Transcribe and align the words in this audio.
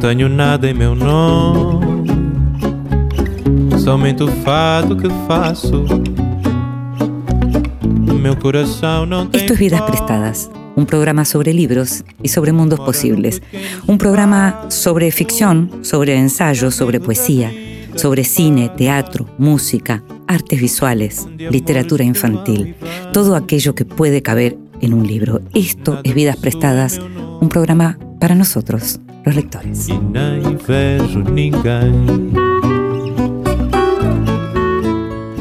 Tenho 0.00 0.28
nada 0.28 0.70
em 0.70 0.74
meu 0.74 0.94
nome, 0.94 2.06
somente 3.82 4.22
o 4.22 4.28
fado 4.28 4.96
que 4.96 5.08
faço. 5.26 5.84
Meu 8.20 8.36
coração 8.36 9.04
não 9.04 9.26
tem 9.26 9.40
Esto 9.40 9.54
es 9.54 9.58
Vidas 9.58 9.80
Prestadas, 9.82 10.50
un 10.76 10.86
programa 10.86 11.24
sobre 11.24 11.52
libros 11.52 12.04
y 12.22 12.28
sobre 12.28 12.52
mundos 12.52 12.78
posibles. 12.78 13.42
Un 13.88 13.98
programa 13.98 14.66
sobre 14.70 15.10
ficción, 15.10 15.68
sobre 15.82 16.16
ensayo, 16.16 16.70
sobre 16.70 17.00
poesía, 17.00 17.52
sobre 17.96 18.22
cine, 18.22 18.68
teatro, 18.68 19.26
música, 19.36 20.04
artes 20.28 20.60
visuales, 20.60 21.26
literatura 21.38 22.04
infantil. 22.04 22.76
Todo 23.12 23.34
aquello 23.34 23.74
que 23.74 23.84
puede 23.84 24.22
caber 24.22 24.56
en 24.80 24.94
un 24.94 25.06
libro. 25.08 25.40
Esto 25.54 26.00
es 26.04 26.14
Vidas 26.14 26.36
Prestadas, 26.36 27.00
un 27.40 27.48
programa 27.48 27.98
para 28.20 28.36
nosotros, 28.36 29.00
los 29.24 29.34
lectores. 29.34 29.88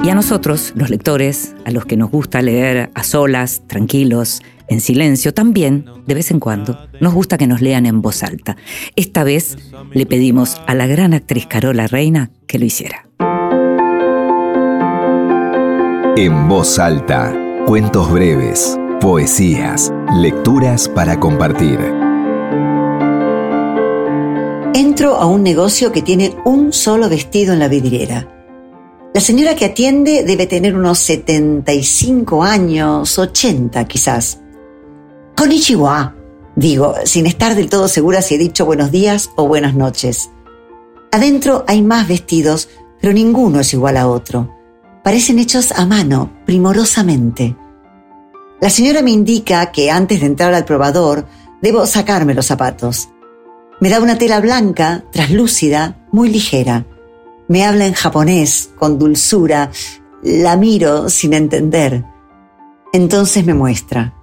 Y 0.04 0.10
a 0.10 0.16
nosotros, 0.16 0.74
los 0.76 0.90
lectores, 0.90 1.56
a 1.66 1.72
los 1.72 1.86
que 1.86 1.98
nos 1.98 2.10
gusta 2.10 2.42
leer 2.42 2.92
a 2.94 3.04
solas, 3.04 3.64
tranquilos, 3.68 4.42
en 4.70 4.80
silencio, 4.82 5.34
también, 5.34 5.86
de 6.06 6.14
vez 6.14 6.32
en 6.32 6.40
cuando, 6.40 6.78
nos 7.02 7.14
gusta 7.14 7.38
que 7.38 7.48
nos 7.48 7.62
lean 7.62 7.86
en 7.86 8.02
voz 8.02 8.24
alta. 8.24 8.56
Esta 8.96 9.24
vez 9.24 9.58
le 9.92 10.06
pedimos 10.06 10.62
a 10.66 10.76
la 10.76 10.88
gran 10.88 11.14
actriz 11.14 11.46
Carola 11.48 11.88
Reina 11.88 12.32
que 12.48 12.60
lo 12.60 12.66
hiciera. 12.66 13.08
En 16.16 16.48
voz 16.48 16.80
alta, 16.80 17.34
cuentos 17.66 18.12
breves, 18.12 18.80
poesías, 19.02 19.94
lecturas 20.16 20.90
para 20.90 21.20
compartir. 21.20 22.07
Entro 24.78 25.16
a 25.16 25.26
un 25.26 25.42
negocio 25.42 25.92
que 25.92 26.04
tiene 26.04 26.38
un 26.46 26.72
solo 26.72 27.10
vestido 27.10 27.52
en 27.52 27.58
la 27.58 27.68
vidriera. 27.68 28.28
La 29.12 29.20
señora 29.20 29.56
que 29.56 29.66
atiende 29.66 30.24
debe 30.24 30.46
tener 30.46 30.76
unos 30.76 31.00
75 31.00 32.44
años, 32.44 33.18
80 33.18 33.84
quizás. 33.86 34.40
Konnichiwa, 35.36 36.14
digo, 36.56 36.94
sin 37.06 37.26
estar 37.26 37.56
del 37.56 37.72
todo 37.72 37.88
segura 37.88 38.22
si 38.22 38.36
he 38.36 38.38
dicho 38.38 38.68
buenos 38.68 38.92
días 38.92 39.32
o 39.36 39.48
buenas 39.48 39.74
noches. 39.74 40.30
Adentro 41.12 41.66
hay 41.68 41.82
más 41.82 42.08
vestidos, 42.08 42.70
pero 43.02 43.14
ninguno 43.14 43.62
es 43.62 43.74
igual 43.74 43.98
a 43.98 44.08
otro. 44.08 44.56
Parecen 45.04 45.40
hechos 45.40 45.72
a 45.72 45.88
mano, 45.88 46.44
primorosamente. 46.46 47.56
La 48.62 48.70
señora 48.70 49.02
me 49.02 49.10
indica 49.10 49.72
que 49.72 49.90
antes 49.90 50.20
de 50.20 50.28
entrar 50.28 50.54
al 50.54 50.66
probador 50.66 51.26
debo 51.64 51.88
sacarme 51.88 52.36
los 52.36 52.46
zapatos. 52.46 53.10
Me 53.80 53.90
da 53.90 54.00
una 54.00 54.18
tela 54.18 54.40
blanca, 54.40 55.04
traslúcida, 55.12 55.98
muy 56.12 56.30
ligera. 56.30 56.86
Me 57.48 57.64
habla 57.64 57.86
en 57.86 57.94
japonés, 57.94 58.72
con 58.76 58.98
dulzura. 58.98 59.70
La 60.24 60.58
miro 60.58 61.10
sin 61.10 61.34
entender. 61.34 62.04
Entonces 62.92 63.46
me 63.46 63.54
muestra. 63.54 64.16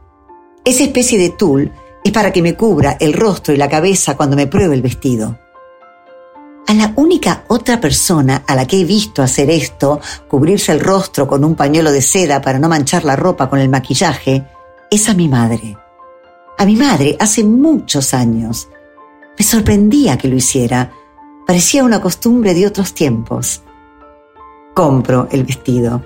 Esa 0.65 0.83
especie 0.83 1.19
de 1.19 1.31
tul 1.31 1.71
es 2.03 2.11
para 2.11 2.33
que 2.33 2.43
me 2.43 2.57
cubra 2.57 2.97
el 2.99 3.13
rostro 3.13 3.55
y 3.55 3.57
la 3.57 3.69
cabeza 3.69 4.17
cuando 4.17 4.35
me 4.35 4.49
pruebe 4.49 4.75
el 4.75 4.83
vestido. 4.83 5.39
A 6.67 6.75
la 6.75 6.93
única 6.97 7.45
otra 7.49 7.81
persona 7.81 8.43
a 8.47 8.57
la 8.57 8.67
que 8.67 8.81
he 8.81 8.85
visto 8.85 9.23
hacer 9.23 9.51
esto, 9.51 10.01
cubrirse 10.29 10.73
el 10.73 10.81
rostro 10.81 11.29
con 11.29 11.45
un 11.45 11.55
pañuelo 11.55 11.93
de 11.93 12.03
seda 12.03 12.41
para 12.41 12.59
no 12.59 12.69
manchar 12.69 13.05
la 13.05 13.15
ropa 13.15 13.49
con 13.49 13.61
el 13.61 13.69
maquillaje, 13.69 14.45
es 14.91 15.09
a 15.09 15.15
mi 15.15 15.29
madre. 15.29 15.77
A 16.59 16.65
mi 16.65 16.75
madre 16.75 17.17
hace 17.21 17.45
muchos 17.45 18.15
años. 18.15 18.69
Me 19.39 19.45
sorprendía 19.45 20.17
que 20.17 20.29
lo 20.29 20.37
hiciera. 20.37 20.93
Parecía 21.47 21.85
una 21.85 22.01
costumbre 22.01 22.55
de 22.55 22.67
otros 22.67 22.95
tiempos. 22.95 23.63
Compro 24.75 25.29
el 25.31 25.45
vestido. 25.45 26.05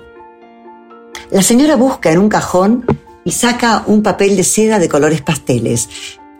La 1.31 1.43
señora 1.43 1.75
busca 1.75 2.11
en 2.11 2.19
un 2.19 2.29
cajón 2.29 2.85
y 3.23 3.31
saca 3.31 3.83
un 3.85 4.01
papel 4.01 4.35
de 4.35 4.43
seda 4.43 4.79
de 4.79 4.89
colores 4.89 5.21
pasteles. 5.21 5.89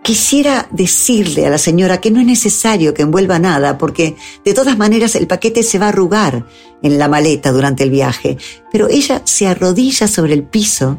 Quisiera 0.02 0.68
decirle 0.72 1.46
a 1.46 1.50
la 1.50 1.58
señora 1.58 2.02
que 2.02 2.10
no 2.10 2.20
es 2.20 2.26
necesario 2.26 2.94
que 2.94 3.04
envuelva 3.04 3.38
nada 3.38 3.78
porque 3.78 4.16
de 4.44 4.54
todas 4.54 4.78
maneras 4.78 5.16
el 5.16 5.28
paquete 5.28 5.62
se 5.62 5.78
va 5.78 5.88
a 5.88 5.90
arrugar 5.90 6.48
en 6.82 6.98
la 6.98 7.08
maleta 7.08 7.52
durante 7.52 7.84
el 7.84 7.92
viaje, 7.92 8.38
pero 8.72 8.88
ella 8.88 9.22
se 9.26 9.46
arrodilla 9.46 10.08
sobre 10.08 10.34
el 10.34 10.44
piso, 10.44 10.98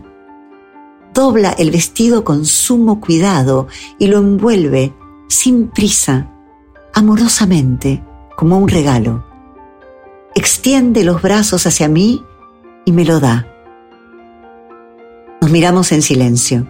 dobla 1.12 1.50
el 1.58 1.70
vestido 1.70 2.22
con 2.22 2.44
sumo 2.44 3.00
cuidado 3.00 3.66
y 3.98 4.06
lo 4.06 4.18
envuelve 4.18 4.92
sin 5.30 5.68
prisa, 5.68 6.28
amorosamente, 6.92 8.02
como 8.36 8.58
un 8.58 8.68
regalo. 8.68 9.24
Extiende 10.34 11.04
los 11.04 11.22
brazos 11.22 11.66
hacia 11.66 11.88
mí 11.88 12.24
y 12.84 12.90
me 12.90 13.04
lo 13.04 13.20
da. 13.20 13.46
Nos 15.40 15.50
miramos 15.50 15.92
en 15.92 16.02
silencio. 16.02 16.66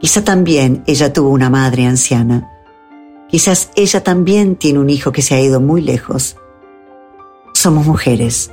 Quizá 0.00 0.24
también 0.24 0.82
ella 0.86 1.12
tuvo 1.12 1.28
una 1.28 1.50
madre 1.50 1.84
anciana. 1.84 2.50
Quizás 3.28 3.70
ella 3.76 4.02
también 4.02 4.56
tiene 4.56 4.78
un 4.78 4.88
hijo 4.88 5.12
que 5.12 5.20
se 5.20 5.34
ha 5.34 5.40
ido 5.40 5.60
muy 5.60 5.82
lejos. 5.82 6.36
Somos 7.52 7.86
mujeres. 7.86 8.50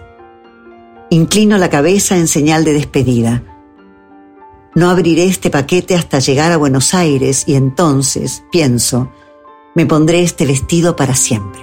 Inclino 1.10 1.58
la 1.58 1.70
cabeza 1.70 2.18
en 2.18 2.28
señal 2.28 2.66
de 2.66 2.74
despedida. 2.74 3.44
No 4.76 4.90
abriré 4.90 5.24
este 5.24 5.50
paquete 5.50 5.96
hasta 5.96 6.20
llegar 6.20 6.52
a 6.52 6.58
Buenos 6.58 6.94
Aires 6.94 7.46
y 7.48 7.56
entonces, 7.56 8.44
pienso, 8.52 9.10
me 9.74 9.86
pondré 9.86 10.22
este 10.22 10.46
vestido 10.46 10.98
para 10.98 11.16
siempre. 11.16 11.62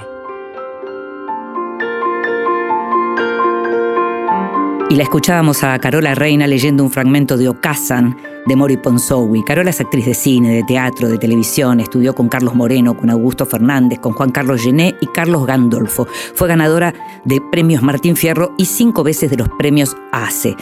Y 4.89 4.97
la 4.97 5.03
escuchábamos 5.03 5.62
a 5.62 5.78
Carola 5.78 6.15
Reina 6.15 6.47
leyendo 6.47 6.83
un 6.83 6.91
fragmento 6.91 7.37
de 7.37 7.51
Okazan 7.51 8.17
de 8.47 8.56
Mori 8.56 8.76
Ponsowi. 8.76 9.42
Carola 9.44 9.70
es 9.70 9.80
actriz 9.80 10.06
de 10.06 10.14
cine, 10.14 10.54
de 10.54 10.62
teatro, 10.64 11.08
de 11.08 11.19
televisión, 11.19 11.80
estudió 11.80 12.14
con 12.14 12.28
Carlos 12.28 12.54
Moreno, 12.54 12.97
con 12.97 13.10
Augusto 13.10 13.47
Fernández, 13.47 13.98
con 14.00 14.12
Juan 14.12 14.30
Carlos 14.30 14.62
Gené 14.62 14.94
y 15.00 15.06
Carlos 15.06 15.47
Gandolfo. 15.47 16.06
Fue 16.34 16.48
ganadora 16.48 16.94
de 17.25 17.41
premios 17.50 17.82
Martín 17.82 18.16
Fierro 18.16 18.54
y 18.58 18.66
cinco 18.66 19.04
veces 19.04 19.30
de 19.30 19.36
los 19.36 19.48
premios 19.58 19.97
ACE. 20.12 20.56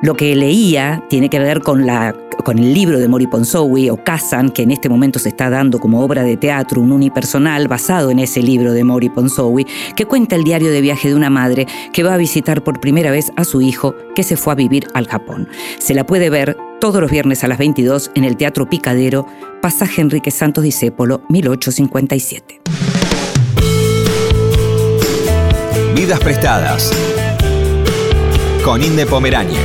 Lo 0.00 0.14
que 0.14 0.36
leía 0.36 1.04
tiene 1.10 1.28
que 1.28 1.40
ver 1.40 1.60
con, 1.60 1.84
la, 1.84 2.14
con 2.44 2.58
el 2.58 2.72
libro 2.72 3.00
de 3.00 3.08
Mori 3.08 3.26
Ponsowi, 3.26 3.90
Okazan, 3.90 4.50
que 4.50 4.62
en 4.62 4.70
este 4.70 4.88
momento 4.88 5.18
se 5.18 5.28
está 5.28 5.50
dando 5.50 5.80
como 5.80 6.04
obra 6.04 6.22
de 6.22 6.36
teatro, 6.36 6.80
un 6.80 6.92
unipersonal 6.92 7.66
basado 7.66 8.10
en 8.10 8.20
ese 8.20 8.40
libro 8.40 8.72
de 8.72 8.84
Mori 8.84 9.08
Ponsowi, 9.08 9.66
que 9.96 10.06
cuenta 10.06 10.36
el 10.36 10.44
diario 10.44 10.70
de 10.70 10.80
viaje 10.80 11.08
de 11.08 11.16
una 11.16 11.30
madre 11.30 11.66
que 11.92 12.04
va 12.04 12.14
a 12.14 12.16
visitar 12.16 12.62
por 12.62 12.78
primera 12.78 13.10
vez 13.10 13.32
a 13.34 13.42
su 13.42 13.60
hijo 13.60 13.96
que 14.14 14.22
se 14.22 14.36
fue 14.36 14.52
a 14.52 14.56
vivir 14.56 14.86
al 14.94 15.08
Japón. 15.08 15.48
Se 15.80 15.94
la 15.94 16.06
puede 16.06 16.30
ver 16.30 16.56
todos 16.80 17.00
los 17.00 17.10
viernes 17.10 17.44
a 17.44 17.48
las 17.48 17.58
22 17.58 18.10
en 18.14 18.24
el 18.24 18.36
Teatro 18.36 18.68
Picadero, 18.68 19.26
Pasaje 19.60 20.00
Enrique 20.00 20.30
Santos 20.30 20.64
Discépolo, 20.64 21.22
1857. 21.28 22.60
Vidas 25.94 26.20
prestadas. 26.20 26.92
Con 28.64 28.82
Inde 28.82 29.06
Pomeráñez. 29.06 29.58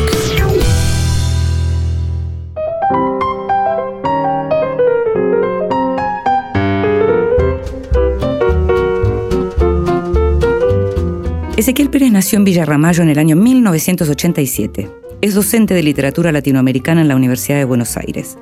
Ezequiel 11.55 11.89
Pérez 11.89 12.11
nació 12.11 12.39
en 12.39 12.45
Villarramayo 12.45 13.03
en 13.03 13.09
el 13.09 13.19
año 13.19 13.35
1987. 13.35 15.02
Es 15.23 15.35
docente 15.35 15.73
de 15.73 15.83
literatura 15.83 16.33
latinoamericana 16.33 16.99
en 16.99 17.07
la 17.07 17.15
Universidad 17.15 17.57
de 17.57 17.63
Buenos 17.63 17.95
Aires. 17.95 18.37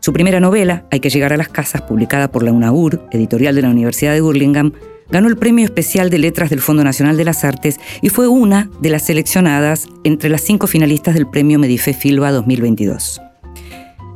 Su 0.00 0.14
primera 0.14 0.40
novela, 0.40 0.86
Hay 0.90 1.00
que 1.00 1.10
llegar 1.10 1.34
a 1.34 1.36
las 1.36 1.50
casas, 1.50 1.82
publicada 1.82 2.32
por 2.32 2.42
la 2.42 2.52
UNAUR, 2.52 3.06
editorial 3.12 3.54
de 3.54 3.60
la 3.60 3.68
Universidad 3.68 4.14
de 4.14 4.22
Burlingame, 4.22 4.72
ganó 5.10 5.28
el 5.28 5.36
Premio 5.36 5.66
Especial 5.66 6.08
de 6.08 6.16
Letras 6.16 6.48
del 6.48 6.62
Fondo 6.62 6.84
Nacional 6.84 7.18
de 7.18 7.24
las 7.26 7.44
Artes 7.44 7.78
y 8.00 8.08
fue 8.08 8.28
una 8.28 8.70
de 8.80 8.88
las 8.88 9.04
seleccionadas 9.04 9.88
entre 10.04 10.30
las 10.30 10.40
cinco 10.40 10.66
finalistas 10.66 11.12
del 11.12 11.28
Premio 11.28 11.58
Medife 11.58 11.92
Filba 11.92 12.32
2022. 12.32 13.20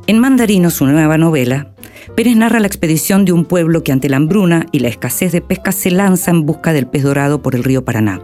En 0.07 0.17
Mandarino, 0.17 0.71
su 0.71 0.87
nueva 0.87 1.19
novela, 1.19 1.71
Pérez 2.15 2.35
narra 2.35 2.59
la 2.59 2.65
expedición 2.65 3.25
de 3.25 3.33
un 3.33 3.45
pueblo 3.45 3.83
que 3.83 3.91
ante 3.91 4.09
la 4.09 4.17
hambruna 4.17 4.65
y 4.71 4.79
la 4.79 4.87
escasez 4.87 5.33
de 5.33 5.41
pesca 5.41 5.71
se 5.71 5.91
lanza 5.91 6.31
en 6.31 6.47
busca 6.47 6.73
del 6.73 6.87
pez 6.87 7.03
dorado 7.03 7.43
por 7.43 7.53
el 7.53 7.63
río 7.63 7.85
Paraná. 7.85 8.21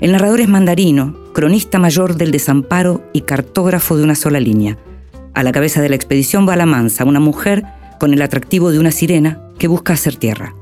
El 0.00 0.10
narrador 0.10 0.40
es 0.40 0.48
Mandarino, 0.48 1.19
cronista 1.32 1.78
mayor 1.78 2.16
del 2.16 2.30
desamparo 2.30 3.02
y 3.12 3.22
cartógrafo 3.22 3.96
de 3.96 4.04
una 4.04 4.14
sola 4.14 4.40
línea. 4.40 4.78
A 5.34 5.42
la 5.42 5.52
cabeza 5.52 5.80
de 5.80 5.88
la 5.88 5.96
expedición 5.96 6.48
va 6.48 6.56
la 6.56 6.66
mansa, 6.66 7.04
una 7.04 7.20
mujer 7.20 7.64
con 7.98 8.12
el 8.12 8.22
atractivo 8.22 8.70
de 8.70 8.78
una 8.78 8.90
sirena 8.90 9.40
que 9.58 9.68
busca 9.68 9.92
hacer 9.92 10.16
tierra. 10.16 10.54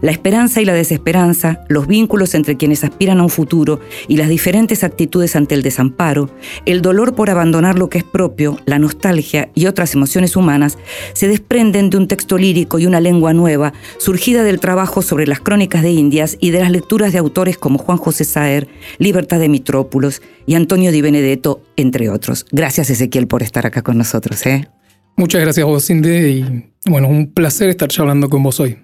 La 0.00 0.10
esperanza 0.10 0.60
y 0.60 0.64
la 0.64 0.74
desesperanza, 0.74 1.64
los 1.68 1.86
vínculos 1.86 2.34
entre 2.34 2.56
quienes 2.56 2.84
aspiran 2.84 3.20
a 3.20 3.22
un 3.22 3.28
futuro 3.30 3.80
y 4.08 4.16
las 4.16 4.28
diferentes 4.28 4.84
actitudes 4.84 5.36
ante 5.36 5.54
el 5.54 5.62
desamparo, 5.62 6.30
el 6.66 6.82
dolor 6.82 7.14
por 7.14 7.30
abandonar 7.30 7.78
lo 7.78 7.88
que 7.88 7.98
es 7.98 8.04
propio, 8.04 8.58
la 8.66 8.78
nostalgia 8.78 9.50
y 9.54 9.66
otras 9.66 9.94
emociones 9.94 10.36
humanas 10.36 10.78
se 11.12 11.28
desprenden 11.28 11.90
de 11.90 11.96
un 11.96 12.08
texto 12.08 12.38
lírico 12.38 12.78
y 12.78 12.86
una 12.86 13.00
lengua 13.00 13.32
nueva, 13.32 13.72
surgida 13.98 14.42
del 14.42 14.60
trabajo 14.60 15.02
sobre 15.02 15.26
las 15.26 15.40
crónicas 15.40 15.82
de 15.82 15.90
Indias 15.90 16.36
y 16.40 16.50
de 16.50 16.60
las 16.60 16.70
lecturas 16.70 17.12
de 17.12 17.18
autores 17.18 17.58
como 17.58 17.78
Juan 17.78 17.98
José 17.98 18.24
Saer, 18.24 18.68
Libertad 18.98 19.38
de 19.38 19.48
Mitrópulos 19.48 20.22
y 20.46 20.54
Antonio 20.54 20.92
Di 20.92 21.00
Benedetto, 21.00 21.62
entre 21.76 22.10
otros. 22.10 22.46
Gracias 22.50 22.90
Ezequiel 22.90 23.26
por 23.26 23.42
estar 23.42 23.66
acá 23.66 23.82
con 23.82 23.98
nosotros. 23.98 24.44
¿eh? 24.46 24.68
Muchas 25.16 25.40
gracias 25.40 25.66
vos, 25.66 25.86
Cindy, 25.86 26.10
y 26.10 26.70
bueno, 26.86 27.08
un 27.08 27.32
placer 27.32 27.68
estar 27.68 27.88
hablando 27.98 28.28
con 28.28 28.42
vos 28.42 28.58
hoy. 28.60 28.78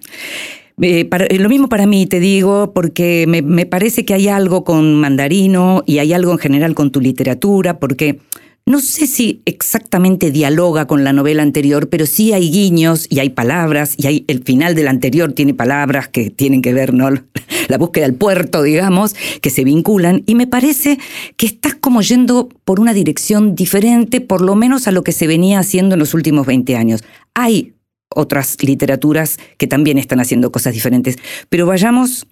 Eh, 0.79 1.09
eh, 1.11 1.39
lo 1.39 1.49
mismo 1.49 1.69
para 1.69 1.87
mí, 1.87 2.05
te 2.05 2.19
digo, 2.19 2.71
porque 2.73 3.25
me, 3.27 3.41
me, 3.41 3.65
parece 3.65 4.05
que 4.05 4.13
hay 4.13 4.27
algo 4.27 4.63
con 4.63 4.95
Mandarino 4.95 5.83
y 5.87 5.97
hay 5.97 6.13
algo 6.13 6.31
en 6.31 6.37
general 6.37 6.75
con 6.75 6.91
tu 6.91 7.01
literatura, 7.01 7.79
porque 7.79 8.19
no 8.67 8.81
sé 8.81 9.07
si 9.07 9.41
exactamente 9.45 10.29
dialoga 10.29 10.87
con 10.87 11.05
la 11.05 11.13
novela 11.13 11.41
anterior, 11.41 11.87
pero 11.87 12.05
sí 12.05 12.33
hay 12.33 12.51
guiños 12.51 13.07
y 13.09 13.19
hay 13.19 13.29
palabras, 13.29 13.95
y 13.97 14.07
hay, 14.07 14.25
el 14.27 14.43
final 14.43 14.75
del 14.75 14.89
anterior 14.89 15.31
tiene 15.31 15.53
palabras 15.53 16.09
que 16.09 16.29
tienen 16.31 16.61
que 16.61 16.73
ver, 16.73 16.93
¿no? 16.93 17.09
La 17.69 17.77
búsqueda 17.77 18.05
del 18.05 18.15
puerto, 18.15 18.61
digamos, 18.61 19.15
que 19.41 19.51
se 19.51 19.63
vinculan, 19.63 20.23
y 20.25 20.35
me 20.35 20.47
parece 20.47 20.99
que 21.37 21.45
estás 21.45 21.75
como 21.75 22.01
yendo 22.01 22.49
por 22.65 22.81
una 22.81 22.93
dirección 22.93 23.55
diferente, 23.55 24.19
por 24.19 24.41
lo 24.41 24.53
menos 24.53 24.87
a 24.89 24.91
lo 24.91 25.01
que 25.01 25.13
se 25.13 25.27
venía 25.27 25.59
haciendo 25.59 25.95
en 25.95 25.99
los 25.99 26.13
últimos 26.13 26.45
20 26.45 26.75
años. 26.75 27.05
Hay 27.33 27.73
otras 28.09 28.57
literaturas 28.61 29.37
que 29.57 29.67
también 29.67 29.97
están 29.97 30.19
haciendo 30.19 30.51
cosas 30.51 30.73
diferentes. 30.73 31.17
Pero 31.49 31.65
vayamos, 31.65 32.27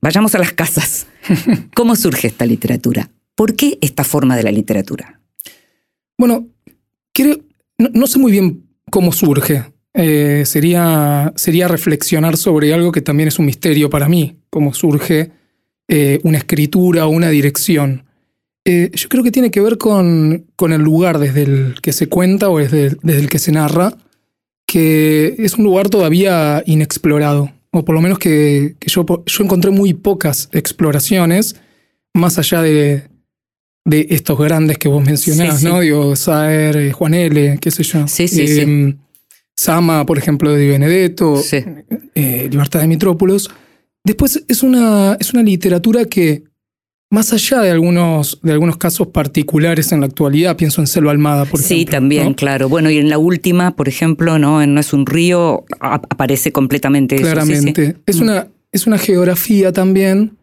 vayamos 0.00 0.34
a 0.34 0.38
las 0.38 0.52
casas. 0.52 1.06
¿Cómo 1.74 1.96
surge 1.96 2.28
esta 2.28 2.46
literatura? 2.46 3.10
¿Por 3.34 3.56
qué 3.56 3.78
esta 3.80 4.04
forma 4.04 4.36
de 4.36 4.42
la 4.44 4.52
literatura? 4.52 5.20
Bueno, 6.16 6.46
creo, 7.12 7.38
no, 7.78 8.06
sé 8.06 8.18
muy 8.18 8.32
bien 8.32 8.64
cómo 8.90 9.12
surge. 9.12 9.64
Eh, 9.94 10.42
sería, 10.46 11.32
sería 11.36 11.68
reflexionar 11.68 12.36
sobre 12.36 12.72
algo 12.74 12.92
que 12.92 13.00
también 13.00 13.28
es 13.28 13.38
un 13.38 13.46
misterio 13.46 13.90
para 13.90 14.08
mí, 14.08 14.38
cómo 14.50 14.74
surge 14.74 15.30
eh, 15.88 16.20
una 16.24 16.38
escritura 16.38 17.06
o 17.06 17.10
una 17.10 17.28
dirección. 17.30 18.04
Eh, 18.64 18.90
yo 18.94 19.08
creo 19.08 19.22
que 19.22 19.30
tiene 19.30 19.50
que 19.50 19.60
ver 19.60 19.78
con, 19.78 20.46
con, 20.56 20.72
el 20.72 20.80
lugar 20.80 21.18
desde 21.18 21.42
el 21.42 21.74
que 21.82 21.92
se 21.92 22.08
cuenta 22.08 22.48
o 22.48 22.58
desde, 22.58 22.96
desde 23.02 23.20
el 23.20 23.28
que 23.28 23.38
se 23.38 23.52
narra 23.52 23.94
que 24.66 25.34
es 25.38 25.54
un 25.54 25.64
lugar 25.64 25.88
todavía 25.88 26.62
inexplorado, 26.66 27.52
o 27.70 27.84
por 27.84 27.94
lo 27.94 28.00
menos 28.00 28.18
que, 28.18 28.76
yo, 28.80 29.04
yo, 29.26 29.44
encontré 29.44 29.70
muy 29.70 29.94
pocas 29.94 30.48
exploraciones, 30.52 31.56
más 32.14 32.38
allá 32.38 32.62
de, 32.62 33.08
de 33.84 34.06
estos 34.10 34.38
grandes 34.38 34.78
que 34.78 34.88
vos 34.88 35.04
mencionás, 35.04 35.62
¿no? 35.62 35.80
Digo, 35.80 36.16
Saer, 36.16 36.76
eh, 36.76 36.92
Juan 36.92 37.14
L., 37.14 37.58
qué 37.60 37.70
sé 37.70 37.82
yo. 37.82 38.06
Sí, 38.08 38.28
sí, 38.28 38.46
sí. 38.46 38.60
Em, 38.60 38.98
Sama, 39.56 40.04
por 40.04 40.18
ejemplo, 40.18 40.52
de 40.52 40.68
Benedetto, 40.68 41.40
eh, 42.14 42.48
Libertad 42.50 42.80
de 42.80 42.88
Mitrópolos. 42.88 43.50
Después 44.02 44.44
es 44.48 44.62
una, 44.62 45.16
es 45.20 45.32
una 45.32 45.42
literatura 45.42 46.04
que 46.06 46.42
más 47.14 47.32
allá 47.32 47.60
de 47.60 47.70
algunos, 47.70 48.40
de 48.42 48.52
algunos 48.52 48.76
casos 48.76 49.06
particulares 49.06 49.92
en 49.92 50.00
la 50.00 50.06
actualidad, 50.06 50.56
pienso 50.56 50.80
en 50.80 50.86
Selva 50.86 51.12
Almada, 51.12 51.44
por 51.44 51.60
sí, 51.60 51.74
ejemplo. 51.74 51.90
Sí, 51.90 51.90
también, 51.90 52.34
claro. 52.34 52.68
Bueno, 52.68 52.90
y 52.90 52.98
en 52.98 53.08
la 53.08 53.18
última, 53.18 53.76
por 53.76 53.88
ejemplo, 53.88 54.38
¿no? 54.38 54.60
En 54.60 54.74
No 54.74 54.80
es 54.80 54.92
un 54.92 55.06
río, 55.06 55.64
aparece 55.80 56.52
completamente 56.52 57.16
Claramente. 57.16 57.82
Eso, 57.82 57.98
Es, 58.06 58.20
una, 58.20 58.48
es 58.72 58.86
una 58.86 58.98
geografía 58.98 59.72
también 59.72 60.36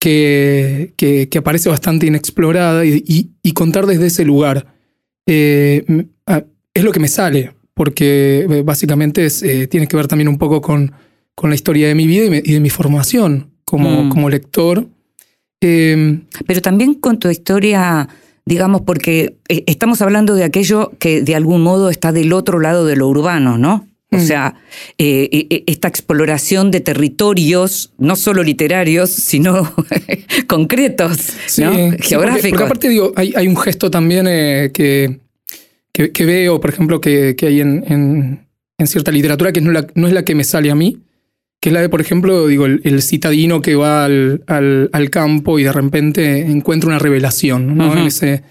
que, 0.00 0.92
que, 0.96 1.38
aparece 1.38 1.68
bastante 1.68 2.06
inexplorada 2.06 2.84
y, 2.84 3.30
y, 3.42 3.52
contar 3.52 3.86
desde 3.86 4.06
ese 4.06 4.24
lugar. 4.24 4.66
Eh, 5.26 5.84
es 6.74 6.84
lo 6.84 6.92
que 6.92 7.00
me 7.00 7.08
sale, 7.08 7.52
porque 7.74 8.46
eh, 8.50 8.62
básicamente 8.62 9.24
es, 9.24 9.42
eh, 9.42 9.66
tiene 9.66 9.86
que 9.86 9.96
ver 9.96 10.08
también 10.08 10.28
un 10.28 10.38
poco 10.38 10.60
con, 10.60 10.92
con 11.34 11.50
la 11.50 11.56
historia 11.56 11.88
de 11.88 11.94
mi 11.94 12.06
vida 12.06 12.24
y, 12.24 12.52
de 12.52 12.60
mi 12.60 12.70
formación 12.70 13.50
como, 13.64 14.04
mm. 14.04 14.08
como 14.10 14.28
lector 14.28 14.88
Em, 15.60 16.22
Pero 16.46 16.62
también 16.62 16.94
con 16.94 17.18
tu 17.18 17.28
historia, 17.30 18.08
digamos, 18.44 18.82
porque 18.82 19.36
eh, 19.48 19.64
estamos 19.66 20.00
hablando 20.02 20.34
de 20.34 20.44
aquello 20.44 20.92
que 20.98 21.22
de 21.22 21.34
algún 21.34 21.62
modo 21.62 21.90
está 21.90 22.12
del 22.12 22.32
otro 22.32 22.60
lado 22.60 22.86
de 22.86 22.96
lo 22.96 23.08
urbano, 23.08 23.58
¿no? 23.58 23.88
O 24.10 24.16
mm. 24.16 24.20
sea, 24.20 24.54
eh, 24.96 25.28
eh, 25.50 25.64
esta 25.66 25.88
exploración 25.88 26.70
de 26.70 26.80
territorios, 26.80 27.92
no 27.98 28.16
solo 28.16 28.42
literarios, 28.42 29.10
sino 29.10 29.74
concretos, 30.46 31.32
geográficos. 32.00 32.50
porque, 32.50 32.64
aparte, 32.64 32.88
digo, 32.88 33.12
hay, 33.16 33.34
hay, 33.36 33.48
un 33.48 33.56
gesto 33.56 33.90
también 33.90 34.24
que, 34.72 35.18
que, 35.92 36.24
veo, 36.24 36.60
por 36.60 36.70
ejemplo, 36.70 37.00
que, 37.00 37.34
que 37.36 37.46
hay 37.48 37.60
en, 37.60 38.46
en, 38.78 38.86
cierta 38.86 39.10
literatura 39.10 39.52
que 39.52 39.60
no, 39.60 39.72
la, 39.72 39.86
no 39.94 40.06
es 40.06 40.14
la 40.14 40.24
que 40.24 40.34
me 40.34 40.44
sale 40.44 40.70
a 40.70 40.74
mí, 40.74 40.98
que 41.60 41.70
es 41.70 41.72
la 41.72 41.80
de, 41.80 41.88
por 41.88 42.00
ejemplo, 42.00 42.46
digo, 42.46 42.66
el, 42.66 43.02
citadino 43.02 43.60
que 43.60 43.74
va 43.74 44.04
al, 44.04 44.44
al, 44.46 45.10
campo 45.10 45.58
y 45.58 45.64
de 45.64 45.72
repente 45.72 46.42
encuentra 46.42 46.88
una 46.88 47.00
revelación 47.00 47.76
¿no? 47.76 47.92
en, 47.96 48.06
ese, 48.06 48.44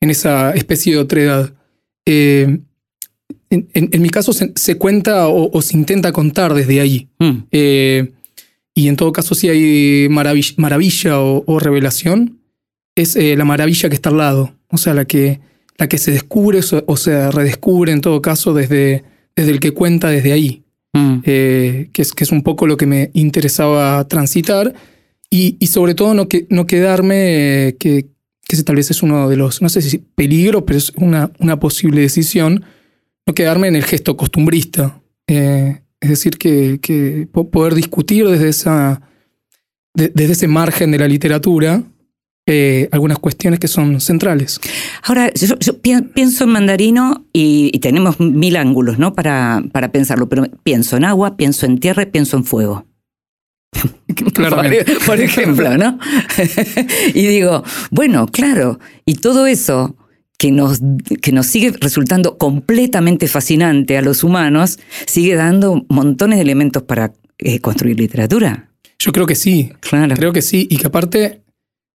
en 0.00 0.10
esa 0.10 0.52
especie 0.52 0.94
de 0.94 0.98
otredad. 0.98 1.52
Eh, 2.04 2.58
en, 3.50 3.68
en, 3.72 4.02
mi 4.02 4.10
caso 4.10 4.32
se, 4.32 4.76
cuenta 4.76 5.28
o, 5.28 5.62
se 5.62 5.76
intenta 5.76 6.10
contar 6.10 6.52
desde 6.52 6.80
ahí. 6.80 7.08
Mm. 7.18 7.38
Eh, 7.52 8.12
y 8.74 8.88
en 8.88 8.96
todo 8.96 9.12
caso, 9.12 9.34
si 9.34 9.48
hay 9.48 10.08
maravilla, 10.08 10.54
maravilla 10.56 11.20
o, 11.20 11.58
revelación, 11.60 12.40
es 12.94 13.14
eh, 13.16 13.36
la 13.36 13.44
maravilla 13.44 13.88
que 13.88 13.94
está 13.94 14.10
al 14.10 14.18
lado. 14.18 14.54
O 14.70 14.78
sea, 14.78 14.94
la 14.94 15.04
que, 15.04 15.40
la 15.76 15.88
que 15.88 15.98
se 15.98 16.10
descubre 16.10 16.60
o 16.86 16.96
se 16.96 17.30
redescubre 17.30 17.92
en 17.92 18.00
todo 18.00 18.20
caso 18.20 18.52
desde, 18.52 19.04
desde 19.36 19.50
el 19.52 19.60
que 19.60 19.70
cuenta 19.70 20.08
desde 20.10 20.32
ahí. 20.32 20.64
Mm. 20.92 21.18
Eh, 21.24 21.90
que, 21.92 22.02
es, 22.02 22.12
que 22.12 22.24
es 22.24 22.32
un 22.32 22.42
poco 22.42 22.66
lo 22.66 22.76
que 22.76 22.86
me 22.86 23.10
interesaba 23.14 24.06
transitar. 24.08 24.74
Y, 25.30 25.56
y 25.60 25.66
sobre 25.66 25.94
todo 25.94 26.14
no, 26.14 26.28
que, 26.28 26.46
no 26.50 26.66
quedarme, 26.66 27.76
que, 27.78 28.06
que 28.46 28.56
ese 28.56 28.64
tal 28.64 28.76
vez 28.76 28.90
es 28.90 29.02
uno 29.02 29.28
de 29.28 29.36
los, 29.36 29.60
no 29.60 29.68
sé 29.68 29.82
si 29.82 29.98
peligro, 29.98 30.64
pero 30.64 30.78
es 30.78 30.90
una, 30.96 31.30
una 31.38 31.60
posible 31.60 32.00
decisión, 32.00 32.64
no 33.26 33.34
quedarme 33.34 33.68
en 33.68 33.76
el 33.76 33.84
gesto 33.84 34.16
costumbrista. 34.16 35.02
Eh, 35.26 35.82
es 36.00 36.08
decir, 36.08 36.38
que, 36.38 36.80
que, 36.80 37.28
poder 37.32 37.74
discutir 37.74 38.26
desde, 38.26 38.48
esa, 38.48 39.02
desde 39.94 40.32
ese 40.32 40.48
margen 40.48 40.92
de 40.92 40.98
la 40.98 41.08
literatura 41.08 41.82
eh, 42.50 42.88
algunas 42.92 43.18
cuestiones 43.18 43.60
que 43.60 43.68
son 43.68 44.00
centrales. 44.00 44.58
Ahora, 45.04 45.30
yo, 45.34 45.78
pienso 45.80 46.44
en 46.44 46.50
mandarino 46.50 47.26
y, 47.32 47.78
tenemos 47.80 48.18
mil 48.20 48.56
ángulos 48.56 48.98
¿no? 48.98 49.12
para, 49.12 49.62
para 49.70 49.92
pensarlo, 49.92 50.28
pero 50.28 50.46
pienso 50.62 50.96
en 50.96 51.04
agua, 51.04 51.36
pienso 51.36 51.66
en 51.66 51.78
tierra 51.78 52.04
y 52.04 52.06
pienso 52.06 52.38
en 52.38 52.44
fuego. 52.44 52.86
Claramente. 54.34 54.96
Por, 55.06 55.20
ejemplo, 55.20 55.76
¿no? 55.76 55.98
y 57.14 57.26
digo, 57.26 57.62
bueno, 57.90 58.26
claro, 58.26 58.78
y 59.04 59.16
todo 59.16 59.46
eso 59.46 59.96
que 60.38 60.50
nos, 60.50 60.80
que 61.20 61.32
nos 61.32 61.46
sigue 61.46 61.74
resultando 61.78 62.38
completamente 62.38 63.28
fascinante 63.28 63.98
a 63.98 64.02
los 64.02 64.24
humanos, 64.24 64.78
sigue 65.06 65.34
dando 65.34 65.84
montones 65.90 66.38
de 66.38 66.42
elementos 66.42 66.82
para 66.84 67.12
eh, 67.38 67.60
construir 67.60 67.98
literatura. 67.98 68.70
Yo 68.98 69.12
creo 69.12 69.26
que 69.26 69.34
sí. 69.34 69.70
Claro. 69.80 70.14
Creo 70.16 70.32
que 70.32 70.42
sí. 70.42 70.66
Y 70.70 70.78
que 70.78 70.86
aparte 70.86 71.42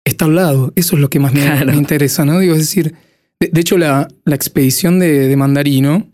está 0.05 0.25
al 0.25 0.35
lado. 0.35 0.73
Eso 0.77 0.97
es 0.97 1.03
lo 1.03 1.11
que 1.11 1.19
más 1.19 1.33
me, 1.33 1.43
interesa, 1.75 2.25
¿no? 2.25 2.39
Digo, 2.39 2.55
es 2.55 2.61
decir, 2.61 2.95
de, 3.41 3.61
hecho, 3.61 3.79
la, 3.79 4.09
la 4.25 4.35
expedición 4.35 4.99
de, 4.99 5.35
Mandarino 5.37 6.09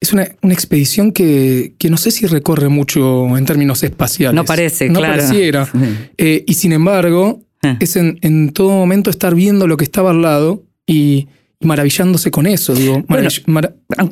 es 0.00 0.12
una, 0.12 0.28
una 0.42 0.52
expedición 0.52 1.12
que, 1.12 1.74
que, 1.78 1.90
no 1.90 1.96
sé 1.96 2.10
si 2.10 2.26
recorre 2.26 2.68
mucho 2.68 3.36
en 3.36 3.44
términos 3.44 3.82
espaciales. 3.82 4.34
No 4.34 4.44
parece, 4.44 4.88
no 4.88 4.98
claro. 4.98 5.14
pareciera. 5.14 5.68
Eh, 6.18 6.44
y 6.46 6.54
sin 6.54 6.72
embargo, 6.72 7.42
ah. 7.62 7.76
es 7.80 7.96
en, 7.96 8.18
en 8.22 8.52
todo 8.52 8.70
momento 8.70 9.10
estar 9.10 9.34
viendo 9.34 9.66
lo 9.66 9.76
que 9.76 9.84
estaba 9.84 10.10
al 10.10 10.22
lado 10.22 10.64
y 10.86 11.28
maravillándose 11.64 12.30
con 12.30 12.46
eso, 12.46 12.74
digo. 12.74 13.04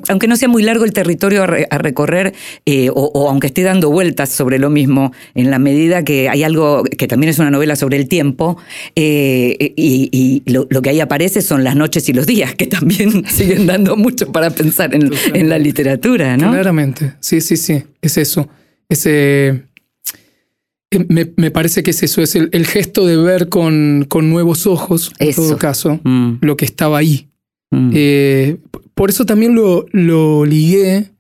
aunque 0.08 0.28
no 0.28 0.36
sea 0.36 0.48
muy 0.48 0.62
largo 0.62 0.84
el 0.84 0.92
territorio 0.92 1.42
a, 1.42 1.78
recorrer, 1.78 2.34
eh, 2.66 2.90
o, 2.92 3.28
aunque 3.28 3.48
esté 3.48 3.62
dando 3.62 3.90
vueltas 3.90 4.30
sobre 4.30 4.58
lo 4.58 4.70
mismo, 4.70 5.12
en 5.34 5.50
la 5.50 5.58
medida 5.58 6.04
que 6.04 6.28
hay 6.28 6.42
algo 6.42 6.84
que 6.84 7.06
también 7.06 7.30
es 7.30 7.38
una 7.38 7.50
novela 7.50 7.76
sobre 7.76 7.96
el 7.96 8.08
tiempo, 8.08 8.58
eh, 8.96 9.72
y, 9.76 10.42
lo, 10.46 10.66
que 10.82 10.90
ahí 10.90 11.00
aparece 11.00 11.42
son 11.42 11.64
las 11.64 11.76
noches 11.76 12.08
y 12.08 12.12
los 12.12 12.26
días, 12.26 12.54
que 12.54 12.66
también 12.66 13.24
siguen 13.28 13.66
dando 13.66 13.96
mucho 13.96 14.30
para 14.32 14.50
pensar 14.50 14.94
en, 14.94 15.48
la 15.48 15.58
literatura, 15.58 16.36
¿no? 16.36 16.50
Claramente, 16.52 17.14
sí, 17.20 17.40
sí, 17.40 17.56
sí, 17.56 17.82
es 18.02 18.18
eso. 18.18 18.48
Ese... 18.88 19.70
Eh, 20.92 21.06
me, 21.08 21.50
parece 21.52 21.84
que 21.84 21.92
es 21.92 22.02
eso, 22.02 22.20
es 22.20 22.34
el, 22.34 22.66
gesto 22.66 23.06
de 23.06 23.16
ver 23.16 23.48
con, 23.48 24.06
con 24.08 24.28
nuevos 24.28 24.66
ojos, 24.66 25.12
en 25.20 25.32
todo 25.34 25.56
caso, 25.56 26.00
mm. 26.02 26.38
lo 26.40 26.56
que 26.56 26.64
estaba 26.64 26.98
ahí. 26.98 27.29
Mm. 27.70 27.90
Eh, 27.94 28.56
por 28.94 29.10
eso 29.10 29.24
también 29.24 29.54
lo, 29.54 29.86
lo, 29.92 30.44
ligué 30.44 31.10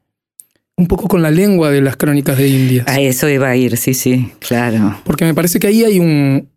un 0.76 0.86
poco 0.86 1.08
con 1.08 1.22
la 1.22 1.30
lengua 1.30 1.70
de 1.70 1.80
las 1.80 1.96
crónicas 1.96 2.38
de 2.38 2.48
Indias. 2.48 2.86
A 2.88 3.00
eso 3.00 3.28
iba 3.28 3.48
a 3.48 3.56
ir, 3.56 3.76
sí, 3.76 3.94
sí, 3.94 4.32
claro. 4.38 5.00
Porque 5.04 5.24
me 5.24 5.34
parece 5.34 5.58
que 5.58 5.66
ahí 5.66 5.84
hay 5.84 6.00
un, 6.00 6.48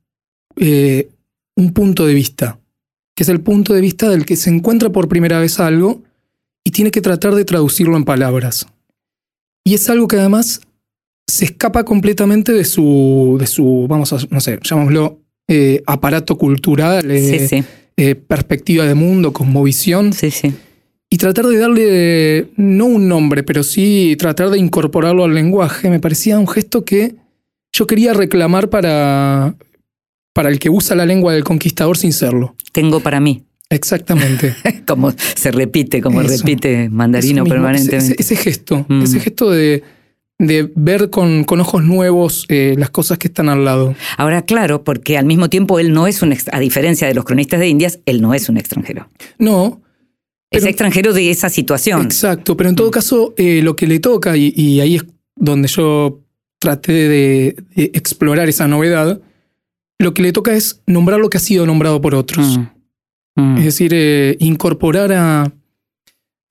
eh, 0.55 1.09
un 1.55 1.73
punto 1.73 2.05
de 2.05 2.13
vista, 2.13 2.59
que 3.15 3.23
es 3.23 3.29
el 3.29 3.41
punto 3.41 3.73
de 3.73 3.81
vista 3.81 4.09
del 4.09 4.25
que 4.25 4.35
se 4.35 4.49
encuentra 4.49 4.89
por 4.91 5.07
primera 5.07 5.39
vez 5.39 5.59
algo 5.59 6.03
y 6.63 6.71
tiene 6.71 6.91
que 6.91 7.01
tratar 7.01 7.35
de 7.35 7.45
traducirlo 7.45 7.97
en 7.97 8.05
palabras. 8.05 8.67
Y 9.65 9.75
es 9.75 9.89
algo 9.89 10.07
que 10.07 10.17
además 10.17 10.61
se 11.27 11.45
escapa 11.45 11.83
completamente 11.83 12.51
de 12.51 12.65
su, 12.65 13.37
de 13.39 13.47
su 13.47 13.85
vamos 13.89 14.13
a, 14.13 14.17
no 14.29 14.41
sé, 14.41 14.59
llamémoslo, 14.61 15.19
eh, 15.47 15.83
aparato 15.85 16.37
cultural, 16.37 17.09
eh, 17.11 17.39
Sí, 17.39 17.47
sí, 17.47 17.63
eh, 17.97 18.15
perspectiva 18.15 18.85
de 18.85 18.95
mundo, 18.95 19.33
cosmovisión, 19.33 20.13
sí, 20.13 20.31
sí. 20.31 20.53
y 21.09 21.17
tratar 21.17 21.45
de 21.45 21.57
darle, 21.57 22.47
no 22.57 22.85
un 22.85 23.07
nombre, 23.07 23.43
pero 23.43 23.63
sí 23.63 24.15
tratar 24.17 24.49
de 24.49 24.57
incorporarlo 24.59 25.23
al 25.23 25.33
lenguaje, 25.33 25.89
me 25.89 25.99
parecía 25.99 26.39
un 26.39 26.47
gesto 26.47 26.83
que 26.85 27.15
yo 27.71 27.87
quería 27.87 28.13
reclamar 28.13 28.69
para, 28.69 29.55
para 30.33 30.49
el 30.49 30.59
que 30.59 30.69
usa 30.69 30.95
la 30.95 31.05
lengua 31.05 31.33
del 31.33 31.43
conquistador 31.43 31.97
sin 31.97 32.13
serlo. 32.13 32.55
Tengo 32.71 32.99
para 32.99 33.19
mí. 33.19 33.43
Exactamente. 33.69 34.55
Como 34.87 35.11
se 35.35 35.51
repite, 35.51 35.99
como 36.01 36.21
Eso. 36.21 36.37
repite 36.37 36.89
mandarino 36.89 37.43
Eso 37.43 37.49
permanentemente. 37.49 38.13
Ese, 38.19 38.33
ese 38.33 38.35
gesto, 38.35 38.85
Mm. 38.87 39.01
ese 39.03 39.19
gesto 39.19 39.49
de, 39.49 39.81
de 40.39 40.71
ver 40.75 41.09
con, 41.09 41.43
con 41.43 41.59
ojos 41.59 41.83
nuevos 41.83 42.45
eh, 42.49 42.75
las 42.77 42.89
cosas 42.89 43.17
que 43.17 43.27
están 43.27 43.49
al 43.49 43.65
lado. 43.65 43.95
Ahora, 44.17 44.43
claro, 44.43 44.83
porque 44.83 45.17
al 45.17 45.25
mismo 45.25 45.49
tiempo 45.49 45.79
él 45.79 45.93
no 45.93 46.07
es 46.07 46.21
un, 46.21 46.35
a 46.51 46.59
diferencia 46.59 47.07
de 47.07 47.13
los 47.13 47.25
cronistas 47.25 47.59
de 47.59 47.67
Indias, 47.67 47.99
él 48.05 48.21
no 48.21 48.33
es 48.33 48.49
un 48.49 48.57
extranjero. 48.57 49.07
No, 49.37 49.81
es 50.51 50.65
extranjero 50.65 51.13
de 51.13 51.31
esa 51.31 51.49
situación. 51.49 52.03
exacto, 52.03 52.55
pero 52.57 52.69
en 52.69 52.75
todo 52.75 52.91
caso 52.91 53.33
eh, 53.37 53.61
lo 53.63 53.75
que 53.75 53.87
le 53.87 53.99
toca, 53.99 54.37
y, 54.37 54.53
y 54.55 54.81
ahí 54.81 54.95
es 54.95 55.05
donde 55.35 55.67
yo 55.67 56.19
traté 56.59 56.93
de, 56.93 57.55
de 57.75 57.91
explorar 57.93 58.49
esa 58.49 58.67
novedad, 58.67 59.21
lo 59.99 60.13
que 60.13 60.21
le 60.21 60.31
toca 60.31 60.53
es 60.53 60.81
nombrar 60.85 61.19
lo 61.19 61.29
que 61.29 61.37
ha 61.37 61.41
sido 61.41 61.65
nombrado 61.65 62.01
por 62.01 62.15
otros. 62.15 62.57
Mm. 62.57 62.73
Mm. 63.35 63.57
Es 63.57 63.65
decir, 63.65 63.91
eh, 63.93 64.37
incorporar 64.39 65.11
a, 65.13 65.51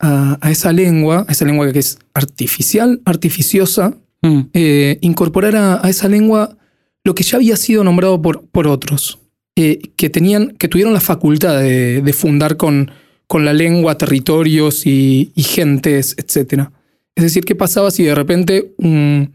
a, 0.02 0.36
a 0.42 0.50
esa 0.50 0.70
lengua, 0.72 1.24
a 1.26 1.32
esa 1.32 1.46
lengua 1.46 1.72
que 1.72 1.78
es 1.78 1.98
artificial, 2.12 3.00
artificiosa, 3.06 3.96
Mm. 4.24 4.50
eh, 4.52 4.98
incorporar 5.00 5.56
a, 5.56 5.84
a 5.84 5.90
esa 5.90 6.06
lengua 6.08 6.56
lo 7.02 7.12
que 7.12 7.24
ya 7.24 7.38
había 7.38 7.56
sido 7.56 7.82
nombrado 7.82 8.22
por, 8.22 8.46
por 8.46 8.68
otros, 8.68 9.18
eh, 9.56 9.80
que, 9.96 10.10
tenían, 10.10 10.52
que 10.58 10.68
tuvieron 10.68 10.92
la 10.92 11.00
facultad 11.00 11.58
de, 11.58 12.02
de 12.02 12.12
fundar 12.12 12.56
con, 12.56 12.92
con 13.26 13.44
la 13.44 13.52
lengua 13.52 13.98
territorios 13.98 14.86
y, 14.86 15.32
y 15.34 15.42
gentes, 15.42 16.14
etc. 16.18 16.68
Es 17.16 17.24
decir, 17.24 17.44
¿qué 17.44 17.56
pasaba 17.56 17.90
si 17.90 18.04
de 18.04 18.14
repente 18.14 18.72
un, 18.78 19.32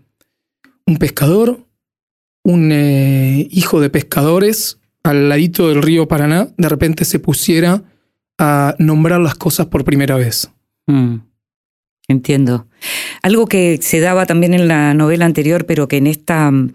un 0.85 0.97
pescador, 0.97 1.65
un 2.45 2.71
eh, 2.71 3.45
hijo 3.51 3.81
de 3.81 3.89
pescadores, 3.89 4.79
al 5.03 5.27
ladito 5.27 5.67
del 5.67 5.81
río 5.81 6.07
Paraná, 6.07 6.47
de 6.57 6.69
repente 6.69 7.03
se 7.03 7.19
pusiera 7.19 7.83
a 8.37 8.73
nombrar 8.79 9.19
las 9.19 9.35
cosas 9.35 9.65
por 9.65 9.83
primera 9.83 10.15
vez? 10.15 10.49
Mm. 10.87 11.15
Entiendo. 12.09 12.67
Algo 13.21 13.47
que 13.47 13.79
se 13.81 13.99
daba 13.99 14.25
también 14.25 14.53
en 14.53 14.67
la 14.67 14.93
novela 14.93 15.25
anterior, 15.25 15.65
pero 15.65 15.87
que 15.89 15.97
en 15.97 16.07
esta 16.07 16.49
mm, 16.51 16.71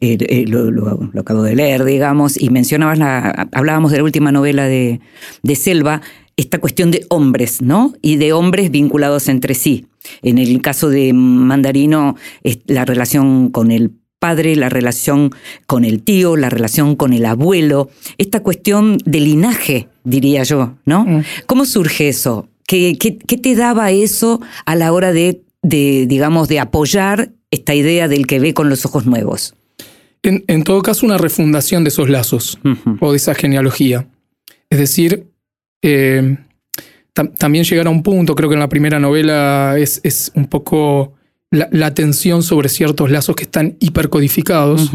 eh, 0.00 0.16
eh, 0.20 0.44
lo, 0.48 0.70
lo- 0.72 1.10
lo 1.12 1.20
acabo 1.20 1.42
de 1.44 1.54
leer, 1.54 1.84
digamos, 1.84 2.36
y 2.40 2.50
mencionabas 2.50 2.98
la, 2.98 3.48
hablábamos 3.52 3.92
de 3.92 3.98
la 3.98 4.04
última 4.04 4.32
novela 4.32 4.64
de, 4.64 5.00
de 5.42 5.54
Selva, 5.56 6.02
esta 6.36 6.58
cuestión 6.58 6.90
de 6.90 7.06
hombres, 7.10 7.62
¿no? 7.62 7.92
Y 8.02 8.16
de 8.16 8.32
hombres 8.32 8.70
vinculados 8.72 9.28
entre 9.28 9.54
sí. 9.54 9.86
En 10.22 10.38
el 10.38 10.60
caso 10.62 10.88
de 10.88 11.12
Mandarino, 11.12 12.16
es 12.42 12.58
la 12.66 12.84
relación 12.84 13.50
con 13.50 13.70
el 13.70 13.92
padre, 14.18 14.56
la 14.56 14.68
relación 14.68 15.30
con 15.66 15.84
el 15.84 16.02
tío, 16.02 16.36
la 16.36 16.48
relación 16.48 16.96
con 16.96 17.12
el 17.12 17.26
abuelo, 17.26 17.90
esta 18.18 18.40
cuestión 18.42 18.98
de 19.04 19.20
linaje, 19.20 19.88
diría 20.04 20.42
yo, 20.42 20.74
¿no? 20.86 21.04
Mm. 21.04 21.22
¿Cómo 21.46 21.64
surge 21.66 22.08
eso? 22.08 22.48
¿Qué, 22.72 22.96
qué, 22.98 23.18
qué 23.18 23.36
te 23.36 23.54
daba 23.54 23.90
eso 23.90 24.40
a 24.64 24.74
la 24.76 24.94
hora 24.94 25.12
de, 25.12 25.42
de, 25.60 26.06
digamos, 26.08 26.48
de 26.48 26.58
apoyar 26.58 27.30
esta 27.50 27.74
idea 27.74 28.08
del 28.08 28.26
que 28.26 28.40
ve 28.40 28.54
con 28.54 28.70
los 28.70 28.86
ojos 28.86 29.04
nuevos? 29.04 29.54
En, 30.22 30.42
en 30.46 30.64
todo 30.64 30.80
caso, 30.80 31.04
una 31.04 31.18
refundación 31.18 31.84
de 31.84 31.88
esos 31.88 32.08
lazos. 32.08 32.58
O 33.00 33.10
de 33.10 33.18
esa 33.18 33.34
genealogía. 33.34 34.06
Es 34.70 34.78
decir, 34.78 35.26
eh, 35.82 36.38
tam- 37.14 37.36
también 37.36 37.64
llegar 37.64 37.88
a 37.88 37.90
un 37.90 38.02
punto, 38.02 38.34
creo 38.34 38.48
que 38.48 38.54
en 38.54 38.60
la 38.60 38.70
primera 38.70 38.98
novela 38.98 39.74
es, 39.76 40.00
es 40.02 40.32
un 40.34 40.46
poco 40.46 41.12
la, 41.50 41.68
la 41.72 41.88
atención 41.88 42.42
sobre 42.42 42.70
ciertos 42.70 43.10
lazos 43.10 43.36
que 43.36 43.42
están 43.42 43.76
hipercodificados, 43.80 44.90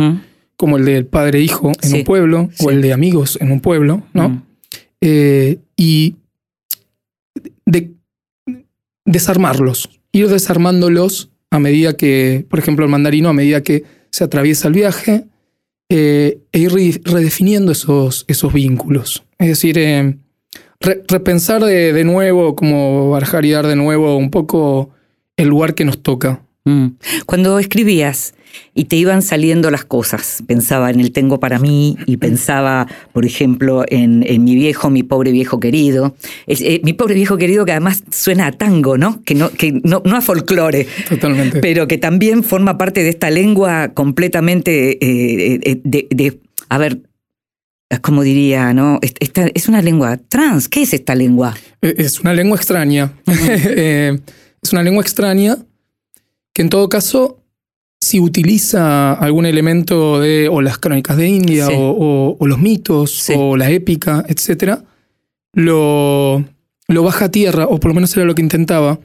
como 0.56 0.78
el 0.78 0.86
del 0.86 1.06
padre-hijo 1.06 1.74
en 1.84 1.90
Sí, 1.92 1.98
un 2.00 2.04
pueblo, 2.06 2.50
sí. 2.56 2.66
o 2.66 2.72
el 2.72 2.82
de 2.82 2.92
amigos 2.94 3.38
en 3.40 3.52
un 3.52 3.60
pueblo, 3.60 4.02
¿no? 4.14 4.30
Mm. 4.30 4.44
Eh, 5.02 5.60
y 5.76 6.16
de 7.68 7.92
desarmarlos, 9.06 9.90
ir 10.12 10.28
desarmándolos 10.28 11.30
a 11.52 11.60
medida 11.60 11.96
que, 11.96 12.46
por 12.50 12.60
ejemplo, 12.60 12.84
el 12.86 12.92
mandarino, 12.92 13.30
a 13.30 13.34
medida 13.34 13.62
que 13.62 13.84
se 14.10 14.24
atraviesa 14.24 14.68
el 14.68 14.74
viaje, 14.74 15.26
eh, 15.90 16.40
e 16.52 16.60
ir 16.60 16.72
re- 16.74 17.02
redefiniendo 17.04 17.72
esos, 17.72 18.26
esos 18.28 18.52
vínculos. 18.52 19.24
Es 19.40 19.48
decir, 19.50 19.78
eh, 19.78 20.18
re- 20.82 21.04
repensar 21.08 21.64
de, 21.64 21.94
de 21.94 22.04
nuevo, 22.04 22.56
como 22.56 23.10
barajar 23.12 23.46
y 23.46 23.52
dar 23.52 23.68
de 23.68 23.76
nuevo 23.76 24.18
un 24.18 24.30
poco 24.32 24.90
el 25.38 25.48
lugar 25.48 25.76
que 25.76 25.86
nos 25.86 26.02
toca. 26.02 26.42
Mm. 26.66 26.88
Cuando 27.26 27.60
escribías 27.60 28.34
y 28.74 28.86
te 28.86 28.96
iban 28.96 29.22
saliendo 29.22 29.72
las 29.72 29.86
cosas, 29.86 30.44
pensaba 30.48 30.90
en 30.92 31.00
el 31.00 31.12
tengo 31.12 31.40
para 31.40 31.60
mí 31.60 31.98
y 32.06 32.18
pensaba, 32.18 32.88
por 33.14 33.26
ejemplo, 33.26 33.84
en, 33.88 34.24
en 34.28 34.44
mi 34.44 34.56
viejo, 34.56 34.90
mi 34.90 35.04
pobre 35.04 35.32
viejo 35.32 35.60
querido. 35.60 36.16
Es, 36.46 36.62
eh, 36.62 36.82
mi 36.84 36.94
pobre 36.94 37.16
viejo 37.16 37.38
querido 37.38 37.66
que 37.66 37.72
además 37.72 38.04
suena 38.12 38.48
a 38.48 38.52
tango, 38.52 38.98
¿no? 38.98 39.22
Que 39.24 39.36
no, 39.36 39.50
que 39.50 39.72
no, 39.84 40.02
no 40.06 40.16
a 40.16 40.22
folclore. 40.22 40.88
Totalmente. 41.10 41.60
pero 41.60 41.88
que 41.88 41.98
también 41.98 42.44
forma 42.44 42.78
parte 42.78 43.04
de 43.04 43.10
esta 43.10 43.30
lengua 43.30 43.90
completamente 43.94 44.92
eh, 45.04 45.60
eh, 45.64 45.82
de, 45.84 46.08
de- 46.10 46.40
a 46.70 46.78
ver, 46.78 47.00
como 48.02 48.22
diría, 48.24 48.74
¿no? 48.74 49.00
Est- 49.02 49.18
Esta, 49.22 49.48
es 49.54 49.68
una 49.70 49.82
lengua 49.82 50.18
trans. 50.18 50.68
¿Qué 50.68 50.82
es 50.82 50.94
esta 50.94 51.16
lengua? 51.16 51.56
Es 51.82 52.20
una 52.20 52.34
lengua 52.34 52.58
extraña. 52.58 53.14
Eh, 53.30 54.20
es 54.62 54.74
una 54.74 54.84
lengua 54.84 55.02
extraña 55.02 55.58
que 56.54 56.62
en 56.64 56.70
todo 56.70 56.90
caso, 56.90 57.44
si 58.08 58.20
utiliza 58.20 59.14
algún 59.14 59.46
elemento 59.46 60.20
de 60.20 60.48
o 60.50 60.62
las 60.62 60.78
crónicas 60.78 61.18
de 61.18 61.28
India 61.28 61.68
Sí. 61.68 61.74
o, 61.76 61.90
o- 61.92 62.38
o 62.40 62.48
los 62.48 62.60
mitos 62.60 63.12
Sí. 63.12 63.34
o 63.36 63.58
la 63.58 63.70
épica, 63.70 64.24
etc., 64.28 64.80
lo, 65.54 66.44
lo 66.88 67.04
baja 67.04 67.26
a 67.26 67.32
tierra, 67.32 67.66
o 67.68 67.80
por 67.80 67.90
lo 67.92 67.96
menos 67.96 68.16
era 68.16 68.26
lo 68.26 68.36
que 68.36 68.42
intentaba. 68.42 69.00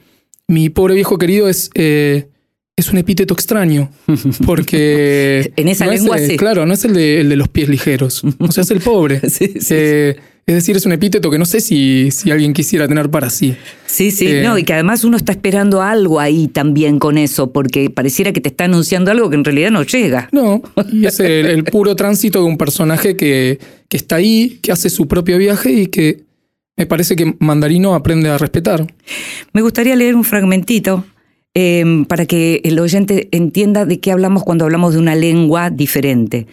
Mi 0.47 0.69
pobre 0.69 0.93
viejo 0.95 1.17
querido 1.17 1.49
es, 1.49 1.69
eh, 1.73 2.27
es 2.75 2.91
un 2.91 2.97
epíteto 2.97 3.33
extraño, 3.33 3.89
porque... 4.45 5.51
En 5.55 5.67
esa 5.67 5.85
no 5.85 5.91
lengua 5.91 6.17
sí. 6.19 6.37
Claro, 6.37 6.65
no 6.65 6.73
es 6.73 6.85
el 6.85 6.93
de, 6.93 7.21
el 7.21 7.29
de 7.29 7.35
los 7.35 7.47
pies 7.49 7.69
ligeros, 7.69 8.23
o 8.39 8.51
sea, 8.51 8.63
es 8.63 8.71
el 8.71 8.79
pobre. 8.81 9.19
Sí, 9.29 9.53
sí, 9.59 9.67
Eh, 9.75 10.15
es 10.45 10.55
decir, 10.55 10.75
es 10.75 10.85
un 10.85 10.91
epíteto 10.91 11.31
que 11.31 11.39
no 11.39 11.45
sé 11.45 11.61
si, 11.61 12.11
si 12.11 12.29
alguien 12.31 12.53
quisiera 12.53 12.87
tener 12.87 13.09
para 13.09 13.29
sí. 13.29 13.55
Sí, 13.85 14.11
sí, 14.11 14.27
Eh, 14.27 14.41
no, 14.43 14.57
y 14.57 14.63
que 14.63 14.73
además 14.73 15.03
uno 15.03 15.15
está 15.15 15.31
esperando 15.31 15.81
algo 15.81 16.19
ahí 16.19 16.47
también 16.47 16.99
con 16.99 17.17
eso, 17.17 17.51
porque 17.53 17.89
pareciera 17.89 18.33
que 18.33 18.41
te 18.41 18.49
está 18.49 18.65
anunciando 18.65 19.11
algo 19.11 19.29
que 19.29 19.35
en 19.35 19.45
realidad 19.45 19.71
no 19.71 19.83
llega. 19.83 20.27
No, 20.31 20.61
y 20.91 21.05
es 21.05 21.19
el, 21.19 21.45
el 21.45 21.63
puro 21.63 21.95
tránsito 21.95 22.39
de 22.39 22.45
un 22.45 22.57
personaje 22.57 23.15
que, 23.15 23.59
que 23.87 23.97
está 23.97 24.17
ahí, 24.17 24.59
que 24.61 24.71
hace 24.71 24.89
su 24.89 25.07
propio 25.07 25.37
viaje 25.37 25.71
y 25.71 25.87
que 25.87 26.23
me 26.75 26.87
parece 26.87 27.15
que 27.15 27.35
Mandarino 27.39 27.93
aprende 27.95 28.29
a 28.29 28.37
respetar. 28.37 28.85
Me 29.53 29.61
gustaría 29.61 29.95
leer 29.95 30.15
un 30.15 30.23
fragmentito 30.23 31.05
eh, 31.53 32.03
para 32.07 32.25
que 32.25 32.61
el 32.63 32.79
oyente 32.79 33.29
entienda 33.31 33.85
de 33.85 33.99
qué 33.99 34.11
hablamos 34.11 34.43
cuando 34.43 34.65
hablamos 34.65 34.93
de 34.93 34.99
una 34.99 35.15
lengua 35.15 35.69
diferente. 35.69 36.47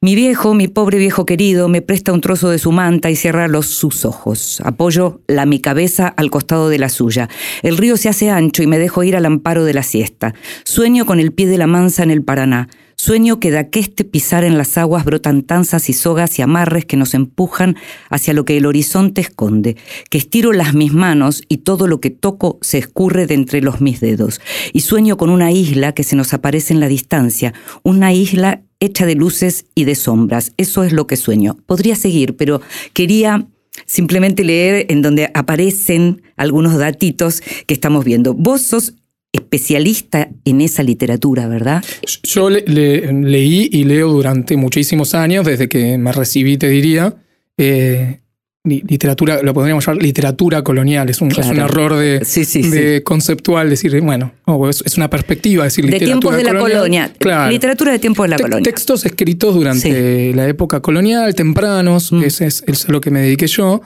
Mi 0.00 0.14
viejo, 0.14 0.54
mi 0.54 0.68
pobre 0.68 0.96
viejo 0.96 1.26
querido, 1.26 1.66
me 1.66 1.82
presta 1.82 2.12
un 2.12 2.20
trozo 2.20 2.50
de 2.50 2.60
su 2.60 2.70
manta 2.70 3.10
y 3.10 3.16
cierra 3.16 3.48
los 3.48 3.66
sus 3.66 4.04
ojos. 4.04 4.60
Apoyo 4.64 5.22
la 5.26 5.44
mi 5.44 5.58
cabeza 5.58 6.06
al 6.06 6.30
costado 6.30 6.68
de 6.68 6.78
la 6.78 6.88
suya. 6.88 7.28
El 7.64 7.76
río 7.76 7.96
se 7.96 8.08
hace 8.08 8.30
ancho 8.30 8.62
y 8.62 8.68
me 8.68 8.78
dejo 8.78 9.02
ir 9.02 9.16
al 9.16 9.26
amparo 9.26 9.64
de 9.64 9.74
la 9.74 9.82
siesta. 9.82 10.34
Sueño 10.62 11.04
con 11.04 11.18
el 11.18 11.32
pie 11.32 11.48
de 11.48 11.58
la 11.58 11.66
mansa 11.66 12.04
en 12.04 12.12
el 12.12 12.22
Paraná. 12.22 12.68
Sueño 13.00 13.38
que 13.38 13.52
de 13.52 13.58
aqueste 13.58 14.02
pisar 14.02 14.42
en 14.42 14.58
las 14.58 14.76
aguas 14.76 15.04
brotan 15.04 15.42
tanzas 15.42 15.88
y 15.88 15.92
sogas 15.92 16.36
y 16.36 16.42
amarres 16.42 16.84
que 16.84 16.96
nos 16.96 17.14
empujan 17.14 17.76
hacia 18.10 18.34
lo 18.34 18.44
que 18.44 18.56
el 18.56 18.66
horizonte 18.66 19.20
esconde, 19.20 19.76
que 20.10 20.18
estiro 20.18 20.52
las 20.52 20.74
mis 20.74 20.92
manos 20.92 21.42
y 21.48 21.58
todo 21.58 21.86
lo 21.86 22.00
que 22.00 22.10
toco 22.10 22.58
se 22.60 22.78
escurre 22.78 23.28
de 23.28 23.34
entre 23.34 23.62
los 23.62 23.80
mis 23.80 24.00
dedos. 24.00 24.40
Y 24.72 24.80
sueño 24.80 25.16
con 25.16 25.30
una 25.30 25.52
isla 25.52 25.92
que 25.92 26.02
se 26.02 26.16
nos 26.16 26.34
aparece 26.34 26.74
en 26.74 26.80
la 26.80 26.88
distancia, 26.88 27.54
una 27.84 28.12
isla 28.12 28.62
hecha 28.80 29.06
de 29.06 29.14
luces 29.14 29.66
y 29.76 29.84
de 29.84 29.94
sombras. 29.94 30.52
Eso 30.56 30.82
es 30.82 30.92
lo 30.92 31.06
que 31.06 31.16
sueño. 31.16 31.56
Podría 31.66 31.94
seguir, 31.94 32.36
pero 32.36 32.60
quería 32.94 33.46
simplemente 33.86 34.42
leer 34.42 34.86
en 34.90 35.02
donde 35.02 35.30
aparecen 35.34 36.22
algunos 36.36 36.76
datitos 36.76 37.42
que 37.66 37.74
estamos 37.74 38.04
viendo. 38.04 38.34
Vos 38.34 38.62
sos 38.62 38.94
especialista 39.32 40.28
en 40.44 40.60
esa 40.60 40.82
literatura, 40.82 41.46
¿verdad? 41.48 41.84
Yo 42.22 42.50
le- 42.50 42.64
le- 42.66 43.12
leí 43.12 43.68
y 43.72 43.84
leo 43.84 44.08
durante 44.08 44.56
muchísimos 44.56 45.14
años, 45.14 45.44
desde 45.44 45.68
que 45.68 45.98
me 45.98 46.12
recibí, 46.12 46.56
te 46.56 46.68
diría, 46.68 47.14
eh, 47.58 48.20
li- 48.64 48.82
literatura, 48.86 49.42
lo 49.42 49.52
podríamos 49.52 49.86
llamar 49.86 50.02
literatura 50.02 50.62
colonial, 50.62 51.10
es 51.10 51.20
un, 51.20 51.30
es 51.30 51.38
un 51.38 51.54
Claro. 51.54 51.64
error 51.64 51.96
de, 51.96 52.24
Sí, 52.24 52.44
sí, 52.44 52.62
de 52.70 53.02
conceptual 53.02 53.68
decir, 53.70 54.00
bueno, 54.00 54.32
no, 54.46 54.68
es, 54.68 54.82
es 54.84 54.96
una 54.96 55.10
perspectiva 55.10 55.64
decir 55.64 55.84
De 55.84 55.92
literatura 55.92 56.20
tiempos 56.20 56.36
de 56.36 56.44
la 56.44 56.58
colonia. 56.58 57.12
Claro. 57.18 57.50
Literatura 57.50 57.92
de 57.92 57.98
tiempos 57.98 58.24
de 58.24 58.28
la 58.30 58.36
Te- 58.36 58.42
colonia. 58.44 58.62
Textos 58.64 59.04
escritos 59.04 59.54
durante 59.54 60.32
la 60.34 60.48
época 60.48 60.80
colonial, 60.80 61.34
tempranos, 61.34 62.12
Mm. 62.12 62.22
ese 62.24 62.46
es, 62.46 62.64
es 62.66 62.88
a 62.88 62.92
lo 62.92 63.00
que 63.00 63.10
me 63.10 63.20
dediqué 63.20 63.46
yo. 63.46 63.82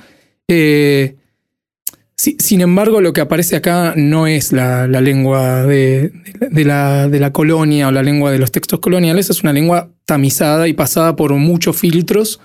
Eh, 0.49 1.17
si- 2.17 2.37
sin 2.39 2.61
embargo, 2.61 3.01
lo 3.01 3.13
que 3.13 3.21
aparece 3.21 3.57
acá 3.57 3.95
no 3.97 4.27
es 4.27 4.53
la, 4.53 4.87
la 4.87 5.01
lengua 5.01 5.63
de, 5.65 6.13
de 6.51 6.65
la, 6.65 7.09
de 7.09 7.19
la 7.21 7.33
colonia 7.33 7.89
o 7.89 7.91
la 7.91 8.03
lengua 8.03 8.31
de 8.31 8.39
los 8.39 8.53
textos 8.53 8.81
coloniales, 8.81 9.29
es 9.31 9.43
una 9.43 9.53
lengua 9.53 9.91
tamizada 10.05 10.69
y 10.69 10.73
pasada 10.73 11.17
por 11.17 11.33
muchos 11.35 11.77
filtros, 11.77 12.41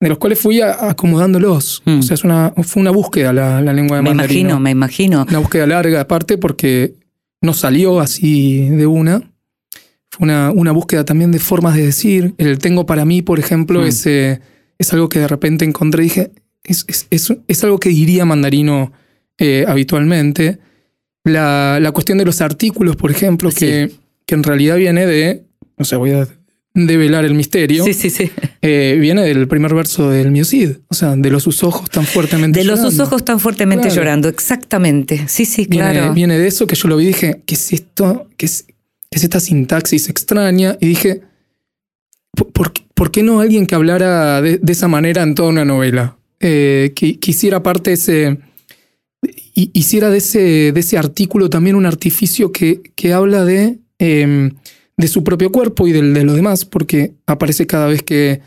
de 0.00 0.08
los 0.08 0.18
cuales 0.18 0.38
fui 0.38 0.60
acomodándolos. 0.60 1.82
Mm. 1.84 1.98
O 1.98 2.02
sea, 2.02 2.14
es 2.14 2.24
una, 2.24 2.52
fue 2.62 2.80
una 2.80 2.90
búsqueda 2.90 3.32
la, 3.32 3.60
la 3.60 3.72
lengua 3.72 3.96
de 3.96 4.02
Me 4.02 4.10
mandarino. 4.10 4.40
imagino, 4.40 4.60
me 4.60 4.70
imagino. 4.70 5.26
Una 5.28 5.38
búsqueda 5.38 5.66
larga, 5.66 6.00
aparte, 6.02 6.38
porque 6.38 6.94
no 7.42 7.54
salió 7.54 8.00
así 8.00 8.68
de 8.68 8.86
una. 8.86 9.22
Fue 10.10 10.24
una, 10.24 10.50
una 10.52 10.72
búsqueda 10.72 11.04
también 11.04 11.32
de 11.32 11.38
formas 11.38 11.74
de 11.74 11.84
decir. 11.86 12.34
El 12.38 12.58
tengo 12.58 12.86
para 12.86 13.04
mí, 13.04 13.22
por 13.22 13.38
ejemplo, 13.40 13.80
Mm. 13.80 13.86
es, 13.86 14.06
eh, 14.06 14.40
es 14.78 14.92
algo 14.92 15.08
que 15.08 15.18
de 15.18 15.28
repente 15.28 15.64
encontré 15.64 16.02
y 16.04 16.08
dije, 16.08 16.30
es, 16.64 16.84
es, 16.88 17.06
es- 17.10 17.32
es 17.46 17.64
algo 17.64 17.78
que 17.78 17.88
diría 17.90 18.24
mandarino 18.24 18.92
eh, 19.38 19.64
habitualmente. 19.68 20.58
La, 21.24 21.78
la 21.80 21.92
cuestión 21.92 22.18
de 22.18 22.24
los 22.24 22.40
artículos, 22.40 22.96
por 22.96 23.10
ejemplo, 23.10 23.50
que, 23.50 23.90
que 24.24 24.34
en 24.34 24.42
realidad 24.42 24.76
viene 24.76 25.06
de, 25.06 25.44
no 25.76 25.84
sé, 25.84 25.96
voy 25.96 26.12
a 26.12 26.26
develar 26.74 27.24
el 27.24 27.34
misterio, 27.34 27.84
Sí, 27.84 27.92
sí, 27.92 28.08
sí. 28.08 28.30
eh, 28.62 28.96
viene 29.00 29.22
del 29.22 29.48
primer 29.48 29.74
verso 29.74 30.08
del 30.10 30.30
Miocid, 30.30 30.76
o 30.88 30.94
sea, 30.94 31.16
de 31.16 31.30
los 31.30 31.42
sus 31.42 31.64
ojos 31.64 31.90
tan 31.90 32.04
fuertemente 32.04 32.60
De 32.60 32.64
los 32.64 32.78
sus 32.78 32.92
llorando. 32.92 33.04
ojos 33.04 33.24
tan 33.24 33.40
fuertemente 33.40 33.88
Claro. 33.88 33.96
llorando, 34.02 34.28
exactamente. 34.28 35.26
Sí, 35.28 35.44
sí, 35.44 35.66
claro. 35.66 36.14
viene 36.14 36.38
de 36.38 36.46
eso 36.46 36.66
que 36.68 36.76
yo 36.76 36.88
lo 36.88 36.96
vi 36.96 37.04
y 37.04 37.06
dije, 37.08 37.42
¿qué 37.46 37.54
es 37.56 37.72
esto? 37.72 38.28
¿Qué 38.36 38.46
es, 38.46 38.64
qué 39.10 39.18
es 39.18 39.24
esta 39.24 39.40
sintaxis 39.40 40.08
extraña? 40.08 40.76
Y 40.80 40.86
dije, 40.86 41.22
¿por, 42.36 42.52
por, 42.52 42.72
qué- 42.72 42.84
por 42.94 43.10
qué 43.10 43.22
no 43.24 43.40
alguien 43.40 43.66
que 43.66 43.74
hablara 43.74 44.40
de, 44.40 44.58
de 44.58 44.72
esa 44.72 44.86
manera 44.88 45.22
en 45.24 45.34
toda 45.34 45.48
una 45.48 45.64
novela? 45.64 46.17
Eh, 46.40 46.92
que, 46.94 47.18
que 47.18 47.30
hiciera 47.32 47.62
parte 47.62 47.90
de 47.90 47.94
ese. 47.94 48.38
hi- 49.54 49.70
Hiciera 49.74 50.10
de 50.10 50.18
ese, 50.18 50.72
de 50.72 50.80
ese 50.80 50.98
artículo 50.98 51.50
también 51.50 51.76
un 51.76 51.86
artificio 51.86 52.52
que, 52.52 52.80
que 52.94 53.12
habla 53.12 53.44
de, 53.44 53.78
eh, 53.98 54.50
de 54.96 55.08
su 55.08 55.24
propio 55.24 55.50
cuerpo 55.50 55.86
y 55.88 55.92
del 55.92 56.14
de 56.14 56.24
los 56.24 56.36
demás, 56.36 56.64
porque 56.64 57.14
aparece 57.26 57.66
cada 57.66 57.86
vez 57.86 58.02
que, 58.02 58.40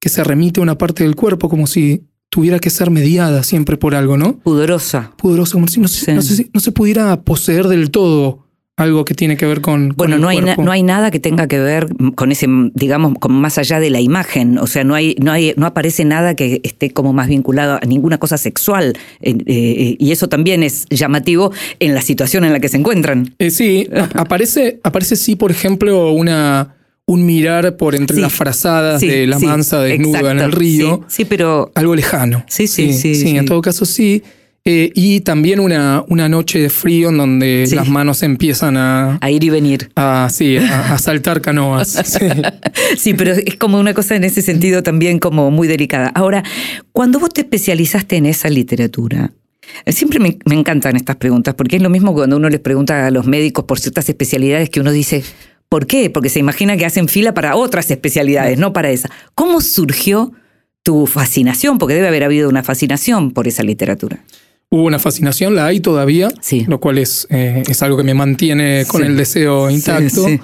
que 0.00 0.08
se 0.08 0.22
remite 0.24 0.60
a 0.60 0.62
una 0.62 0.76
parte 0.78 1.04
del 1.04 1.16
cuerpo 1.16 1.48
como 1.48 1.66
si 1.66 2.02
tuviera 2.30 2.58
que 2.58 2.68
ser 2.68 2.90
mediada 2.90 3.42
siempre 3.42 3.78
por 3.78 3.94
algo, 3.94 4.18
¿no? 4.18 4.38
Pudorosa. 4.40 5.14
Pudoroso, 5.16 5.52
como 5.54 5.68
si 5.68 5.80
no, 5.80 5.88
se- 5.88 6.20
Sí. 6.20 6.50
no 6.52 6.60
se 6.60 6.72
pudiera 6.72 7.22
poseer 7.22 7.66
del 7.68 7.90
todo 7.90 8.47
algo 8.78 9.04
que 9.04 9.12
tiene 9.12 9.36
que 9.36 9.44
ver 9.44 9.60
con. 9.60 9.88
con 9.88 9.96
Bueno, 9.96 10.14
el 10.16 10.20
no 10.22 10.28
hay, 10.28 10.40
na- 10.40 10.56
no 10.56 10.70
hay 10.70 10.82
nada 10.82 11.10
que 11.10 11.20
tenga 11.20 11.46
que 11.48 11.58
ver 11.58 11.88
con 12.14 12.32
ese, 12.32 12.46
digamos, 12.74 13.14
como 13.20 13.38
más 13.38 13.58
allá 13.58 13.80
de 13.80 13.90
la 13.90 14.00
imagen. 14.00 14.56
O 14.58 14.66
sea, 14.66 14.84
no 14.84 14.94
hay, 14.94 15.16
no 15.20 15.32
hay, 15.32 15.52
no 15.56 15.66
aparece 15.66 16.04
nada 16.04 16.34
que 16.36 16.60
esté 16.62 16.90
como 16.90 17.12
más 17.12 17.28
vinculado 17.28 17.78
a 17.82 17.86
ninguna 17.86 18.18
cosa 18.18 18.38
sexual. 18.38 18.96
Eh, 19.20 19.36
eh, 19.46 19.96
y 19.98 20.12
eso 20.12 20.28
también 20.28 20.62
es 20.62 20.86
llamativo 20.90 21.52
en 21.80 21.94
la 21.94 22.00
situación 22.02 22.44
en 22.44 22.52
la 22.52 22.60
que 22.60 22.68
se 22.68 22.76
encuentran. 22.78 23.34
Eh, 23.38 23.50
sí, 23.50 23.88
aparece, 24.14 24.80
aparece 24.84 25.16
sí, 25.16 25.34
por 25.36 25.50
ejemplo, 25.50 26.12
una, 26.12 26.76
un 27.06 27.26
mirar 27.26 27.76
por 27.76 27.94
entre 27.96 28.16
Sí. 28.16 28.22
las 28.22 28.32
frazadas 28.32 29.00
Sí, 29.00 29.08
de 29.08 29.26
la 29.26 29.38
sí, 29.38 29.46
mansa 29.46 29.80
desnuda 29.82 30.30
en 30.30 30.38
el 30.38 30.52
río. 30.52 31.04
Sí, 31.08 31.24
pero 31.24 31.72
Algo 31.74 31.94
lejano. 31.96 32.44
Sí, 32.48 32.68
sí, 32.68 32.92
sí, 32.92 33.14
sí. 33.16 33.36
en 33.36 33.44
todo 33.46 33.60
caso 33.60 33.84
sí. 33.84 34.22
Eh, 34.70 34.92
y 34.94 35.20
también 35.20 35.60
una, 35.60 36.04
una 36.08 36.28
noche 36.28 36.58
de 36.58 36.68
frío 36.68 37.08
en 37.08 37.16
donde 37.16 37.64
Sí. 37.66 37.74
las 37.74 37.88
manos 37.88 38.22
empiezan 38.22 38.76
a, 38.76 39.16
a 39.22 39.30
ir 39.30 39.42
y 39.42 39.48
venir. 39.48 39.90
a, 39.96 40.28
sí, 40.30 40.58
a, 40.58 40.92
a 40.92 40.98
saltar 40.98 41.40
canoas. 41.40 41.88
Sí. 42.04 42.26
Sí, 42.98 43.14
pero 43.14 43.32
es 43.32 43.56
como 43.56 43.78
una 43.80 43.94
cosa 43.94 44.14
en 44.14 44.24
ese 44.24 44.42
sentido 44.42 44.82
también 44.82 45.18
como 45.20 45.50
muy 45.50 45.68
delicada. 45.68 46.08
Ahora, 46.08 46.42
cuando 46.92 47.18
vos 47.18 47.30
te 47.30 47.40
especializaste 47.40 48.16
en 48.16 48.26
esa 48.26 48.50
literatura, 48.50 49.32
siempre 49.86 50.18
me, 50.18 50.38
me 50.44 50.54
encantan 50.54 50.96
estas 50.96 51.16
preguntas, 51.16 51.54
porque 51.54 51.76
es 51.76 51.82
lo 51.82 51.88
mismo 51.88 52.12
cuando 52.12 52.36
uno 52.36 52.50
les 52.50 52.60
pregunta 52.60 53.06
a 53.06 53.10
los 53.10 53.26
médicos 53.26 53.64
por 53.64 53.78
ciertas 53.80 54.06
especialidades 54.10 54.68
que 54.68 54.80
uno 54.80 54.92
dice, 54.92 55.24
¿por 55.70 55.86
qué? 55.86 56.10
Porque 56.10 56.28
se 56.28 56.40
imagina 56.40 56.76
que 56.76 56.84
hacen 56.84 57.08
fila 57.08 57.32
para 57.32 57.56
otras 57.56 57.90
especialidades, 57.90 58.58
no 58.58 58.74
para 58.74 58.90
esa. 58.90 59.08
¿Cómo 59.34 59.62
surgió 59.62 60.32
tu 60.82 61.06
fascinación? 61.06 61.78
Porque 61.78 61.94
debe 61.94 62.08
haber 62.08 62.24
habido 62.24 62.48
una 62.50 62.62
fascinación 62.62 63.30
por 63.32 63.48
esa 63.48 63.62
literatura. 63.62 64.24
Hubo 64.70 64.82
una 64.84 64.98
fascinación, 64.98 65.54
la 65.54 65.66
hay 65.66 65.80
todavía, 65.80 66.28
Sí. 66.40 66.64
lo 66.68 66.78
cual 66.80 66.98
es, 66.98 67.26
eh, 67.30 67.62
es 67.68 67.82
algo 67.82 67.96
que 67.96 68.02
me 68.04 68.12
mantiene 68.14 68.84
con 68.86 69.00
Sí. 69.02 69.06
el 69.06 69.16
deseo 69.16 69.70
intacto. 69.70 70.26
sí. 70.26 70.38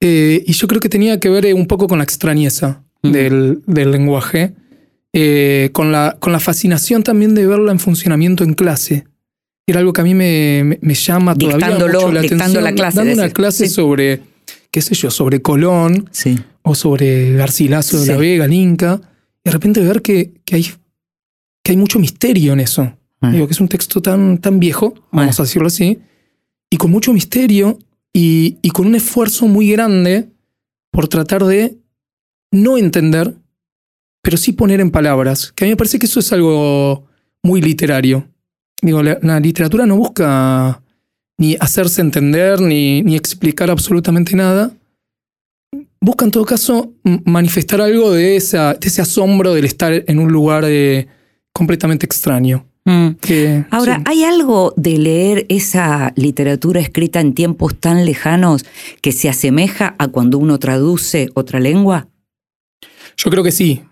Eh, 0.00 0.44
y 0.46 0.52
yo 0.52 0.68
creo 0.68 0.80
que 0.80 0.88
tenía 0.88 1.18
que 1.18 1.28
ver 1.30 1.46
eh, 1.46 1.54
un 1.54 1.66
poco 1.66 1.86
con 1.88 1.98
la 1.98 2.04
extrañeza 2.04 2.82
Mm. 3.02 3.10
del, 3.12 3.62
del 3.66 3.90
lenguaje, 3.90 4.52
eh, 5.12 5.70
con, 5.72 5.92
la, 5.92 6.16
con 6.20 6.32
la 6.32 6.40
fascinación 6.40 7.02
también 7.02 7.34
de 7.34 7.46
verla 7.46 7.72
en 7.72 7.78
funcionamiento 7.78 8.44
en 8.44 8.54
clase. 8.54 9.04
Era 9.66 9.80
algo 9.80 9.92
que 9.92 10.02
a 10.02 10.04
mí 10.04 10.14
me, 10.14 10.62
me- 10.64 10.78
me 10.82 10.94
llama 10.94 11.34
todavía 11.34 11.70
mucho 11.70 12.12
la 12.12 12.20
atención. 12.20 12.62
la 12.64 12.72
clase, 12.74 12.96
Dando 12.98 13.12
una 13.14 13.30
clase 13.30 13.68
sobre, 13.68 14.20
qué 14.70 14.82
sé 14.82 14.94
yo, 14.94 15.10
sobre 15.10 15.40
Colón 15.40 16.08
o 16.62 16.74
sobre 16.74 17.32
Garcilaso 17.32 17.98
de 18.00 18.06
la. 18.12 18.16
Vega, 18.18 18.44
el 18.44 18.52
Inca. 18.52 19.00
Y 19.42 19.48
de 19.48 19.50
repente 19.52 19.80
ver 19.80 20.02
que, 20.02 20.32
que, 20.44 20.56
hay, 20.56 20.64
que 21.62 21.72
hay 21.72 21.76
mucho 21.76 21.98
misterio 21.98 22.52
en 22.52 22.60
eso. 22.60 22.94
Ah. 23.24 23.30
Digo, 23.30 23.46
que 23.46 23.52
es 23.52 23.60
un 23.60 23.68
texto 23.68 24.02
tan, 24.02 24.38
tan 24.38 24.60
viejo, 24.60 24.94
vamos 25.10 25.38
a 25.40 25.44
decirlo 25.44 25.68
así, 25.68 25.98
y 26.70 26.76
con 26.76 26.90
mucho 26.90 27.12
misterio 27.12 27.78
y, 28.12 28.58
y 28.62 28.70
con 28.70 28.86
un 28.86 28.94
esfuerzo 28.94 29.46
muy 29.48 29.70
grande 29.70 30.28
por 30.90 31.08
tratar 31.08 31.44
de 31.44 31.76
no 32.52 32.76
entender, 32.76 33.34
pero 34.22 34.36
sí 34.36 34.52
poner 34.52 34.80
en 34.80 34.90
palabras. 34.90 35.52
Que 35.52 35.64
a 35.64 35.66
mí 35.66 35.72
me 35.72 35.76
parece 35.76 35.98
que 35.98 36.06
eso 36.06 36.20
es 36.20 36.32
algo 36.32 37.06
muy 37.42 37.60
literario. 37.60 38.28
Digo, 38.82 39.02
la, 39.02 39.18
la 39.22 39.40
literatura 39.40 39.86
no 39.86 39.96
busca 39.96 40.82
ni 41.38 41.56
hacerse 41.58 42.00
entender, 42.00 42.60
ni, 42.60 43.02
ni 43.02 43.16
explicar 43.16 43.70
absolutamente 43.70 44.36
nada. 44.36 44.70
Busca 46.00 46.24
en 46.24 46.30
todo 46.30 46.44
caso 46.44 46.92
manifestar 47.24 47.80
algo 47.80 48.12
de, 48.12 48.36
esa, 48.36 48.74
de 48.74 48.88
ese 48.88 49.02
asombro 49.02 49.54
del 49.54 49.64
estar 49.64 50.04
en 50.06 50.18
un 50.18 50.30
lugar 50.30 50.64
eh, 50.66 51.08
completamente 51.52 52.06
extraño. 52.06 52.66
Mm. 52.86 53.14
Que, 53.20 53.64
Ahora, 53.70 53.96
sí. 53.96 54.02
¿hay 54.06 54.24
algo 54.24 54.74
de 54.76 54.98
leer 54.98 55.46
esa 55.48 56.12
literatura 56.16 56.80
escrita 56.80 57.20
en 57.20 57.32
tiempos 57.32 57.74
tan 57.80 58.04
lejanos 58.04 58.64
que 59.00 59.12
se 59.12 59.28
asemeja 59.30 59.94
a 59.98 60.08
cuando 60.08 60.36
uno 60.38 60.58
traduce 60.58 61.28
otra 61.34 61.60
lengua? 61.60 62.08
yo 63.16 63.30
creo 63.30 63.44
que 63.44 63.52
sí. 63.52 63.82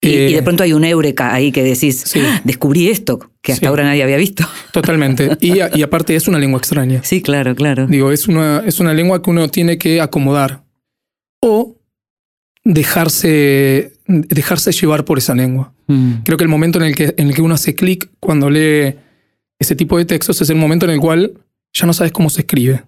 Y, 0.00 0.08
Eh, 0.10 0.30
y 0.30 0.34
de 0.34 0.42
pronto 0.42 0.62
hay 0.62 0.72
un 0.74 0.84
eureka 0.84 1.32
ahí 1.34 1.50
que 1.50 1.64
decís, 1.64 2.02
Sí. 2.06 2.20
"Ah, 2.22 2.40
descubrí 2.44 2.88
esto, 2.88 3.18
que 3.42 3.52
hasta 3.52 3.62
Sí. 3.64 3.66
ahora 3.66 3.82
nadie 3.82 4.02
había 4.04 4.18
visto. 4.18 4.44
Totalmente. 4.72 5.36
Y, 5.40 5.58
a- 5.60 5.70
y 5.74 5.82
aparte 5.82 6.14
es 6.14 6.28
una 6.28 6.38
lengua 6.38 6.58
extraña. 6.58 7.02
Sí, 7.02 7.20
claro, 7.22 7.56
claro. 7.56 7.86
Digo, 7.88 8.12
es 8.12 8.28
una, 8.28 8.62
es 8.66 8.78
una 8.78 8.92
lengua 8.94 9.22
que 9.22 9.30
uno 9.30 9.48
tiene 9.48 9.78
que 9.78 10.00
acomodar. 10.00 10.62
O 11.42 11.76
dejarse, 12.64 13.92
dejarse 14.06 14.72
llevar 14.72 15.04
por 15.04 15.18
esa 15.18 15.34
lengua. 15.34 15.72
Mm. 15.86 16.22
Creo 16.24 16.36
que 16.36 16.44
el 16.44 16.50
momento 16.50 16.78
en 16.78 16.84
el 16.84 16.94
que, 16.94 17.14
en 17.16 17.28
el 17.28 17.34
que 17.34 17.42
uno 17.42 17.54
hace 17.54 17.74
clic 17.74 18.10
cuando 18.28 18.50
lee 18.50 18.94
ese 19.58 19.74
tipo 19.74 19.96
de 19.96 20.04
textos 20.04 20.38
es 20.42 20.50
el 20.50 20.56
momento 20.56 20.84
en 20.84 20.92
el 20.92 21.00
cual 21.00 21.32
ya 21.72 21.86
no 21.86 21.94
sabes 21.94 22.12
cómo 22.12 22.28
se 22.28 22.42
escribe. 22.42 22.84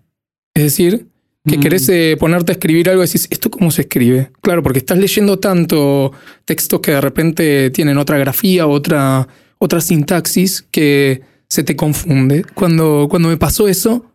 Es 0.53 0.65
decir, 0.65 1.07
que 1.47 1.57
Mm. 1.57 1.61
querés 1.63 1.89
eh, 1.89 2.15
ponerte 2.21 2.53
a 2.53 2.57
escribir 2.57 2.91
algo 2.91 3.03
y 3.03 3.07
decís, 3.07 3.27
¿esto 3.31 3.51
cómo 3.51 3.71
se 3.71 3.81
escribe? 3.81 4.33
Claro, 4.43 4.63
porque 4.63 4.81
estás 4.81 4.99
leyendo 4.99 5.39
tanto 5.39 6.13
textos 6.45 6.81
que 6.81 6.91
de 6.91 7.01
repente 7.01 7.71
tienen 7.71 7.97
otra 7.97 8.19
grafía, 8.19 8.67
otra, 8.67 9.27
otra 9.57 9.81
sintaxis 9.81 10.67
que 10.71 11.23
se 11.49 11.63
te 11.63 11.75
confunde. 11.75 12.45
Cuando, 12.53 13.07
cuando 13.09 13.31
me 13.31 13.39
pasó 13.39 13.67
eso, 13.67 14.13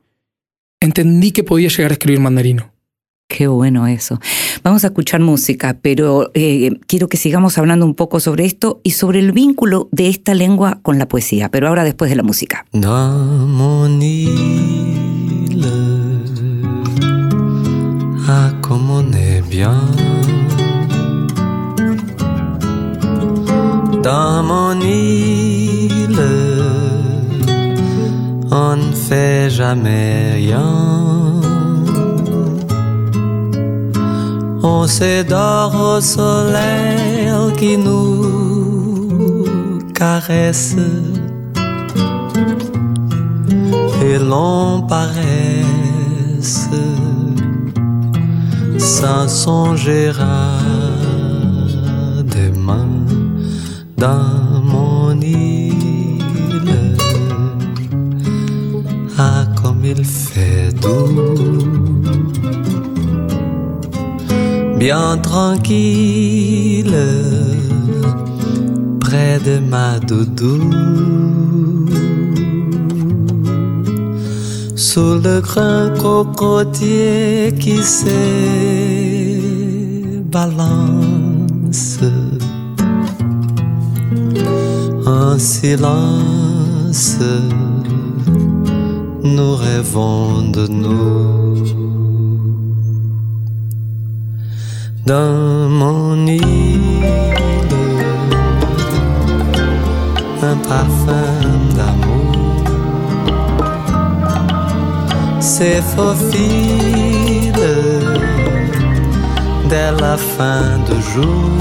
entendí 0.79 1.31
que 1.31 1.43
podía 1.43 1.69
llegar 1.69 1.89
a 1.89 1.93
escribir 1.95 2.19
mandarino. 2.19 2.71
Qué 3.27 3.47
bueno 3.47 3.87
eso. 3.87 4.19
Vamos 4.63 4.83
a 4.83 4.87
escuchar 4.87 5.19
música, 5.19 5.77
pero 5.81 6.29
eh, 6.35 6.71
quiero 6.87 7.07
que 7.07 7.17
sigamos 7.17 7.57
hablando 7.57 7.85
un 7.85 7.95
poco 7.95 8.19
sobre 8.19 8.45
esto 8.45 8.81
y 8.83 8.91
sobre 8.91 9.19
el 9.19 9.31
vínculo 9.31 9.89
de 9.91 10.09
esta 10.09 10.33
lengua 10.33 10.79
con 10.83 10.99
la 10.99 11.07
poesía, 11.07 11.49
pero 11.49 11.67
ahora 11.67 11.83
después 11.83 12.09
de 12.09 12.15
la 12.15 12.23
música. 12.23 12.65
On 28.51 28.93
fait 28.93 29.49
jamais 29.49 30.35
rien. 30.35 31.04
On 34.67 34.87
s'édore 34.87 35.75
au 35.75 36.01
soleil 36.01 37.29
qui 37.55 37.77
nous 37.77 39.45
caresse 39.93 40.75
et 44.03 44.17
l'on 44.17 44.81
paresse 44.87 46.67
sans 48.79 49.27
songer 49.27 50.11
à 50.19 50.59
des 52.23 52.49
mains 52.57 53.05
dans 53.95 54.61
mon 54.63 55.21
île. 55.21 55.75
Ah, 59.19 59.45
comme 59.61 59.85
il 59.85 60.03
fait 60.03 60.73
doux, 60.81 61.94
bien 64.87 65.17
tranquille, 65.17 66.99
près 68.99 69.39
de 69.47 69.57
ma 69.71 69.99
doudou. 69.99 70.59
Sous 74.75 75.15
le 75.27 75.41
grand 75.41 75.85
cocotier 75.99 77.51
qui 77.59 77.77
se 77.81 78.19
balance 80.37 81.99
en 85.07 85.39
silence, 85.39 87.17
nous 89.23 89.55
rêvons 89.55 90.51
de 90.51 90.67
nous. 90.67 91.44
Dans 95.05 95.69
mon 95.69 96.25
île, 96.25 97.05
un 100.41 100.57
parfum 100.67 101.35
d'amour. 101.77 102.63
Se 105.39 105.79
faufile 105.95 107.53
dès 109.69 109.91
la 110.01 110.17
fin 110.17 110.79
du 110.89 110.97
jour. 111.13 111.51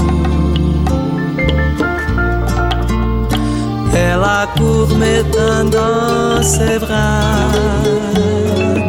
Elle 3.93 4.23
accourt 4.23 4.97
mettant 4.97 5.65
dans 5.65 6.41
ses 6.41 6.79
bras 6.79 7.51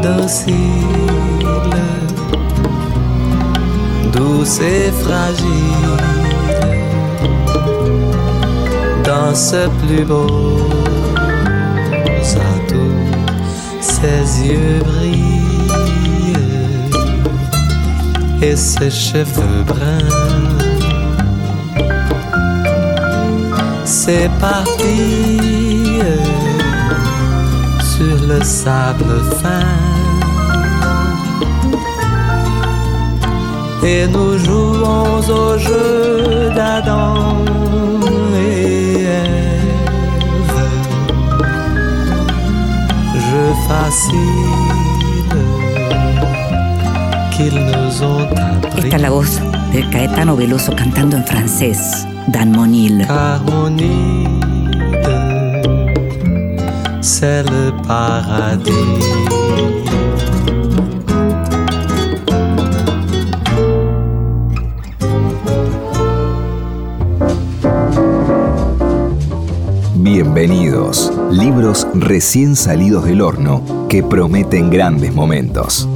dociles, 0.02 1.35
douce 4.16 4.60
et 4.60 4.90
fragile, 5.02 5.96
dans 9.04 9.34
ce 9.34 9.68
plus 9.80 10.04
beau 10.04 10.66
atout, 12.34 12.96
ses 13.80 14.46
yeux 14.46 14.80
brillent 14.84 15.36
et 18.42 18.56
ses 18.56 18.90
cheveux 18.90 19.62
bruns 19.66 20.56
s'éparpillent 23.84 25.36
sur 27.80 28.26
le 28.26 28.42
sable 28.42 29.22
fin. 29.40 29.95
Et 33.88 34.08
nous 34.08 34.36
jouons 34.38 35.20
au 35.28 35.56
jeu 35.58 36.50
d'Adam 36.56 37.44
et 38.34 39.04
Ève. 39.04 40.58
Jeu 43.14 43.46
facile 43.68 44.10
qu'ils 47.30 47.54
nous 47.54 48.02
ont 48.02 48.26
appris. 48.36 48.86
Esta 48.86 48.96
es 48.96 49.02
la 49.02 49.10
voz 49.10 49.40
de 49.72 49.80
Caetano 49.92 50.34
Veloso 50.34 50.72
cantando 50.72 51.16
en 51.16 51.22
francés, 51.22 52.06
Dan 52.26 52.50
Monil. 52.50 53.04
Car 53.06 53.40
mon 53.44 53.78
île, 53.78 54.26
c'est 57.00 57.44
le 57.44 57.72
paradis. 57.86 59.25
Bienvenidos, 70.18 71.12
libros 71.30 71.86
recién 71.92 72.56
salidos 72.56 73.04
del 73.04 73.20
horno 73.20 73.86
que 73.90 74.02
prometen 74.02 74.70
grandes 74.70 75.12
momentos. 75.12 75.86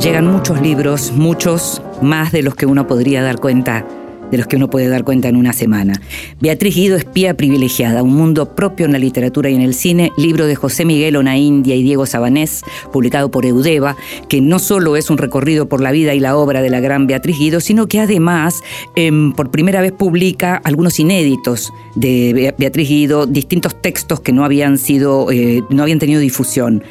Llegan 0.00 0.26
muchos 0.26 0.58
libros, 0.62 1.12
muchos 1.12 1.82
más 2.00 2.32
de 2.32 2.42
los 2.42 2.54
que 2.54 2.64
uno 2.64 2.86
podría 2.86 3.22
dar 3.22 3.40
cuenta, 3.40 3.84
de 4.30 4.38
los 4.38 4.46
que 4.46 4.56
uno 4.56 4.70
puede 4.70 4.88
dar 4.88 5.04
cuenta 5.04 5.28
en 5.28 5.36
una 5.36 5.52
semana. 5.52 6.00
Beatriz 6.40 6.74
Guido, 6.74 6.96
Espía 6.96 7.34
Privilegiada, 7.36 8.02
un 8.02 8.14
mundo 8.14 8.54
propio 8.54 8.86
en 8.86 8.92
la 8.92 8.98
literatura 8.98 9.50
y 9.50 9.54
en 9.54 9.62
el 9.62 9.74
cine, 9.74 10.12
libro 10.16 10.46
de 10.46 10.54
José 10.54 10.84
Miguel 10.84 11.16
Onaindia 11.16 11.74
y 11.74 11.82
Diego 11.82 12.06
Sabanés, 12.06 12.62
publicado 12.92 13.30
por 13.30 13.46
Eudeva, 13.46 13.96
que 14.28 14.40
no 14.40 14.58
solo 14.58 14.96
es 14.96 15.10
un 15.10 15.18
recorrido 15.18 15.68
por 15.68 15.80
la 15.80 15.90
vida 15.92 16.14
y 16.14 16.20
la 16.20 16.36
obra 16.36 16.62
de 16.62 16.70
la 16.70 16.80
gran 16.80 17.06
Beatriz 17.06 17.38
Guido, 17.38 17.60
sino 17.60 17.86
que 17.86 18.00
además 18.00 18.62
em, 18.96 19.32
por 19.32 19.50
primera 19.50 19.80
vez 19.80 19.92
publica 19.92 20.56
algunos 20.56 20.98
inéditos 21.00 21.72
de 21.94 22.32
Be- 22.34 22.54
Beatriz 22.58 22.88
Guido, 22.88 23.26
distintos 23.26 23.80
textos 23.82 24.20
que 24.20 24.32
no 24.32 24.44
habían 24.44 24.78
sido, 24.78 25.30
eh, 25.30 25.62
no 25.70 25.82
habían 25.82 25.98
tenido 25.98 26.20
difusión. 26.20 26.82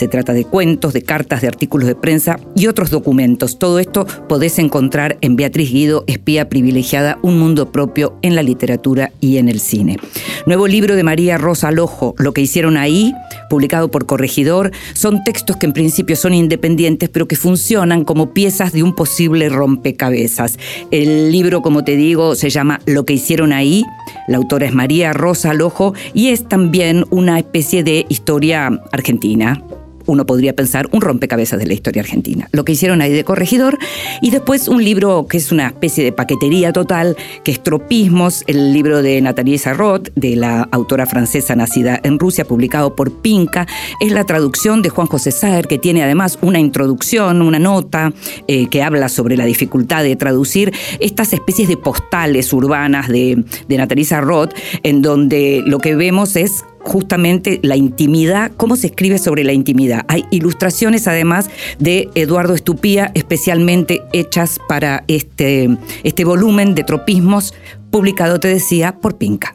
Se 0.00 0.08
trata 0.08 0.32
de 0.32 0.46
cuentos, 0.46 0.94
de 0.94 1.02
cartas, 1.02 1.42
de 1.42 1.48
artículos 1.48 1.86
de 1.86 1.94
prensa 1.94 2.40
y 2.56 2.68
otros 2.68 2.88
documentos. 2.88 3.58
Todo 3.58 3.78
esto 3.78 4.06
podés 4.30 4.58
encontrar 4.58 5.18
en 5.20 5.36
Beatriz 5.36 5.70
Guido, 5.70 6.04
Espía 6.06 6.48
Privilegiada, 6.48 7.18
un 7.20 7.38
mundo 7.38 7.70
propio 7.70 8.16
en 8.22 8.34
la 8.34 8.42
literatura 8.42 9.12
y 9.20 9.36
en 9.36 9.50
el 9.50 9.60
cine. 9.60 9.98
Nuevo 10.46 10.68
libro 10.68 10.96
de 10.96 11.02
María 11.02 11.36
Rosa 11.36 11.70
Lojo, 11.70 12.14
Lo 12.16 12.32
que 12.32 12.40
hicieron 12.40 12.78
ahí, 12.78 13.12
publicado 13.50 13.90
por 13.90 14.06
Corregidor, 14.06 14.70
son 14.94 15.22
textos 15.22 15.58
que 15.58 15.66
en 15.66 15.74
principio 15.74 16.16
son 16.16 16.32
independientes, 16.32 17.10
pero 17.10 17.28
que 17.28 17.36
funcionan 17.36 18.06
como 18.06 18.32
piezas 18.32 18.72
de 18.72 18.82
un 18.82 18.94
posible 18.94 19.50
rompecabezas. 19.50 20.58
El 20.90 21.30
libro, 21.30 21.60
como 21.60 21.84
te 21.84 21.96
digo, 21.96 22.36
se 22.36 22.48
llama 22.48 22.80
Lo 22.86 23.04
que 23.04 23.12
hicieron 23.12 23.52
ahí. 23.52 23.84
La 24.28 24.38
autora 24.38 24.64
es 24.64 24.72
María 24.72 25.12
Rosa 25.12 25.52
Lojo 25.52 25.92
y 26.14 26.28
es 26.28 26.48
también 26.48 27.04
una 27.10 27.38
especie 27.38 27.84
de 27.84 28.06
historia 28.08 28.80
argentina 28.92 29.62
uno 30.10 30.26
podría 30.26 30.54
pensar 30.54 30.88
un 30.92 31.00
rompecabezas 31.00 31.58
de 31.58 31.66
la 31.66 31.74
historia 31.74 32.02
argentina. 32.02 32.48
Lo 32.52 32.64
que 32.64 32.72
hicieron 32.72 33.00
ahí 33.00 33.12
de 33.12 33.24
corregidor 33.24 33.78
y 34.20 34.30
después 34.30 34.68
un 34.68 34.84
libro 34.84 35.26
que 35.28 35.36
es 35.36 35.52
una 35.52 35.68
especie 35.68 36.04
de 36.04 36.12
paquetería 36.12 36.72
total, 36.72 37.16
que 37.44 37.52
es 37.52 37.62
Tropismos, 37.62 38.42
el 38.46 38.72
libro 38.72 39.02
de 39.02 39.20
Nathalie 39.20 39.58
Sarrot, 39.58 40.12
de 40.16 40.36
la 40.36 40.68
autora 40.72 41.06
francesa 41.06 41.54
nacida 41.54 42.00
en 42.02 42.18
Rusia, 42.18 42.44
publicado 42.44 42.96
por 42.96 43.20
Pinca. 43.20 43.66
Es 44.00 44.12
la 44.12 44.24
traducción 44.24 44.82
de 44.82 44.88
Juan 44.90 45.06
José 45.06 45.30
Saer, 45.30 45.66
que 45.66 45.78
tiene 45.78 46.02
además 46.02 46.38
una 46.42 46.58
introducción, 46.58 47.42
una 47.42 47.58
nota 47.58 48.12
eh, 48.48 48.66
que 48.68 48.82
habla 48.82 49.08
sobre 49.08 49.36
la 49.36 49.44
dificultad 49.44 50.02
de 50.02 50.16
traducir 50.16 50.72
estas 50.98 51.32
especies 51.32 51.68
de 51.68 51.76
postales 51.76 52.52
urbanas 52.52 53.08
de, 53.08 53.44
de 53.68 53.76
Nathalie 53.76 54.04
Sarrot, 54.04 54.54
en 54.82 55.02
donde 55.02 55.62
lo 55.64 55.78
que 55.78 55.94
vemos 55.94 56.34
es 56.36 56.64
justamente 56.80 57.60
la 57.62 57.76
intimidad, 57.76 58.52
cómo 58.56 58.76
se 58.76 58.88
escribe 58.88 59.18
sobre 59.18 59.44
la 59.44 59.52
intimidad. 59.52 60.04
Hay 60.08 60.24
ilustraciones 60.30 61.06
además 61.06 61.50
de 61.78 62.08
Eduardo 62.14 62.54
Estupía, 62.54 63.10
especialmente 63.14 64.02
hechas 64.12 64.58
para 64.68 65.04
este, 65.06 65.68
este 66.02 66.24
volumen 66.24 66.74
de 66.74 66.84
tropismos, 66.84 67.54
publicado, 67.90 68.40
te 68.40 68.48
decía, 68.48 68.96
por 69.00 69.16
Pinca. 69.16 69.54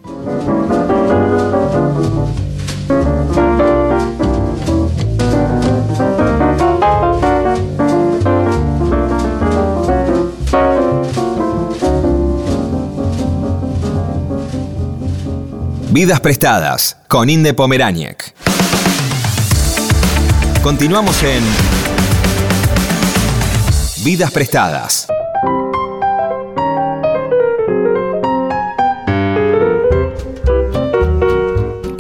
Vidas 15.95 16.19
prestadas 16.19 16.97
con 17.08 17.29
Inde 17.29 17.53
Pomeráñez. 17.53 18.17
Continuamos 20.62 21.23
en 21.23 21.41
Vidas 24.03 24.29
prestadas. 24.31 25.08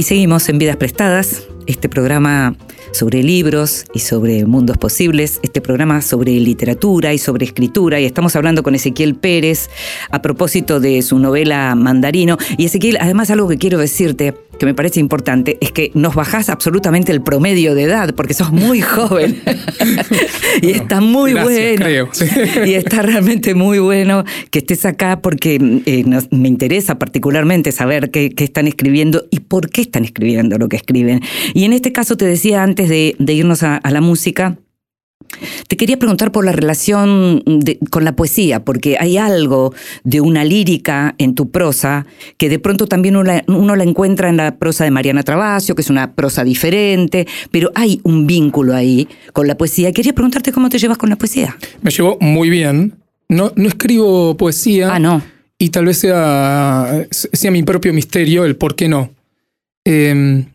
seguimos 0.05 0.47
en 0.49 0.59
Vidas 0.59 0.77
Prestadas, 0.77 1.47
este 1.65 1.89
programa 1.89 2.55
sobre 2.95 3.23
libros 3.23 3.85
y 3.93 3.99
sobre 3.99 4.45
mundos 4.45 4.77
posibles, 4.77 5.39
este 5.43 5.59
programa 5.59 6.01
sobre 6.01 6.31
literatura 6.39 7.13
y 7.13 7.17
sobre 7.17 7.45
escritura, 7.45 7.99
y 7.99 8.05
estamos 8.05 8.35
hablando 8.35 8.63
con 8.63 8.73
Ezequiel 8.73 9.15
Pérez 9.15 9.69
a 10.09 10.21
propósito 10.21 10.79
de 10.79 11.01
su 11.01 11.19
novela 11.19 11.75
Mandarino. 11.75 12.37
Y 12.57 12.65
Ezequiel, 12.65 12.97
además 13.01 13.29
algo 13.29 13.49
que 13.49 13.57
quiero 13.57 13.79
decirte, 13.79 14.33
que 14.59 14.65
me 14.65 14.73
parece 14.73 14.99
importante, 14.99 15.57
es 15.61 15.71
que 15.71 15.91
nos 15.93 16.15
bajás 16.15 16.49
absolutamente 16.49 17.11
el 17.11 17.21
promedio 17.21 17.75
de 17.75 17.83
edad, 17.83 18.13
porque 18.15 18.33
sos 18.33 18.51
muy 18.51 18.81
joven. 18.81 19.41
y 20.61 20.71
está 20.71 21.01
muy 21.01 21.33
Gracias, 21.33 21.53
bueno. 21.77 21.85
creo. 21.85 22.65
Y 22.65 22.73
está 22.73 23.01
realmente 23.01 23.53
muy 23.55 23.79
bueno 23.79 24.23
que 24.51 24.59
estés 24.59 24.85
acá 24.85 25.19
porque 25.21 25.81
eh, 25.85 26.03
nos- 26.05 26.31
me 26.31 26.47
interesa 26.47 26.97
particularmente 26.99 27.71
saber 27.71 28.11
qué, 28.11 28.29
qué 28.31 28.43
están 28.43 28.67
escribiendo 28.67 29.25
y 29.31 29.41
por 29.41 29.69
qué 29.69 29.81
están 29.81 30.03
escribiendo 30.05 30.57
lo 30.57 30.69
que 30.69 30.77
escriben. 30.77 31.21
Y 31.53 31.65
en 31.65 31.73
este 31.73 31.91
caso 31.91 32.17
te 32.17 32.25
decía 32.25 32.63
antes 32.63 32.89
de, 32.89 33.15
de 33.19 33.33
irnos 33.33 33.63
a, 33.63 33.77
a 33.77 33.91
la 33.91 34.01
música, 34.01 34.57
te 35.67 35.77
quería 35.77 35.97
preguntar 35.97 36.31
por 36.31 36.45
la 36.45 36.51
relación 36.51 37.41
de- 37.45 37.79
con 37.91 38.03
la 38.03 38.15
poesía, 38.15 38.63
porque 38.63 38.97
hay 38.99 39.17
algo 39.17 39.73
de 40.03 40.21
una 40.21 40.43
lírica 40.43 41.15
en 41.17 41.35
tu 41.35 41.51
prosa 41.51 42.05
que 42.37 42.49
de 42.49 42.59
pronto 42.59 42.87
también 42.87 43.15
uno 43.15 43.23
la, 43.33 43.43
uno 43.47 43.75
la 43.75 43.83
encuentra 43.83 44.29
en 44.29 44.37
la 44.37 44.55
prosa 44.57 44.83
de 44.83 44.91
Mariana 44.91 45.23
Travasio, 45.23 45.75
que 45.75 45.81
es 45.81 45.89
una 45.89 46.13
prosa 46.13 46.43
diferente, 46.43 47.27
pero 47.51 47.71
hay 47.75 47.99
un 48.03 48.27
vínculo 48.27 48.75
ahí 48.75 49.07
con 49.33 49.47
la 49.47 49.57
poesía. 49.57 49.91
Quería 49.91 50.13
preguntarte 50.13 50.51
cómo 50.51 50.69
te 50.69 50.77
llevas 50.79 50.97
con 50.97 51.09
la 51.09 51.15
poesía. 51.15 51.55
Me 51.81 51.91
llevó 51.91 52.17
muy 52.21 52.49
bien. 52.49 52.93
No, 53.29 53.51
no 53.55 53.67
escribo 53.67 54.37
poesía. 54.37 54.93
Ah, 54.93 54.99
no. 54.99 55.21
Y 55.57 55.69
tal 55.69 55.85
vez 55.85 55.97
sea, 55.97 57.05
sea 57.11 57.49
mi 57.49 57.63
propio 57.63 57.93
misterio 57.93 58.45
el 58.45 58.55
por 58.55 58.75
qué 58.75 58.87
no. 58.89 59.09
Eh, 59.85 60.45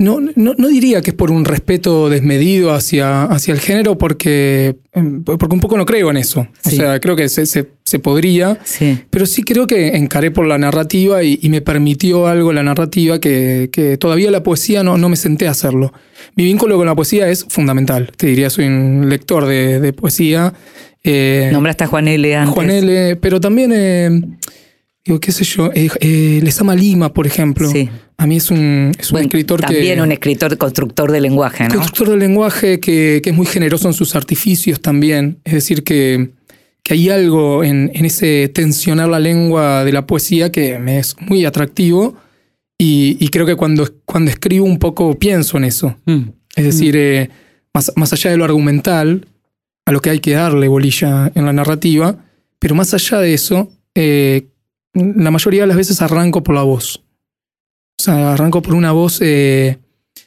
no, 0.00 0.20
no. 0.36 0.54
no 0.56 0.68
diría 0.68 1.02
que 1.02 1.10
es 1.10 1.16
por 1.16 1.30
un 1.32 1.44
respeto 1.44 2.08
desmedido 2.08 2.72
hacia, 2.72 3.24
hacia 3.24 3.52
el 3.52 3.58
género, 3.60 3.98
porque, 3.98 4.76
eh, 4.94 5.02
porque 5.24 5.54
un 5.54 5.60
poco 5.60 5.76
no 5.76 5.84
creo 5.86 6.10
en 6.10 6.16
eso. 6.18 6.46
O 6.64 6.70
Sí. 6.70 6.76
sea, 6.76 7.00
creo 7.00 7.16
que 7.16 7.28
se, 7.28 7.46
se- 7.46 7.66
se 7.84 7.98
podría, 7.98 8.58
Sí. 8.64 8.98
pero 9.10 9.26
sí 9.26 9.42
creo 9.42 9.66
que 9.66 9.88
encaré 9.96 10.30
por 10.30 10.46
la 10.46 10.56
narrativa 10.58 11.24
y, 11.24 11.38
y 11.42 11.48
me 11.48 11.62
permitió 11.62 12.26
algo 12.28 12.52
la 12.52 12.62
narrativa 12.62 13.18
que, 13.18 13.70
que 13.72 13.96
todavía 13.96 14.30
la 14.30 14.42
poesía 14.44 14.84
no, 14.84 14.98
no 14.98 15.08
me 15.08 15.16
senté 15.16 15.48
a 15.48 15.50
hacerlo. 15.50 15.92
Mi 16.36 16.44
vínculo 16.44 16.76
con 16.76 16.86
la 16.86 16.94
poesía 16.94 17.28
es 17.28 17.44
fundamental. 17.48 18.12
Te 18.16 18.28
diría, 18.28 18.50
soy 18.50 18.66
un 18.66 19.08
lector 19.08 19.46
de, 19.46 19.80
de 19.80 19.92
poesía. 19.92 20.52
Eh, 21.02 21.48
Nombraste 21.52 21.84
a 21.84 21.86
Juan 21.88 22.06
L. 22.06 22.36
antes. 22.36 22.54
Juan 22.54 22.70
L., 22.70 23.16
pero 23.16 23.40
también, 23.40 23.72
eh, 23.74 24.10
digo, 25.08 25.20
qué 25.20 25.32
sé 25.32 25.44
yo, 25.44 25.70
eh, 25.74 25.88
eh, 26.00 26.40
Lezama 26.42 26.74
Lima, 26.74 27.12
por 27.12 27.26
ejemplo. 27.26 27.68
Sí. 27.70 27.88
A 28.18 28.26
mí 28.26 28.36
es 28.36 28.50
un, 28.50 28.92
es 28.98 29.10
un 29.10 29.14
Bueno, 29.14 29.26
escritor 29.26 29.60
también 29.62 29.96
que... 29.96 30.02
un 30.02 30.12
escritor 30.12 30.58
constructor 30.58 31.10
de 31.10 31.20
lenguaje, 31.20 31.64
¿no? 31.64 31.70
Constructor 31.70 32.10
del 32.10 32.18
lenguaje 32.18 32.78
que, 32.78 33.20
que 33.22 33.30
es 33.30 33.36
muy 33.36 33.46
generoso 33.46 33.88
en 33.88 33.94
sus 33.94 34.14
artificios 34.14 34.80
también. 34.82 35.38
Es 35.44 35.54
decir, 35.54 35.82
que, 35.82 36.30
que 36.82 36.94
hay 36.94 37.08
algo 37.08 37.64
en, 37.64 37.90
en 37.94 38.04
ese 38.04 38.48
tensionar 38.48 39.08
la 39.08 39.18
lengua 39.18 39.84
de 39.84 39.92
la 39.92 40.06
poesía 40.06 40.52
que 40.52 40.78
me 40.78 40.98
es 40.98 41.16
muy 41.20 41.44
atractivo 41.46 42.16
y, 42.76 43.16
y 43.18 43.28
creo 43.28 43.46
que 43.46 43.56
cuando, 43.56 43.88
cuando 44.04 44.30
escribo 44.30 44.66
un 44.66 44.78
poco 44.78 45.18
pienso 45.18 45.56
en 45.56 45.64
eso. 45.64 45.96
Mm. 46.04 46.30
Es 46.54 46.64
decir, 46.64 46.96
eh, 46.96 47.30
más, 47.72 47.92
más 47.96 48.12
allá 48.12 48.30
de 48.30 48.36
lo 48.36 48.44
argumental, 48.44 49.26
a 49.86 49.92
lo 49.92 50.00
que 50.00 50.10
hay 50.10 50.18
que 50.18 50.32
darle 50.32 50.68
bolilla 50.68 51.32
en 51.34 51.46
la 51.46 51.52
narrativa, 51.52 52.18
pero 52.58 52.74
más 52.74 52.92
allá 52.92 53.20
de 53.20 53.32
eso, 53.32 53.70
eh, 53.94 54.48
la 55.16 55.30
mayoría 55.30 55.62
de 55.62 55.66
las 55.68 55.76
veces 55.76 56.00
arranco 56.02 56.42
por 56.42 56.54
la 56.54 56.62
voz. 56.62 57.02
O 58.00 58.02
sea, 58.02 58.32
arranco 58.34 58.62
por 58.62 58.74
una 58.74 58.92
voz 58.92 59.18
eh, 59.22 59.78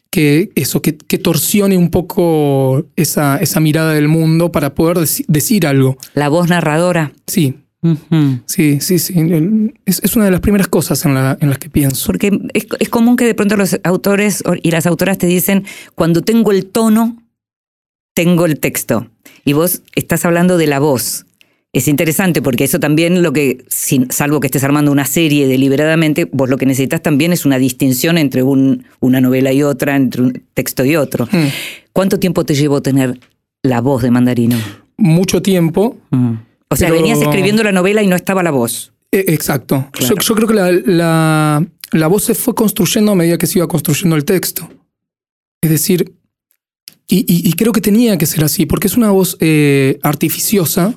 que 0.09 0.51
eso, 0.55 0.81
que, 0.81 0.97
que 0.97 1.17
torsione 1.17 1.77
un 1.77 1.89
poco 1.89 2.85
esa, 2.95 3.37
esa 3.37 3.59
mirada 3.59 3.93
del 3.93 4.07
mundo 4.09 4.51
para 4.51 4.73
poder 4.75 4.97
deci- 4.97 5.25
decir 5.27 5.65
algo. 5.65 5.97
La 6.13 6.27
voz 6.29 6.49
narradora. 6.49 7.13
Sí, 7.27 7.57
sí, 8.45 8.79
sí, 8.81 8.99
sí. 8.99 9.13
Es, 9.85 10.01
es 10.03 10.15
una 10.15 10.25
de 10.25 10.31
las 10.31 10.41
primeras 10.41 10.67
cosas 10.67 11.05
en, 11.05 11.13
la- 11.15 11.37
en 11.39 11.49
las 11.49 11.59
que 11.59 11.69
pienso. 11.69 12.07
Porque 12.07 12.39
es, 12.53 12.67
es 12.79 12.89
común 12.89 13.15
que 13.15 13.25
de 13.25 13.35
pronto 13.35 13.55
los 13.55 13.79
autores 13.83 14.43
y 14.61 14.71
las 14.71 14.85
autoras 14.85 15.17
te 15.17 15.27
dicen, 15.27 15.63
cuando 15.95 16.21
tengo 16.21 16.51
el 16.51 16.65
tono, 16.65 17.23
tengo 18.13 18.45
el 18.45 18.59
texto. 18.59 19.07
Y 19.45 19.53
vos 19.53 19.81
estás 19.95 20.25
hablando 20.25 20.57
de 20.57 20.67
la 20.67 20.79
voz. 20.79 21.25
Es 21.73 21.87
interesante 21.87 22.41
porque 22.41 22.65
eso 22.65 22.79
también 22.81 23.23
lo 23.23 23.31
que, 23.31 23.63
sin- 23.69 24.11
salvo 24.11 24.41
que 24.41 24.47
estés 24.47 24.63
armando 24.65 24.91
una 24.91 25.05
serie 25.05 25.47
deliberadamente, 25.47 26.25
vos 26.31 26.49
lo 26.49 26.57
que 26.57 26.65
necesitas 26.65 27.01
también 27.01 27.31
es 27.31 27.45
una 27.45 27.57
distinción 27.57 28.17
entre 28.17 28.43
un- 28.43 28.85
una 28.99 29.21
novela 29.21 29.53
y 29.53 29.63
otra, 29.63 29.95
entre 29.95 30.21
un 30.21 30.43
texto 30.53 30.83
y 30.83 30.97
otro. 30.97 31.27
Mm. 31.31 31.47
¿Cuánto 31.93 32.19
tiempo 32.19 32.43
te 32.43 32.55
llevó 32.55 32.81
tener 32.81 33.19
la 33.63 33.79
voz 33.79 34.03
de 34.03 34.11
Mandarino? 34.11 34.57
Mucho 34.97 35.41
tiempo, 35.41 35.97
Mm. 36.11 36.33
O 36.73 36.75
sea, 36.77 36.87
Pero- 36.87 37.01
venías 37.01 37.21
escribiendo 37.21 37.63
la 37.63 37.73
novela 37.73 38.01
y 38.01 38.07
no 38.07 38.15
estaba 38.15 38.43
la 38.43 38.51
voz. 38.51 38.93
Eh, 39.11 39.25
Exacto. 39.27 39.89
Claro. 39.91 40.15
Yo, 40.15 40.21
yo 40.21 40.35
creo 40.35 40.47
que 40.47 40.53
la, 40.53 40.71
la- 40.71 41.67
la 41.91 42.07
voz 42.07 42.23
se 42.23 42.33
fue 42.33 42.55
construyendo 42.55 43.11
a 43.11 43.15
medida 43.15 43.37
que 43.37 43.45
se 43.45 43.59
iba 43.59 43.67
construyendo 43.67 44.15
el 44.15 44.23
texto. 44.23 44.69
Es 45.61 45.69
decir, 45.69 46.13
y, 47.09 47.17
y- 47.27 47.49
y 47.49 47.53
creo 47.53 47.73
que 47.73 47.81
tenía 47.81 48.17
que 48.17 48.25
ser 48.25 48.45
así, 48.45 48.65
porque 48.65 48.87
es 48.87 48.95
una 48.95 49.11
voz 49.11 49.35
eh, 49.41 49.99
artificiosa 50.01 50.95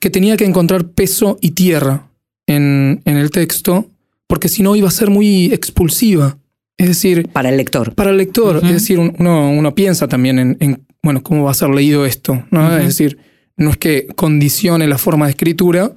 que 0.00 0.10
tenía 0.10 0.36
que 0.36 0.44
encontrar 0.44 0.88
peso 0.88 1.38
y 1.40 1.50
tierra 1.52 2.08
en, 2.46 3.02
en 3.04 3.16
el 3.16 3.30
texto, 3.30 3.90
porque 4.26 4.48
si 4.48 4.62
no 4.62 4.74
iba 4.76 4.88
a 4.88 4.92
ser 4.92 5.10
muy 5.10 5.46
expulsiva. 5.52 6.38
Es 6.78 6.88
decir, 6.88 7.28
Para 7.28 7.50
el 7.50 7.56
lector. 7.58 7.94
para 7.94 8.10
el 8.10 8.16
lector, 8.16 8.60
es 8.64 8.72
decir, 8.72 8.98
un- 8.98 9.14
uno, 9.18 9.50
uno 9.50 9.74
piensa 9.74 10.08
también 10.08 10.38
en, 10.38 10.56
en, 10.60 10.86
bueno, 11.02 11.22
cómo 11.22 11.44
va 11.44 11.50
a 11.50 11.54
ser 11.54 11.68
leído 11.68 12.06
esto, 12.06 12.42
¿no? 12.50 12.74
Es 12.78 12.86
decir, 12.86 13.18
no 13.58 13.68
es 13.70 13.76
que 13.76 14.06
condicione 14.16 14.86
la 14.86 14.96
forma 14.96 15.26
de 15.26 15.32
escritura, 15.32 15.92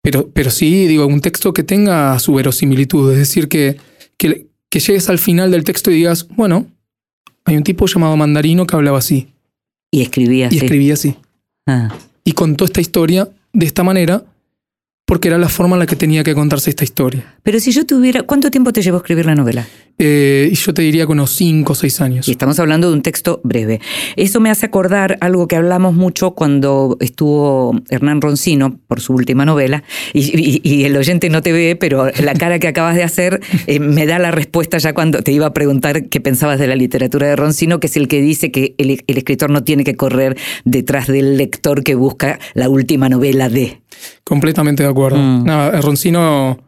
pero, 0.00 0.30
pero 0.32 0.50
sí, 0.50 0.86
digo, 0.86 1.06
un 1.06 1.20
texto 1.20 1.52
que 1.52 1.64
tenga 1.64 2.16
su 2.20 2.34
verosimilitud, 2.34 3.10
es 3.12 3.18
decir, 3.18 3.48
que, 3.48 3.76
que, 4.16 4.46
que 4.70 4.78
llegues 4.80 5.08
al 5.08 5.18
final 5.18 5.50
del 5.50 5.64
texto 5.64 5.90
y 5.90 5.94
digas, 5.96 6.28
bueno, 6.28 6.66
hay 7.44 7.56
un 7.56 7.64
tipo 7.64 7.86
llamado 7.86 8.16
Mandarino 8.16 8.66
que 8.68 8.76
hablaba 8.76 8.98
así 8.98 9.28
Y 9.90 10.02
escribía 10.02 10.44
y 10.44 10.46
así. 10.46 10.56
escribía 10.58 10.94
así. 10.94 11.16
Ah. 11.66 11.92
Y 12.24 12.32
contó 12.32 12.64
esta 12.64 12.80
historia 12.80 13.28
de 13.52 13.66
esta 13.66 13.82
manera 13.82 14.24
porque 15.04 15.28
era 15.28 15.38
la 15.38 15.48
forma 15.48 15.76
en 15.76 15.80
la 15.80 15.86
que 15.86 15.96
tenía 15.96 16.24
que 16.24 16.34
contarse 16.34 16.70
esta 16.70 16.84
historia. 16.84 17.36
Pero 17.42 17.60
si 17.60 17.72
yo 17.72 17.84
tuviera. 17.84 18.22
¿Cuánto 18.22 18.50
tiempo 18.50 18.72
te 18.72 18.82
llevó 18.82 18.98
escribir 18.98 19.26
la 19.26 19.34
novela? 19.34 19.66
Eh, 19.98 20.48
y 20.50 20.54
yo 20.54 20.74
te 20.74 20.82
diría 20.82 21.06
que 21.06 21.12
unos 21.12 21.30
5 21.32 21.72
o 21.72 21.74
6 21.76 22.00
años. 22.00 22.28
Y 22.28 22.32
estamos 22.32 22.58
hablando 22.58 22.88
de 22.88 22.94
un 22.94 23.02
texto 23.02 23.40
breve. 23.44 23.80
Eso 24.16 24.40
me 24.40 24.50
hace 24.50 24.66
acordar 24.66 25.18
algo 25.20 25.46
que 25.46 25.56
hablamos 25.56 25.94
mucho 25.94 26.32
cuando 26.32 26.96
estuvo 27.00 27.72
Hernán 27.90 28.20
Roncino 28.20 28.78
por 28.88 29.00
su 29.00 29.12
última 29.12 29.44
novela. 29.44 29.84
Y, 30.12 30.20
y- 30.38 30.60
y 30.64 30.84
el 30.84 30.96
oyente 30.96 31.28
no 31.30 31.42
te 31.42 31.52
ve, 31.52 31.76
pero 31.78 32.06
la 32.22 32.34
cara 32.34 32.58
que 32.58 32.68
acabas 32.68 32.96
de 32.96 33.02
hacer 33.04 33.40
eh, 33.66 33.78
me 33.80 34.06
da 34.06 34.18
la 34.18 34.30
respuesta 34.30 34.78
ya 34.78 34.92
cuando 34.94 35.22
te 35.22 35.30
iba 35.32 35.46
a 35.46 35.52
preguntar 35.54 36.08
qué 36.08 36.20
pensabas 36.20 36.58
de 36.58 36.66
la 36.66 36.74
literatura 36.74 37.26
de 37.28 37.36
Roncino, 37.36 37.78
que 37.80 37.86
es 37.86 37.96
el 37.96 38.08
que 38.08 38.20
dice 38.20 38.50
que 38.50 38.74
el, 38.78 39.02
el 39.06 39.18
escritor 39.18 39.50
no 39.50 39.62
tiene 39.62 39.84
que 39.84 39.94
correr 39.96 40.36
detrás 40.64 41.06
del 41.06 41.36
lector 41.36 41.82
que 41.84 41.94
busca 41.94 42.38
la 42.54 42.68
última 42.68 43.08
novela 43.08 43.48
de. 43.48 43.80
Completamente 44.24 44.82
de 44.82 44.88
acuerdo. 44.88 45.18
Mm. 45.18 45.44
No, 45.44 45.70
Roncino 45.80 46.58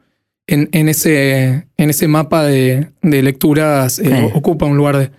en, 0.46 0.68
en 0.72 0.88
ese, 0.88 1.66
en 1.76 1.90
ese 1.90 2.06
mapa 2.08 2.44
de, 2.44 2.88
de 3.02 3.22
lecturas 3.22 3.98
eh, 3.98 4.30
ocupa 4.34 4.66
un 4.66 4.76
lugar 4.76 4.96
de- 4.98 5.10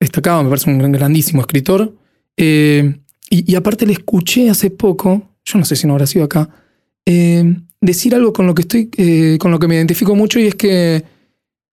destacado, 0.00 0.42
me 0.44 0.48
parece 0.48 0.70
un 0.70 0.78
gran- 0.78 0.92
grandísimo 0.92 1.40
escritor. 1.40 1.94
Eh, 2.36 2.94
y, 3.30 3.50
y 3.52 3.56
aparte 3.56 3.86
le 3.86 3.92
escuché 3.94 4.48
hace 4.50 4.70
poco, 4.70 5.30
yo 5.44 5.58
no 5.58 5.64
sé 5.64 5.74
si 5.76 5.86
no 5.86 5.94
habrá 5.94 6.06
sido 6.06 6.24
acá, 6.24 6.48
eh, 7.06 7.56
decir 7.80 8.14
algo 8.14 8.32
con 8.32 8.46
lo 8.46 8.54
que 8.54 8.62
estoy, 8.62 9.38
con 9.38 9.50
lo 9.50 9.58
que 9.58 9.66
me 9.68 9.74
identifico 9.76 10.14
mucho 10.14 10.38
y 10.38 10.46
es 10.46 10.54
que 10.54 11.02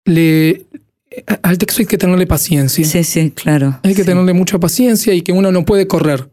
le, 0.06 0.66
al 1.44 1.58
texto 1.58 1.82
hay 1.82 1.86
que 1.88 1.98
tenerle 1.98 2.28
paciencia. 2.28 2.84
Sí, 2.86 3.04
sí, 3.04 3.32
claro. 3.32 3.80
Hay 3.84 3.94
que 3.96 4.02
Sí. 4.02 4.08
tenerle 4.08 4.34
mucha 4.34 4.60
paciencia 4.60 5.14
y 5.14 5.22
que 5.22 5.32
uno 5.32 5.52
no 5.52 5.66
puede 5.66 5.88
correr. 5.88 6.30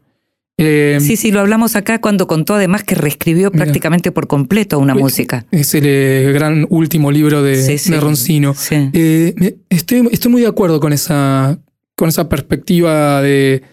Eh, 0.57 0.99
Sí, 1.01 1.15
sí, 1.17 1.31
lo 1.31 1.39
hablamos 1.39 1.75
acá 1.75 1.99
cuando 1.99 2.27
contó 2.27 2.53
además 2.55 2.83
que 2.83 2.95
reescribió 2.95 3.49
Mira. 3.51 3.63
prácticamente 3.65 4.11
por 4.11 4.27
completo 4.27 4.77
una 4.79 4.93
Eh, 4.93 4.97
música. 4.99 5.45
Es 5.51 5.73
el 5.73 5.83
eh, 5.85 6.31
gran 6.33 6.67
último 6.69 7.11
libro 7.11 7.41
de, 7.41 7.61
Sí, 7.61 7.77
sí. 7.77 7.91
de 7.91 7.99
Roncino. 7.99 8.53
Sí. 8.53 8.89
Eh, 8.93 9.55
estoy, 9.69 10.07
estoy 10.11 10.31
muy 10.31 10.41
de 10.41 10.47
acuerdo 10.47 10.79
con 10.79 10.93
esa, 10.93 11.59
con 11.95 12.09
esa 12.09 12.29
perspectiva 12.29 13.21
de, 13.21 13.63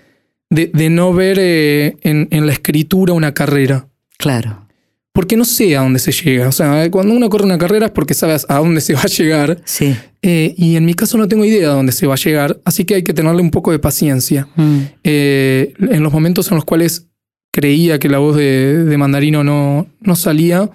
de, 0.49 0.71
de 0.73 0.91
no 0.91 1.13
ver 1.13 1.39
en, 1.39 2.29
en 2.31 2.47
la 2.47 2.53
escritura 2.53 3.13
una 3.13 3.35
carrera. 3.35 3.87
Claro. 4.17 4.67
Porque 5.13 5.37
no 5.37 5.45
sé 5.45 5.77
a 5.77 5.81
dónde 5.83 5.99
se 5.99 6.13
llega. 6.13 6.49
O 6.49 6.53
sea, 6.53 6.89
cuando 6.91 7.15
uno 7.15 7.29
corre 7.29 7.45
una 7.45 7.59
carrera 7.59 7.87
es 7.87 7.93
porque 7.93 8.15
sabes 8.15 8.47
a 8.49 8.59
dónde 8.59 8.81
se 8.81 8.95
va 8.95 9.03
a 9.03 9.07
llegar. 9.07 9.61
Sí. 9.65 9.95
Eh, 10.23 10.55
y 10.57 10.77
en 10.77 10.85
mi 10.85 10.95
caso 10.95 11.19
no 11.19 11.27
tengo 11.27 11.45
idea 11.45 11.69
de 11.69 11.75
dónde 11.75 11.93
se 11.93 12.07
va 12.07 12.15
a 12.15 12.17
llegar. 12.17 12.61
Así 12.65 12.85
que 12.85 12.95
hay 12.95 13.03
que 13.03 13.13
tenerle 13.13 13.43
un 13.43 13.51
poco 13.51 13.73
de 13.73 13.79
paciencia. 13.81 14.47
Mm. 14.55 14.79
Eh, 15.03 15.75
en 15.79 16.03
los 16.03 16.13
momentos 16.13 16.49
en 16.51 16.55
los 16.57 16.65
cuales 16.65 17.09
creía 17.53 17.99
que 17.99 18.09
la 18.09 18.19
voz 18.19 18.37
de, 18.37 18.85
de 18.85 18.97
Mandarino 18.99 19.43
no, 19.43 19.89
no 20.01 20.15
salía, 20.15 20.71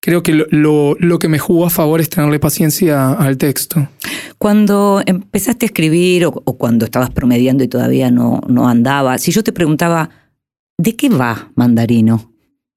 creo 0.00 0.22
que 0.22 0.32
lo, 0.34 0.46
lo- 0.50 0.94
lo 1.00 1.18
que 1.18 1.26
me 1.28 1.40
jugó 1.40 1.66
a 1.66 1.70
favor 1.70 2.00
es 2.00 2.08
tenerle 2.08 2.38
paciencia 2.38 3.12
al 3.12 3.36
texto. 3.36 3.88
Cuando 4.38 5.02
empezaste 5.04 5.66
a 5.66 5.68
escribir 5.68 6.24
o, 6.26 6.42
o 6.44 6.56
cuando 6.56 6.84
estabas 6.84 7.10
promediando 7.10 7.64
y 7.64 7.68
todavía 7.68 8.10
no, 8.12 8.40
no 8.46 8.68
andaba, 8.68 9.18
si 9.18 9.32
yo 9.32 9.42
te 9.42 9.52
preguntaba, 9.52 10.08
¿de 10.78 10.94
qué 10.94 11.08
va 11.08 11.50
Mandarino? 11.56 12.29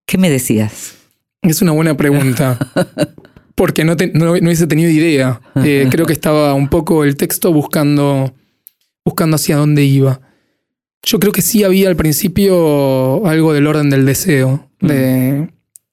¿Qué 0.05 0.17
me 0.17 0.29
decías? 0.29 0.95
Es 1.41 1.61
una 1.61 1.71
buena 1.71 1.95
pregunta. 1.97 2.57
Porque 3.55 3.83
no, 3.83 3.95
te- 3.95 4.11
no, 4.13 4.25
no 4.25 4.31
hubiese 4.31 4.67
tenido 4.67 4.89
idea. 4.89 5.41
Eh, 5.63 5.87
creo 5.91 6.05
que 6.05 6.13
estaba 6.13 6.53
un 6.53 6.67
poco 6.69 7.03
el 7.03 7.15
texto 7.15 7.51
buscando, 7.53 8.33
buscando 9.05 9.35
hacia 9.35 9.57
dónde 9.57 9.83
iba. 9.83 10.21
Yo 11.03 11.19
creo 11.19 11.31
que 11.33 11.41
sí 11.41 11.63
había 11.63 11.89
al 11.89 11.95
principio 11.95 13.25
algo 13.27 13.53
del 13.53 13.67
orden 13.67 13.89
del 13.89 14.05
deseo, 14.05 14.69
de, 14.79 15.49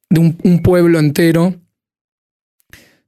de 0.08 0.20
un, 0.20 0.38
un 0.44 0.62
pueblo 0.62 0.98
entero 1.00 1.56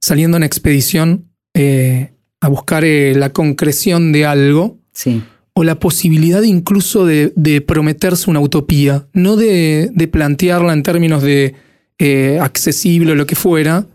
saliendo 0.01 0.35
en 0.37 0.43
expedición 0.43 1.29
eh, 1.53 2.11
a 2.41 2.49
buscar 2.49 2.83
eh, 2.83 3.13
la 3.15 3.29
concreción 3.31 4.11
de 4.11 4.25
algo 4.25 4.77
Sí. 4.91 5.23
O 5.55 5.63
la 5.63 5.79
posibilidad 5.79 6.41
incluso 6.43 7.05
de, 7.05 7.31
de 7.35 7.61
prometerse 7.61 8.29
una 8.29 8.39
utopía, 8.39 9.07
no 9.13 9.35
de, 9.35 9.89
de 9.93 10.07
plantearla 10.07 10.73
en 10.73 10.83
términos 10.83 11.21
de 11.21 11.53
eh, 11.99 12.39
accesible 12.41 13.11
o 13.11 13.15
lo 13.15 13.25
que 13.27 13.35
fuera, 13.35 13.85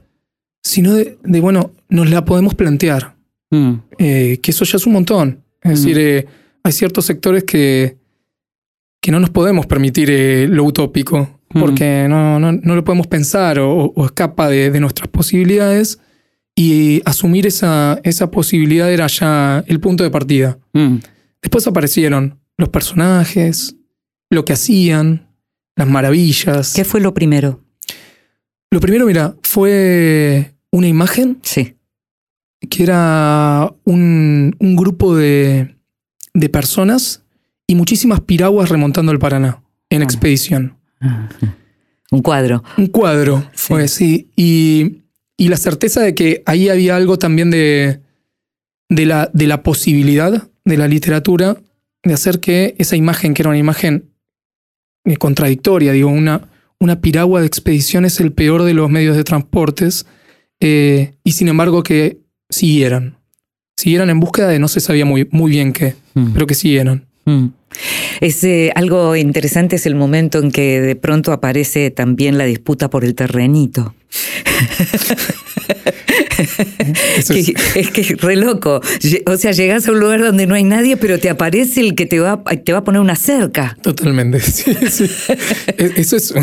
sino 0.63 0.95
de, 0.95 1.19
de, 1.25 1.41
bueno, 1.41 1.73
nos 1.89 2.09
la 2.11 2.25
podemos 2.25 2.55
plantear, 2.55 3.17
Mm, 3.51 3.73
eh, 3.99 4.39
que 4.43 4.51
eso 4.51 4.67
ya 4.67 4.77
es 4.77 4.87
un 4.87 4.93
montón. 4.93 5.41
Es 5.63 5.71
Mm. 5.71 5.75
decir, 5.75 5.99
eh, 5.99 6.27
hay 6.63 6.73
ciertos 6.73 7.07
sectores 7.07 7.45
que, 7.45 7.97
que 9.01 9.11
no 9.11 9.21
nos 9.21 9.31
podemos 9.31 9.65
permitir 9.67 10.11
eh, 10.11 10.47
lo 10.49 10.65
utópico, 10.65 11.41
Mm. 11.55 11.61
porque 11.61 12.07
no, 12.11 12.39
no, 12.39 12.53
no 12.53 12.75
lo 12.75 12.85
podemos 12.85 13.07
pensar 13.07 13.59
o, 13.59 13.87
o 13.87 14.05
escapa 14.05 14.49
de, 14.51 14.71
de 14.71 14.81
nuestras 14.81 15.09
posibilidades. 15.09 15.99
Y 16.55 17.01
asumir 17.07 17.47
esa, 17.47 18.01
esa 18.05 18.31
posibilidad 18.31 18.93
era 18.93 19.07
ya 19.07 19.65
el 19.67 19.81
punto 19.81 20.05
de 20.05 20.11
partida. 20.11 20.59
mm. 20.75 20.97
Después 21.43 21.67
aparecieron 21.67 22.39
los 22.57 22.69
personajes, 22.69 23.77
lo 24.31 24.45
que 24.45 24.53
hacían, 24.55 25.29
las 25.77 25.87
maravillas. 25.89 26.75
¿Qué 26.75 26.85
fue 26.85 27.01
lo 27.01 27.15
primero? 27.15 27.63
Lo 28.71 28.81
primero, 28.81 29.07
mira, 29.07 29.35
fue 29.43 30.55
una 30.71 30.89
imagen 30.89 31.39
Sí. 31.43 31.77
que 32.69 32.83
era 32.83 33.73
un, 33.85 34.55
un 34.59 34.77
grupo 34.77 35.15
de, 35.17 35.77
de 36.35 36.49
personas 36.49 37.23
y 37.67 37.75
muchísimas 37.77 38.21
piraguas 38.21 38.69
remontando 38.69 39.13
el 39.13 39.19
Paraná 39.19 39.63
en 39.91 40.03
Ah. 40.03 40.05
expedición. 40.05 40.77
Un 42.11 42.23
cuadro. 42.23 42.65
Un 42.77 42.89
cuadro 42.89 43.49
fue, 43.55 43.87
sí. 43.89 44.29
Y, 44.35 45.03
y 45.37 45.49
la 45.49 45.57
certeza 45.57 46.01
de 46.03 46.15
que 46.15 46.43
ahí 46.47 46.69
había 46.69 46.97
algo 46.97 47.19
también 47.19 47.51
de, 47.51 48.01
de, 48.89 49.07
la, 49.07 49.31
de 49.33 49.47
la 49.47 49.63
posibilidad 49.63 50.49
de 50.69 50.77
la 50.77 50.87
literatura 50.87 51.57
de 52.05 52.15
hacer 52.15 52.41
que 52.41 52.75
esa 52.79 52.97
imagen, 52.97 53.35
que 53.35 53.43
era 53.43 53.49
una 53.51 53.59
imagen 53.59 54.11
eh, 55.05 55.17
contradictoria, 55.17 55.93
digo, 55.93 56.11
una, 56.11 56.49
una 56.79 57.01
piragua 57.01 57.41
de 57.41 57.47
expedición 57.47 58.05
es 58.05 58.21
el 58.21 58.33
peor 58.33 58.63
de 58.63 58.75
los 58.75 58.91
medios 58.91 59.17
de 59.17 59.25
transportes, 59.25 60.07
eh, 60.61 61.15
y 61.25 61.33
sin 61.33 61.49
embargo 61.49 61.83
que 61.83 62.19
siguieran. 62.51 63.17
Siguieran 63.77 64.11
en 64.11 64.21
búsqueda 64.21 64.49
de 64.49 64.59
no 64.59 64.69
se 64.69 64.81
sabía 64.81 65.05
muy, 65.05 65.27
muy 65.31 65.51
bien 65.51 65.73
qué, 65.73 65.95
Mm. 66.15 66.33
pero 66.33 66.47
que 66.47 66.55
siguieron. 66.55 67.07
Mm. 67.25 67.47
Es, 68.21 68.43
eh, 68.45 68.73
algo 68.75 69.15
interesante 69.15 69.77
es 69.77 69.87
el 69.87 69.95
momento 69.95 70.39
en 70.41 70.51
que 70.51 70.81
de 70.81 70.97
pronto 70.97 71.33
aparece 71.33 71.91
también 71.91 72.39
la 72.39 72.45
disputa 72.45 72.91
por 72.91 73.05
el 73.05 73.15
terrenito. 73.15 73.95
Que- 77.29 77.55
es- 77.81 77.91
que 77.91 78.01
es 78.01 78.17
re 78.21 78.37
loco. 78.37 78.81
O 79.27 79.37
sea, 79.37 79.53
llegas 79.53 79.87
a 79.89 79.93
un 79.93 80.01
lugar 80.01 80.21
donde 80.21 80.47
no 80.47 80.55
hay 80.55 80.65
nadie, 80.65 80.97
pero 80.97 81.19
te 81.19 81.29
aparece 81.31 81.81
el 81.81 81.95
que 81.95 82.07
te 82.07 82.21
va, 82.21 82.43
te 82.65 82.73
va 82.73 82.79
a 82.79 82.85
poner 82.85 83.01
una 83.01 83.17
cerca. 83.17 83.77
Totalmente. 83.83 84.41
Sí, 84.51 84.75
sí. 84.91 85.07
Eso 85.97 86.17
es. 86.17 86.35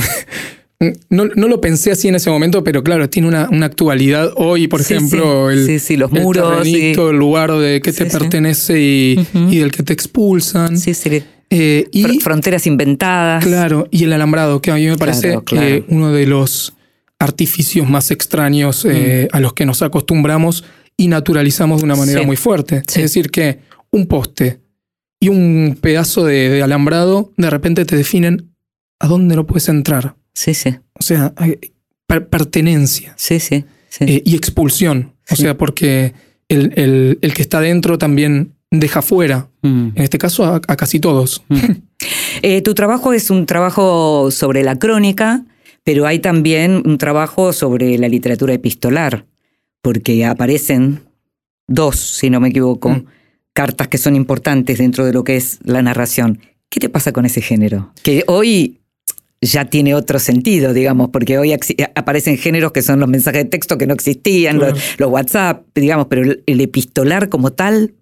No, 1.10 1.26
no 1.26 1.48
lo 1.48 1.62
pensé 1.62 1.92
así 1.92 2.10
en 2.10 2.16
ese 2.16 2.30
momento, 2.30 2.64
pero 2.64 2.84
claro, 2.84 3.10
tiene 3.10 3.28
una, 3.30 3.50
una 3.50 3.66
actualidad 3.66 4.32
hoy, 4.36 4.68
por 4.68 4.84
Sí, 4.84 4.94
ejemplo, 4.94 5.50
sí. 5.50 5.58
el, 5.58 5.66
Sí, 5.66 5.80
sí, 5.80 5.98
los 5.98 6.12
el 6.12 6.22
muros, 6.22 6.50
terrenito, 6.64 7.10
el 7.12 7.18
lugar 7.18 7.52
de 7.54 7.82
que 7.82 7.94
te 7.94 8.06
pertenece 8.06 8.80
y, 8.80 9.28
y 9.50 9.58
del 9.60 9.72
que 9.72 9.84
te 9.84 9.94
expulsan. 9.94 10.78
Sí, 10.78 10.94
sí. 10.94 11.24
Eh, 11.50 11.86
y 11.92 12.04
Fr- 12.04 12.22
fronteras 12.22 12.68
inventadas. 12.68 13.44
claro, 13.44 13.88
y 13.90 14.04
el 14.04 14.14
alambrado, 14.14 14.62
que 14.62 14.72
a 14.72 14.76
mí 14.76 14.86
me 14.86 14.98
parece 14.98 15.28
Claro, 15.30 15.44
claro. 15.46 15.66
eh, 15.68 15.86
uno 15.88 16.12
de 16.12 16.26
los 16.28 16.75
artificios 17.20 17.90
más 17.90 18.12
extraños 18.12 18.86
eh, 18.86 19.28
a 19.32 19.40
los 19.40 19.54
que 19.54 19.66
nos 19.66 19.82
acostumbramos 19.82 20.64
y 20.98 21.08
naturalizamos 21.08 21.82
de 21.82 21.86
una 21.86 21.96
manera 21.96 22.20
Mm. 22.20 22.24
Sí. 22.24 22.28
muy 22.28 22.36
fuerte. 22.38 22.84
Sí. 22.88 23.00
Es 23.02 23.04
decir, 23.12 23.30
que 23.32 23.60
un 23.92 24.08
poste 24.08 24.60
y 25.20 25.30
un 25.30 25.78
pedazo 25.80 26.26
de, 26.26 26.50
de 26.50 26.62
alambrado 26.64 27.32
de 27.38 27.50
repente 27.50 27.86
te 27.86 27.96
definen 27.96 28.52
a 29.00 29.08
dónde 29.08 29.36
no 29.36 29.46
puedes 29.46 29.70
entrar. 29.70 30.16
Sí, 30.34 30.54
sí. 30.54 30.76
O 30.94 31.04
sea, 31.04 31.34
per- 32.08 32.28
pertenencia 32.30 33.14
Sí, 33.18 33.40
sí. 33.40 33.66
sí. 33.90 34.06
eh, 34.08 34.22
y 34.26 34.36
expulsión. 34.36 35.14
O 35.32 35.36
sea, 35.36 35.58
porque 35.58 36.14
el, 36.50 36.74
el- 36.76 37.18
el 37.22 37.34
que 37.34 37.42
está 37.42 37.60
dentro 37.62 37.98
también 37.98 38.54
deja 38.72 39.02
fuera, 39.02 39.48
Mm. 39.62 39.90
en 39.96 40.04
este 40.04 40.18
caso 40.18 40.44
a, 40.46 40.56
a 40.68 40.76
casi 40.76 41.00
todos. 41.00 41.44
Eh, 42.42 42.62
tu 42.62 42.76
trabajo 42.76 43.14
es 43.14 43.30
un 43.32 43.46
trabajo 43.48 44.30
sobre 44.30 44.62
la 44.64 44.78
crónica, 44.78 45.44
pero 45.86 46.06
hay 46.06 46.20
también 46.20 46.82
un 46.86 46.98
trabajo 46.98 47.54
sobre 47.54 47.98
la 47.98 48.10
literatura 48.10 48.54
epistolar, 48.54 49.26
porque 49.82 50.26
aparecen 50.26 51.02
dos, 51.68 51.96
si 51.98 52.30
no 52.30 52.40
me 52.42 52.50
equivoco, 52.50 52.90
Mm. 52.90 53.06
cartas 53.54 53.88
que 53.88 53.98
son 53.98 54.16
importantes 54.18 54.80
dentro 54.80 55.06
de 55.06 55.14
lo 55.14 55.24
que 55.24 55.38
es 55.38 55.60
la 55.64 55.82
narración. 55.82 56.40
¿Qué 56.70 56.80
te 56.82 56.90
pasa 56.90 57.14
con 57.14 57.26
ese 57.26 57.40
género? 57.42 57.94
Que 58.04 58.24
hoy 58.28 58.82
ya 59.42 59.66
tiene 59.66 59.94
otro 59.94 60.18
sentido, 60.20 60.74
digamos, 60.74 61.10
porque 61.10 61.38
hoy 61.38 61.50
axi- 61.52 61.90
aparecen 61.96 62.38
géneros 62.38 62.72
que 62.72 62.82
son 62.82 63.00
los 63.00 63.08
mensajes 63.08 63.44
de 63.44 63.50
texto 63.50 63.78
que 63.78 63.86
no 63.88 63.94
existían, 63.94 64.58
Claro. 64.58 64.74
los, 64.74 65.00
los 65.00 65.10
WhatsApp, 65.12 65.66
digamos, 65.76 66.08
pero 66.08 66.24
el, 66.24 66.44
el 66.48 66.62
epistolar 66.62 67.30
como 67.30 67.52
tal 67.54 67.94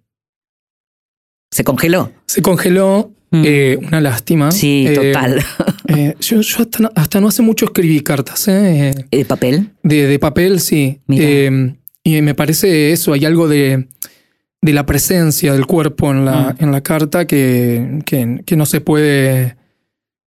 se 1.52 1.64
congeló. 1.64 2.12
Se 2.28 2.42
congeló, 2.42 3.12
Mm. 3.32 3.44
eh, 3.46 3.80
una 3.88 4.00
lástima. 4.00 4.52
Sí, 4.52 4.86
Eh, 4.88 4.94
total. 4.94 5.42
eh, 5.88 6.16
yo 6.20 6.42
yo 6.42 6.58
hasta, 6.62 6.80
no- 6.80 6.92
hasta 6.96 7.20
no 7.22 7.28
hace 7.28 7.42
mucho 7.42 7.66
escribí 7.66 8.02
cartas, 8.02 8.48
¿eh? 8.48 8.90
Eh, 9.12 9.18
¿De 9.18 9.26
papel? 9.26 9.70
de, 9.84 10.08
de 10.08 10.20
papel, 10.20 10.60
sí. 10.60 11.00
Eh, 11.10 11.76
y 12.04 12.22
me 12.22 12.36
parece 12.36 12.92
eso, 12.92 13.14
hay 13.14 13.26
algo 13.26 13.48
de, 13.48 13.88
de 14.62 14.74
la 14.74 14.86
presencia 14.86 15.54
del 15.54 15.66
cuerpo 15.66 16.12
en 16.12 16.26
la, 16.26 16.54
Mm. 16.60 16.64
en 16.64 16.72
la 16.72 16.82
carta 16.82 17.26
que, 17.28 18.00
que, 18.06 18.42
que 18.46 18.56
no 18.56 18.66
se 18.66 18.82
puede, 18.82 19.56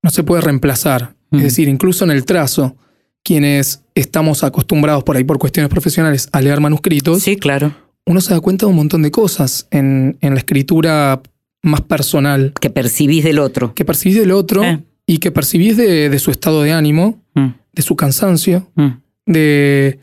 no 0.02 0.10
se 0.10 0.22
puede 0.22 0.42
reemplazar. 0.42 1.14
Mm. 1.30 1.36
Es 1.38 1.42
decir, 1.42 1.68
incluso 1.68 2.04
en 2.04 2.10
el 2.12 2.24
trazo, 2.24 2.76
quienes 3.24 3.82
estamos 3.94 4.44
acostumbrados 4.44 5.04
por 5.04 5.16
ahí 5.16 5.24
por 5.24 5.38
cuestiones 5.38 5.68
profesionales 5.70 6.28
a 6.32 6.40
leer 6.40 6.60
manuscritos, 6.60 7.22
Sí, 7.22 7.36
claro. 7.36 7.74
uno 8.06 8.20
se 8.20 8.32
da 8.32 8.40
cuenta 8.40 8.66
de 8.66 8.70
un 8.70 8.76
montón 8.76 9.02
de 9.02 9.10
cosas 9.10 9.66
en, 9.70 10.16
en 10.20 10.34
la 10.34 10.38
escritura 10.38 11.20
más 11.62 11.80
personal 11.80 12.52
Que 12.60 12.70
percibís 12.70 13.24
del 13.24 13.40
otro. 13.40 13.74
que 13.74 13.84
percibís 13.84 14.16
del 14.18 14.30
otro 14.30 14.62
Eh. 14.62 14.80
Y 15.06 15.18
que 15.18 15.30
percibís 15.30 15.76
de, 15.76 16.08
de 16.08 16.18
su 16.18 16.30
estado 16.30 16.62
de 16.62 16.72
ánimo, 16.72 17.22
Mm, 17.34 17.52
de 17.74 17.82
su 17.82 17.94
cansancio, 17.96 18.70
mm. 18.76 18.88
de, 19.26 19.98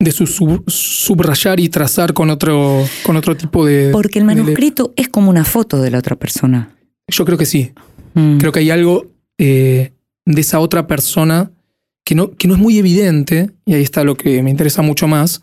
de 0.00 0.10
su 0.10 0.26
sub- 0.26 0.64
subrayar 0.68 1.60
y 1.60 1.68
trazar 1.68 2.12
con 2.12 2.30
otro, 2.30 2.84
con 3.04 3.16
otro 3.16 3.36
tipo 3.36 3.64
de... 3.64 3.90
Porque 3.92 4.18
el 4.18 4.26
de 4.26 4.34
manuscrito 4.34 4.92
es 4.96 5.08
como 5.08 5.30
una 5.30 5.44
foto 5.44 5.80
de 5.80 5.92
la 5.92 5.98
otra 5.98 6.16
persona. 6.16 6.76
Yo 7.06 7.24
creo 7.24 7.38
que 7.38 7.46
sí. 7.46 7.70
Mm. 8.14 8.38
Creo 8.38 8.50
que 8.50 8.58
hay 8.58 8.70
algo 8.70 9.06
eh, 9.38 9.92
de 10.26 10.40
esa 10.40 10.58
otra 10.58 10.88
persona 10.88 11.52
que 12.04 12.16
no, 12.16 12.32
que 12.32 12.48
no 12.48 12.54
es 12.54 12.60
muy 12.60 12.76
evidente, 12.78 13.52
y 13.64 13.74
ahí 13.74 13.82
está 13.82 14.02
lo 14.02 14.16
que 14.16 14.42
me 14.42 14.50
interesa 14.50 14.82
mucho 14.82 15.06
más, 15.06 15.42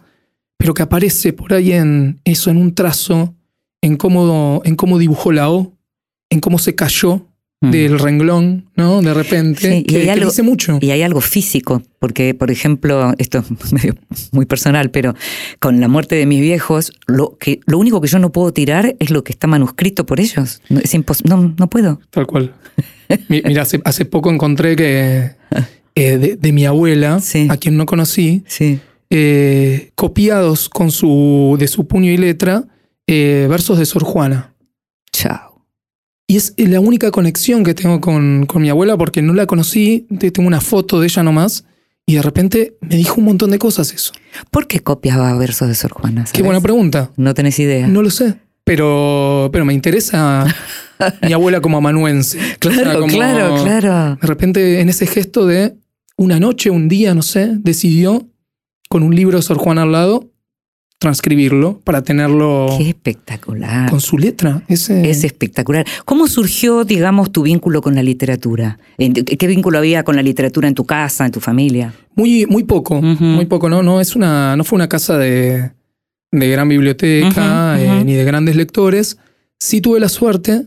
pero 0.58 0.74
que 0.74 0.84
aparece 0.84 1.32
por 1.32 1.54
ahí 1.54 1.72
en 1.72 2.20
eso, 2.26 2.50
en 2.50 2.58
un 2.58 2.74
trazo, 2.76 3.34
en 3.82 3.96
cómo, 3.96 4.62
en 4.66 4.76
cómo 4.76 4.98
dibujó 4.98 5.32
la 5.32 5.50
O, 5.50 5.74
en 6.30 6.40
cómo 6.42 6.58
se 6.58 6.76
cayó 6.76 7.26
Mm. 7.62 7.72
del 7.72 8.00
renglón, 8.00 8.70
¿no? 8.76 9.02
De 9.02 9.14
repente, 9.14 9.62
Sí, 9.62 9.78
y 9.78 9.84
que, 9.84 9.96
hay 9.98 10.04
que 10.06 10.12
algo- 10.12 10.30
dice 10.30 10.44
mucho. 10.44 10.78
Y 10.82 10.92
hay 10.92 11.02
algo 11.04 11.22
físico, 11.22 11.82
porque, 12.00 12.34
por 12.34 12.52
ejemplo, 12.52 13.14
esto 13.18 13.44
es 13.64 13.74
medio 13.74 13.96
muy 14.34 14.46
personal, 14.46 14.92
pero 14.92 15.16
con 15.60 15.80
la 15.80 15.88
muerte 15.88 16.16
de 16.16 16.26
mis 16.26 16.42
viejos, 16.42 16.92
lo, 17.08 17.38
que, 17.40 17.62
lo 17.66 17.78
único 17.78 18.02
que 18.02 18.08
yo 18.10 18.20
no 18.20 18.32
puedo 18.32 18.52
tirar 18.52 18.96
es 19.00 19.10
lo 19.10 19.24
que 19.24 19.32
está 19.32 19.48
manuscrito 19.48 20.06
por 20.06 20.20
ellos. 20.20 20.62
No, 20.70 20.80
es 20.82 20.94
no, 21.26 21.56
no 21.58 21.70
puedo. 21.70 22.00
Tal 22.10 22.28
cual. 22.28 22.54
Mi- 23.30 23.42
Mira, 23.46 23.62
hace, 23.62 23.80
hace 23.86 24.04
poco 24.06 24.30
encontré 24.32 24.76
que 24.76 25.32
eh, 25.96 26.18
de, 26.18 26.36
de 26.36 26.52
mi 26.52 26.66
abuela, 26.66 27.20
Sí. 27.22 27.48
a 27.50 27.56
quien 27.58 27.78
no 27.78 27.86
conocí, 27.86 28.44
Sí. 28.48 28.80
eh, 29.10 29.92
copiados 29.96 30.68
con 30.68 30.92
su, 30.92 31.56
de 31.58 31.68
su 31.70 31.88
puño 31.88 32.12
y 32.12 32.18
letra, 32.18 32.66
eh, 33.08 33.48
versos 33.50 33.80
de 33.80 33.86
Sor 33.86 34.04
Juana. 34.04 34.54
Chao. 35.14 35.45
Y 36.28 36.38
es 36.38 36.54
la 36.58 36.80
única 36.80 37.12
conexión 37.12 37.64
que 37.64 37.74
tengo 37.74 38.02
con, 38.02 38.46
con 38.48 38.62
mi 38.62 38.70
abuela 38.70 38.98
porque 38.98 39.22
no 39.22 39.34
la 39.34 39.46
conocí, 39.46 40.08
te- 40.20 40.32
tengo 40.32 40.48
una 40.48 40.62
foto 40.62 41.00
de 41.00 41.08
ella 41.08 41.22
nomás, 41.24 41.66
Y 42.08 42.16
de 42.16 42.22
repente 42.22 42.78
me 42.82 42.96
dijo 42.98 43.16
un 43.20 43.26
montón 43.26 43.52
de 43.52 43.60
cosas 43.60 43.92
eso. 43.94 44.12
¿Por 44.52 44.68
qué 44.68 44.80
copiaba 44.80 45.36
versos 45.38 45.68
de 45.68 45.76
Sor 45.76 45.92
Juana? 45.94 46.26
Qué 46.32 46.42
buena 46.44 46.62
pregunta. 46.62 47.12
No 47.18 47.34
tenés 47.34 47.58
idea. 47.60 47.88
No 47.88 48.02
lo 48.02 48.10
sé. 48.12 48.36
Pero, 48.64 49.50
pero 49.52 49.66
me 49.66 49.74
interesa 49.74 50.46
mi 51.22 51.34
abuela 51.34 51.62
como 51.62 51.78
amanuense. 51.78 52.40
claro, 52.60 52.82
O 52.82 52.84
sea, 52.92 52.94
como- 53.00 53.08
claro, 53.14 53.64
claro. 53.64 54.18
De 54.22 54.28
repente, 54.28 54.82
en 54.82 54.90
ese 54.90 55.06
gesto 55.08 55.46
de 55.46 55.76
una 56.18 56.40
noche, 56.40 56.70
un 56.72 56.88
día, 56.88 57.14
no 57.14 57.22
sé, 57.22 57.52
decidió, 57.60 58.28
con 58.90 59.04
un 59.04 59.16
libro 59.16 59.38
de 59.38 59.44
Sor 59.44 59.58
Juana 59.58 59.84
al 59.84 59.92
lado, 59.92 60.32
transcribirlo 61.10 61.80
para 61.84 62.04
tenerlo 62.04 62.66
Qué 62.80 62.90
espectacular. 62.90 63.90
con 63.92 64.02
su 64.02 64.18
letra. 64.18 64.64
Ese, 64.68 65.08
Es 65.08 65.24
espectacular. 65.24 65.86
¿Cómo 66.04 66.28
surgió, 66.28 66.84
digamos, 66.84 67.32
tu 67.32 67.44
vínculo 67.44 67.82
con 67.84 67.94
la 67.94 68.02
literatura? 68.02 68.80
¿En- 68.98 69.14
¿Qué 69.14 69.46
vínculo 69.48 69.78
había 69.78 70.04
con 70.04 70.16
la 70.16 70.24
literatura 70.24 70.68
en 70.68 70.74
tu 70.74 70.84
casa, 70.86 71.24
en 71.28 71.32
tu 71.32 71.40
familia? 71.40 71.94
Muy, 72.16 72.48
muy 72.48 72.64
poco, 72.64 73.00
muy 73.04 73.46
poco, 73.46 73.70
¿no? 73.70 73.84
No, 73.84 74.02
es 74.02 74.16
una, 74.16 74.56
no 74.58 74.64
fue 74.64 74.78
una 74.78 74.90
casa 74.90 75.18
de, 75.20 75.72
de 76.32 76.50
gran 76.50 76.68
biblioteca 76.70 77.80
eh, 77.80 78.04
ni 78.04 78.14
de 78.14 78.24
grandes 78.24 78.56
lectores. 78.56 79.18
Sí 79.60 79.82
tuve 79.82 80.00
la 80.00 80.10
suerte 80.10 80.66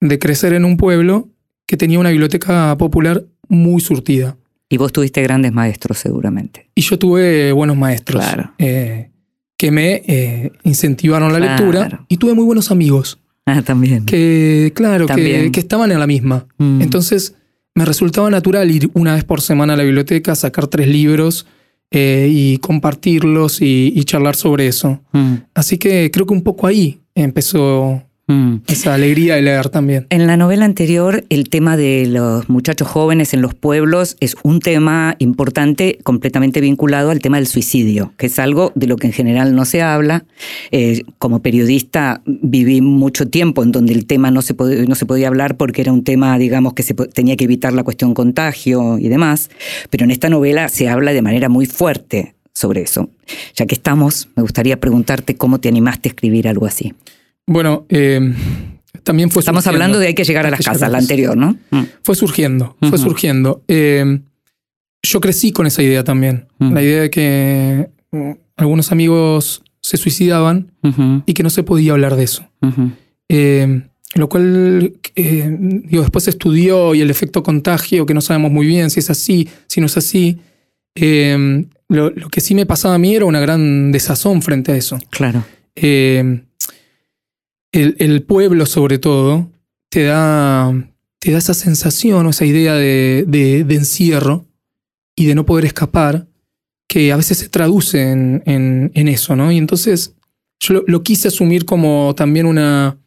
de 0.00 0.18
crecer 0.18 0.52
en 0.52 0.64
un 0.64 0.76
pueblo 0.76 1.28
que 1.64 1.76
tenía 1.76 2.00
una 2.00 2.10
biblioteca 2.10 2.76
popular 2.76 3.24
muy 3.48 3.80
surtida. 3.80 4.36
Y 4.68 4.78
vos 4.78 4.92
tuviste 4.92 5.22
grandes 5.22 5.52
maestros, 5.52 5.98
seguramente. 5.98 6.70
Y 6.74 6.80
yo 6.80 6.98
tuve 6.98 7.52
buenos 7.52 7.76
maestros 7.76 8.24
Claro. 8.24 8.52
eh, 8.58 9.10
que 9.56 9.70
me 9.70 10.02
eh, 10.06 10.52
incentivaron 10.64 11.32
la 11.32 11.38
Claro. 11.38 11.64
lectura. 11.72 12.04
Y 12.08 12.16
tuve 12.18 12.34
muy 12.34 12.44
buenos 12.44 12.70
amigos 12.70 13.18
Ah, 13.46 13.62
también. 13.62 14.04
que, 14.06 14.72
claro, 14.74 15.06
que, 15.06 15.50
que 15.52 15.60
estaban 15.60 15.90
en 15.92 16.00
la 16.00 16.06
misma. 16.06 16.46
Mm. 16.58 16.82
Entonces 16.82 17.34
me 17.74 17.84
resultaba 17.84 18.28
natural 18.30 18.70
ir 18.70 18.90
una 18.94 19.14
vez 19.14 19.24
por 19.24 19.40
semana 19.40 19.74
a 19.74 19.76
la 19.76 19.82
biblioteca, 19.84 20.34
sacar 20.34 20.66
tres 20.66 20.88
libros 20.88 21.46
eh, 21.90 22.28
y 22.30 22.58
compartirlos 22.58 23.60
y, 23.62 23.92
y 23.94 24.04
charlar 24.04 24.34
sobre 24.34 24.66
eso. 24.66 25.00
Mm, 25.12 25.34
Así 25.54 25.78
que 25.78 26.10
creo 26.10 26.26
que 26.26 26.32
un 26.34 26.42
poco 26.42 26.66
ahí 26.66 27.00
empezó 27.14 28.02
mm. 28.26 28.56
esa 28.66 28.94
alegría 28.94 29.36
de 29.36 29.42
leer 29.42 29.68
también. 29.68 30.06
En 30.10 30.26
la 30.26 30.36
novela 30.36 30.64
anterior, 30.64 31.24
el 31.28 31.48
tema 31.48 31.76
de 31.76 32.06
los 32.06 32.48
muchachos 32.48 32.88
jóvenes 32.88 33.34
en 33.34 33.42
los 33.42 33.54
pueblos 33.54 34.16
es 34.20 34.36
un 34.42 34.60
tema 34.60 35.16
importante, 35.18 35.98
completamente 36.02 36.60
vinculado 36.60 37.10
al 37.10 37.20
tema 37.20 37.38
del 37.38 37.46
suicidio, 37.46 38.12
que 38.16 38.26
es 38.26 38.38
algo 38.38 38.72
de 38.74 38.86
lo 38.86 38.96
que 38.96 39.06
en 39.06 39.12
general 39.12 39.54
no 39.54 39.64
se 39.64 39.82
habla. 39.82 40.24
Eh, 40.70 41.02
como 41.18 41.42
periodista 41.42 42.22
viví 42.26 42.80
mucho 42.80 43.28
tiempo 43.28 43.62
en 43.62 43.72
donde 43.72 43.92
el 43.92 44.06
tema 44.06 44.30
no 44.30 44.42
se, 44.42 44.54
no 44.54 44.94
se 44.94 45.06
podía 45.06 45.28
hablar 45.28 45.56
porque 45.56 45.82
era 45.82 45.92
un 45.92 46.04
tema, 46.04 46.38
digamos, 46.38 46.74
que 46.74 46.82
se 46.82 46.94
tenía 46.94 47.36
que 47.36 47.44
evitar 47.44 47.72
la 47.72 47.84
cuestión 47.84 48.14
contagio 48.14 48.98
y 48.98 49.08
demás, 49.08 49.50
pero 49.90 50.04
en 50.04 50.10
esta 50.10 50.28
novela 50.28 50.68
se 50.68 50.88
habla 50.88 51.12
de 51.12 51.22
manera 51.22 51.48
muy 51.48 51.66
fuerte 51.66 52.34
sobre 52.56 52.80
eso. 52.80 53.10
Ya 53.54 53.66
que 53.66 53.74
estamos, 53.74 54.28
me 54.34 54.42
gustaría 54.42 54.80
preguntarte 54.80 55.36
cómo 55.36 55.60
te 55.60 55.68
animaste 55.68 56.08
a 56.08 56.10
escribir 56.10 56.48
algo 56.48 56.64
así. 56.64 56.94
Bueno, 57.46 57.86
eh, 57.88 58.34
también 59.02 59.30
fue 59.30 59.40
Estamos 59.40 59.62
surgiendo. 59.62 59.84
hablando 59.84 59.98
de 60.00 60.08
hay 60.08 60.14
que 60.14 60.24
llegar 60.24 60.46
a 60.46 60.50
las 60.50 60.60
casas, 60.60 60.90
la 60.90 60.98
anterior, 60.98 61.36
¿no? 61.36 61.56
Mm. 61.70 61.82
Fue 62.02 62.16
surgiendo, 62.16 62.76
fue 62.80 62.98
surgiendo. 62.98 63.62
Eh, 63.68 64.20
yo 65.02 65.20
crecí 65.20 65.52
con 65.52 65.66
esa 65.66 65.82
idea 65.82 66.02
también. 66.02 66.46
Mm. 66.58 66.72
La 66.72 66.82
idea 66.82 67.02
de 67.02 67.10
que 67.10 67.88
mm, 68.10 68.30
algunos 68.56 68.90
amigos 68.90 69.62
se 69.80 69.96
suicidaban 69.96 70.72
y 71.26 71.34
que 71.34 71.44
no 71.44 71.50
se 71.50 71.62
podía 71.62 71.92
hablar 71.92 72.16
de 72.16 72.24
eso. 72.24 72.48
Eh, 73.28 73.82
lo 74.14 74.28
cual, 74.28 74.94
digo, 75.14 76.02
después 76.02 76.24
se 76.24 76.30
estudió 76.30 76.94
y 76.94 77.02
el 77.02 77.10
efecto 77.10 77.44
contagio, 77.44 78.06
que 78.06 78.14
no 78.14 78.20
sabemos 78.20 78.50
muy 78.50 78.66
bien 78.66 78.90
si 78.90 78.98
es 78.98 79.10
así, 79.10 79.48
si 79.68 79.80
no 79.80 79.86
es 79.86 79.96
así. 79.96 80.38
Lo, 81.88 82.10
lo 82.10 82.28
que 82.30 82.40
sí 82.40 82.56
me 82.56 82.66
pasaba 82.66 82.96
a 82.96 82.98
mí 82.98 83.14
era 83.14 83.26
una 83.26 83.38
gran 83.38 83.92
desazón 83.92 84.42
frente 84.42 84.72
a 84.72 84.76
eso. 84.76 84.98
Claro. 85.10 85.44
Eh, 85.76 86.40
el, 87.76 87.96
el 87.98 88.22
pueblo, 88.22 88.66
sobre 88.66 88.98
todo, 88.98 89.50
te 89.88 90.04
da, 90.04 90.72
te 91.18 91.30
da 91.32 91.38
esa 91.38 91.54
sensación 91.54 92.26
o 92.26 92.30
esa 92.30 92.44
idea 92.44 92.74
de, 92.74 93.24
de- 93.26 93.64
de 93.64 93.74
encierro 93.74 94.46
y 95.14 95.26
de 95.26 95.34
no 95.34 95.46
poder 95.46 95.64
escapar, 95.64 96.26
que 96.88 97.12
a 97.12 97.16
veces 97.16 97.38
se 97.38 97.48
traduce 97.48 98.10
en, 98.10 98.42
en- 98.46 98.90
en 98.94 99.08
eso, 99.08 99.34
¿no? 99.36 99.50
Y 99.52 99.58
entonces 99.58 100.14
yo 100.60 100.74
lo, 100.74 100.84
lo 100.86 101.02
quise 101.02 101.28
asumir 101.28 101.64
como 101.64 102.14
también 102.16 102.46
una, 102.46 102.98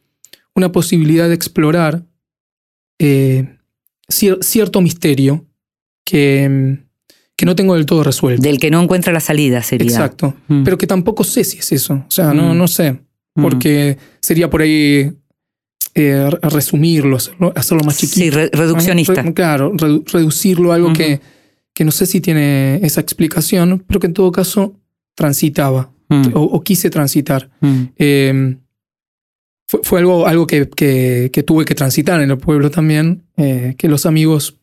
una 0.54 0.70
posibilidad 0.72 1.28
de 1.28 1.34
explorar 1.34 2.04
eh, 2.98 3.56
cier- 4.08 4.42
cierto 4.42 4.80
misterio 4.80 5.46
que, 6.04 6.78
que 7.36 7.46
no 7.46 7.54
tengo 7.56 7.74
del 7.74 7.86
todo 7.86 8.02
resuelto. 8.04 8.42
Del 8.42 8.58
que 8.58 8.70
no 8.70 8.82
encuentra 8.82 9.12
la 9.12 9.20
salida 9.20 9.62
sería. 9.62 9.86
Exacto. 9.88 10.34
Mm. 10.48 10.64
Pero 10.64 10.78
que 10.78 10.86
tampoco 10.86 11.24
sé 11.24 11.44
si 11.44 11.58
es 11.58 11.72
eso. 11.72 11.94
O 12.06 12.10
sea, 12.10 12.32
no, 12.34 12.54
Mm. 12.54 12.58
no 12.58 12.68
sé. 12.68 13.00
Mm. 13.36 13.42
Porque 13.42 13.96
sería 14.20 14.50
por 14.50 14.62
ahí 14.62 15.12
eh, 15.94 16.30
re- 16.30 16.38
resumirlo, 16.50 17.16
hacerlo, 17.16 17.52
hacerlo 17.56 17.84
más 17.84 17.96
chiquito. 17.98 18.20
Sí, 18.20 18.30
re- 18.30 18.50
reduccionista. 18.52 19.22
Re- 19.22 19.34
claro, 19.34 19.72
redu- 19.72 20.04
reducirlo 20.10 20.72
a 20.72 20.76
algo 20.76 20.92
que, 20.92 21.20
que 21.74 21.84
no 21.84 21.90
sé 21.92 22.06
si 22.06 22.20
tiene 22.20 22.76
esa 22.82 23.00
explicación, 23.00 23.84
pero 23.86 24.00
que 24.00 24.06
en 24.08 24.14
todo 24.14 24.30
caso 24.32 24.74
transitaba 25.14 25.90
Mm, 26.12 26.32
o, 26.34 26.40
o 26.42 26.60
quise 26.62 26.90
transitar. 26.90 27.48
mm. 27.60 27.82
Eh, 27.96 28.56
fue, 29.68 29.80
fue 29.84 30.00
algo, 30.00 30.26
algo 30.26 30.44
que, 30.46 30.68
que- 30.68 31.30
que 31.32 31.42
tuve 31.44 31.64
que 31.64 31.76
transitar 31.76 32.20
en 32.20 32.30
el 32.32 32.38
pueblo 32.38 32.68
también, 32.72 33.22
eh, 33.36 33.76
que 33.78 33.88
los 33.88 34.06
amigos 34.06 34.56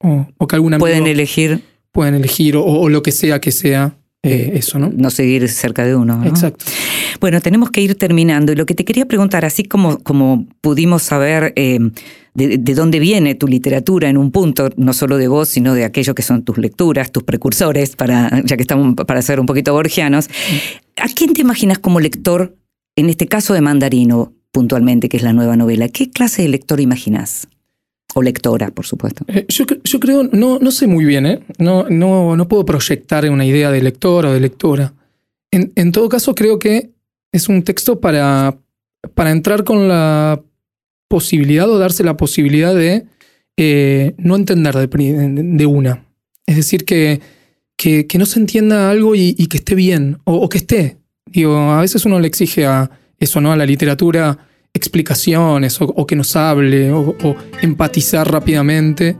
o, 0.00 0.26
o 0.36 0.46
que 0.46 0.56
algún 0.56 0.74
amigo 0.74 0.84
Pueden 0.84 1.06
elegir 1.06 1.62
pueden 1.92 2.14
elegir 2.14 2.56
o, 2.56 2.64
o 2.64 2.88
lo 2.90 3.02
que 3.02 3.10
sea 3.12 3.40
que 3.40 3.52
sea 3.52 3.96
eh, 4.24 4.52
eso, 4.54 4.78
¿no? 4.78 4.90
no 4.94 5.10
seguir 5.10 5.48
cerca 5.48 5.84
de 5.84 5.96
uno. 5.96 6.16
¿no? 6.16 6.26
Exacto. 6.26 6.64
Bueno, 7.20 7.40
tenemos 7.40 7.70
que 7.70 7.80
ir 7.80 7.96
terminando. 7.96 8.52
Y 8.52 8.56
lo 8.56 8.66
que 8.66 8.74
te 8.74 8.84
quería 8.84 9.06
preguntar, 9.06 9.44
así 9.44 9.64
como, 9.64 9.98
como 9.98 10.46
pudimos 10.60 11.02
saber 11.02 11.52
eh, 11.56 11.80
de, 12.34 12.58
de 12.58 12.74
dónde 12.74 13.00
viene 13.00 13.34
tu 13.34 13.48
literatura 13.48 14.08
en 14.08 14.16
un 14.16 14.30
punto, 14.30 14.70
no 14.76 14.92
solo 14.92 15.16
de 15.16 15.26
vos, 15.26 15.48
sino 15.48 15.74
de 15.74 15.84
aquello 15.84 16.14
que 16.14 16.22
son 16.22 16.44
tus 16.44 16.58
lecturas, 16.58 17.10
tus 17.10 17.24
precursores, 17.24 17.96
para, 17.96 18.42
ya 18.44 18.56
que 18.56 18.62
estamos 18.62 18.94
para 18.94 19.22
ser 19.22 19.40
un 19.40 19.46
poquito 19.46 19.72
borgianos, 19.72 20.28
¿a 20.96 21.08
quién 21.08 21.32
te 21.32 21.40
imaginas 21.40 21.78
como 21.78 21.98
lector, 21.98 22.56
en 22.96 23.08
este 23.10 23.26
caso 23.26 23.54
de 23.54 23.60
Mandarino, 23.60 24.32
puntualmente, 24.52 25.08
que 25.08 25.16
es 25.16 25.22
la 25.24 25.32
nueva 25.32 25.56
novela? 25.56 25.88
¿Qué 25.88 26.10
clase 26.10 26.42
de 26.42 26.48
lector 26.48 26.80
imaginas? 26.80 27.48
O 28.14 28.22
lectora, 28.22 28.70
por 28.70 28.84
supuesto. 28.84 29.24
Eh, 29.28 29.46
yo, 29.48 29.64
cre- 29.66 29.80
yo 29.84 29.98
creo, 30.00 30.22
no, 30.24 30.58
no 30.58 30.70
sé 30.70 30.86
muy 30.86 31.04
bien, 31.04 31.26
¿eh? 31.26 31.40
No, 31.58 31.86
no, 31.88 32.36
no 32.36 32.48
puedo 32.48 32.64
proyectar 32.64 33.28
una 33.30 33.46
idea 33.46 33.70
de 33.70 33.80
lector 33.82 34.26
o 34.26 34.32
de 34.32 34.40
lectora. 34.40 34.92
En, 35.50 35.70
todo 35.92 36.08
caso, 36.08 36.34
creo 36.34 36.58
que 36.58 36.90
es 37.30 37.48
un 37.48 37.62
texto 37.62 38.00
para, 38.00 38.56
para 39.14 39.30
entrar 39.30 39.64
con 39.64 39.86
la 39.88 40.40
posibilidad 41.08 41.68
o 41.70 41.78
darse 41.78 42.04
la 42.04 42.16
posibilidad 42.16 42.74
de 42.74 43.04
eh, 43.58 44.14
no 44.16 44.36
entender 44.36 44.74
de, 44.74 44.86
de- 44.86 45.66
una. 45.66 46.06
Es 46.46 46.56
decir, 46.56 46.84
que, 46.84 47.20
que, 47.76 48.06
no 48.18 48.26
se 48.26 48.40
entienda 48.40 48.90
algo 48.90 49.14
y, 49.14 49.34
y 49.38 49.46
que 49.46 49.58
esté 49.58 49.74
bien, 49.74 50.18
o, 50.24 50.36
o 50.36 50.48
que 50.48 50.58
esté. 50.58 50.96
Digo, 51.26 51.56
a 51.56 51.80
veces 51.80 52.04
uno 52.06 52.18
le 52.18 52.28
exige 52.28 52.64
a 52.66 52.90
eso, 53.18 53.40
¿no? 53.40 53.52
A 53.52 53.56
la 53.56 53.66
literatura 53.66 54.38
explicaciones 54.74 55.80
o, 55.80 55.84
o 55.84 56.06
que 56.06 56.16
nos 56.16 56.34
hable 56.36 56.90
o, 56.92 57.16
o 57.22 57.36
empatizar 57.60 58.30
rápidamente. 58.30 59.16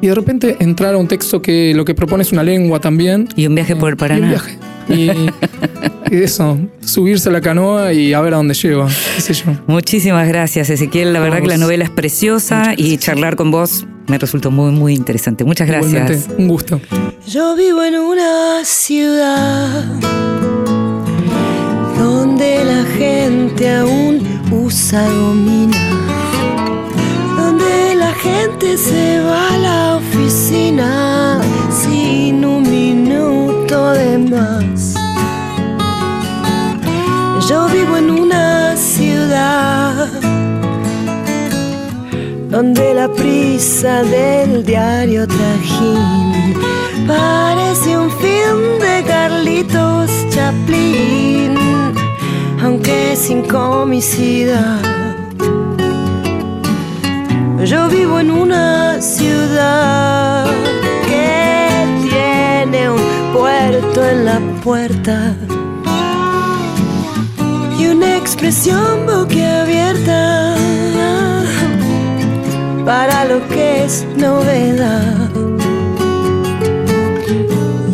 Y 0.00 0.06
de 0.06 0.14
repente 0.14 0.56
entrar 0.60 0.94
a 0.94 0.98
un 0.98 1.08
texto 1.08 1.42
que 1.42 1.72
lo 1.74 1.84
que 1.84 1.94
propone 1.94 2.22
es 2.22 2.32
una 2.32 2.42
lengua 2.42 2.80
también. 2.80 3.28
Y 3.36 3.46
un 3.46 3.54
viaje 3.54 3.74
por 3.76 3.88
el 3.88 3.92
Y 3.92 3.94
un 3.94 3.98
Paraná. 3.98 4.28
viaje. 4.28 4.58
Y, 4.88 5.10
y 6.14 6.22
eso, 6.22 6.58
subirse 6.80 7.28
a 7.28 7.32
la 7.32 7.40
canoa 7.40 7.92
y 7.92 8.14
a 8.14 8.20
ver 8.20 8.34
a 8.34 8.38
dónde 8.38 8.54
lleva, 8.54 8.88
qué 9.16 9.20
sé 9.20 9.34
yo. 9.34 9.44
Muchísimas 9.66 10.26
gracias, 10.28 10.70
Ezequiel. 10.70 11.12
La 11.12 11.20
verdad 11.20 11.42
que 11.42 11.48
la 11.48 11.58
novela 11.58 11.84
es 11.84 11.90
preciosa 11.90 12.72
y 12.76 12.96
charlar 12.96 13.36
con 13.36 13.50
vos 13.50 13.86
me 14.06 14.16
resultó 14.18 14.50
muy, 14.50 14.70
muy 14.72 14.94
interesante. 14.94 15.44
Muchas 15.44 15.68
gracias. 15.68 15.92
Igualmente, 15.92 16.42
un 16.42 16.48
gusto. 16.48 16.80
Yo 17.26 17.54
vivo 17.56 17.82
en 17.84 17.96
una 17.96 18.64
ciudad 18.64 19.84
donde 21.98 22.64
la 22.64 22.84
gente 22.96 23.68
aún 23.74 24.17
usa 24.50 25.06
gomina, 25.08 25.76
donde 27.36 27.94
la 27.94 28.12
gente 28.14 28.76
se 28.76 29.20
va 29.20 29.54
a 29.54 29.58
la 29.58 29.96
oficina 29.96 31.40
sin 31.70 32.44
un 32.44 32.62
minuto 32.62 33.92
de 33.92 34.18
más. 34.18 34.94
Yo 37.48 37.66
vivo 37.68 37.96
en 37.96 38.10
una 38.10 38.76
ciudad 38.76 40.08
donde 42.50 42.94
la 42.94 43.08
prisa 43.08 44.02
del 44.02 44.64
diario 44.64 45.26
trajín 45.26 46.54
parece 47.06 47.96
un 47.96 48.10
film 48.10 48.78
de 48.80 49.04
Carlitos 49.06 50.10
Chaplin, 50.30 51.54
aunque 52.62 53.16
sin 53.16 53.42
comicidad. 53.42 54.80
Yo 57.64 57.88
vivo 57.88 58.20
en 58.20 58.30
una 58.30 59.00
ciudad 59.00 60.46
que 61.06 62.08
tiene 62.08 62.88
puerta 64.62 65.34
y 67.78 67.86
una 67.86 68.16
expresión 68.16 69.06
boquiabierta 69.06 70.54
para 72.84 73.24
lo 73.24 73.46
que 73.48 73.84
es 73.84 74.06
novedad. 74.16 75.30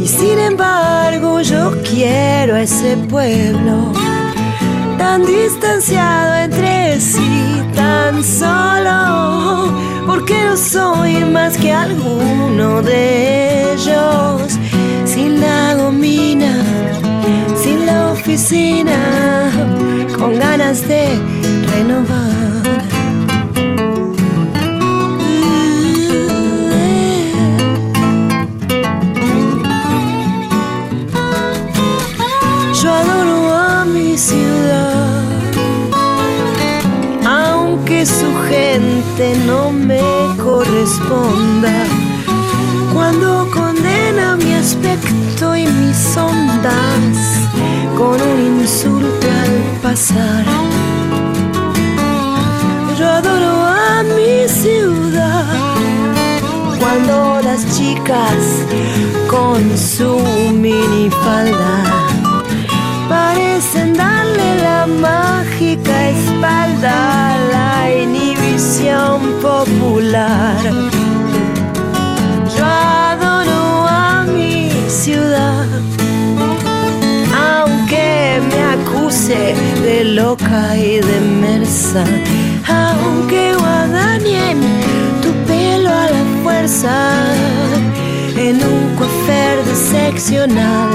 Y 0.01 0.07
sin 0.07 0.39
embargo 0.39 1.41
yo 1.41 1.73
quiero 1.83 2.57
ese 2.57 2.97
pueblo 3.09 4.04
tan 5.05 5.23
distanciado 5.27 6.35
entre 6.47 6.99
sí, 6.99 7.63
tan 7.75 8.25
solo, 8.25 9.71
porque 10.07 10.37
no 10.47 10.57
soy 10.57 11.23
más 11.27 11.59
que 11.59 11.71
alguno 11.73 12.81
de 12.81 13.75
ellos, 13.75 14.59
sin 15.05 15.43
la 15.43 15.75
gomina, 15.75 16.55
sin 17.63 17.85
la 17.85 18.13
oficina, 18.13 18.99
con 20.19 20.39
ganas 20.39 20.89
de 20.89 21.05
renovar. 21.73 22.64
No 39.47 39.71
me 39.71 40.01
corresponda. 40.43 41.87
Cuando 42.93 43.49
condena 43.53 44.37
mi 44.37 44.55
aspecto 44.55 45.55
y 45.57 45.67
mis 45.67 46.17
ondas 46.17 47.17
con 47.97 48.21
un 48.21 48.61
insulto 48.61 49.27
al 49.43 49.81
pasar. 49.83 50.45
Yo 52.99 53.09
adoro 53.09 53.53
a 53.63 54.03
mi 54.03 54.49
ciudad 54.49 55.45
cuando 56.81 57.41
las 57.43 57.65
chicas 57.77 58.43
con 59.29 59.79
su 59.79 60.19
minifalda 60.53 61.85
parecen 63.09 63.95
darle 63.95 64.57
la 64.61 64.87
mágica 64.87 66.09
espalda 66.09 67.35
a 67.35 67.39
la 67.53 67.91
inhibición 68.85 69.41
popular. 69.41 70.57
Yo 72.57 72.65
adoro 72.65 73.87
a 73.89 74.25
mi 74.25 74.71
ciudad, 74.89 75.67
aunque 77.35 78.41
me 78.51 78.63
acuse 78.75 79.55
de 79.83 80.05
loca 80.05 80.77
y 80.77 81.01
de 81.01 81.21
mersa, 81.41 82.05
aunque 82.69 83.55
guadañen 83.55 84.61
tu 85.23 85.31
pelo 85.47 85.91
a 85.91 86.11
la 86.11 86.25
fuerza 86.43 86.95
en 88.37 88.57
un 88.57 88.97
cofer 88.97 89.65
de 89.65 89.75
seccional. 89.75 90.91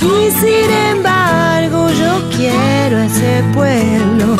Y 0.00 0.30
sin 0.30 0.70
embargo 0.90 1.90
yo 1.90 2.20
quiero 2.36 2.98
ese 3.00 3.42
pueblo 3.54 4.36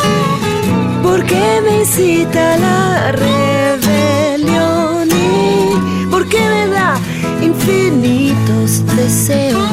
porque 1.03 1.61
me 1.63 1.81
incita 1.81 2.57
la 2.57 3.11
rebelión 3.11 5.07
y 5.11 6.05
porque 6.09 6.39
me 6.39 6.67
da 6.67 6.97
infinitos 7.41 8.83
deseos 8.95 9.69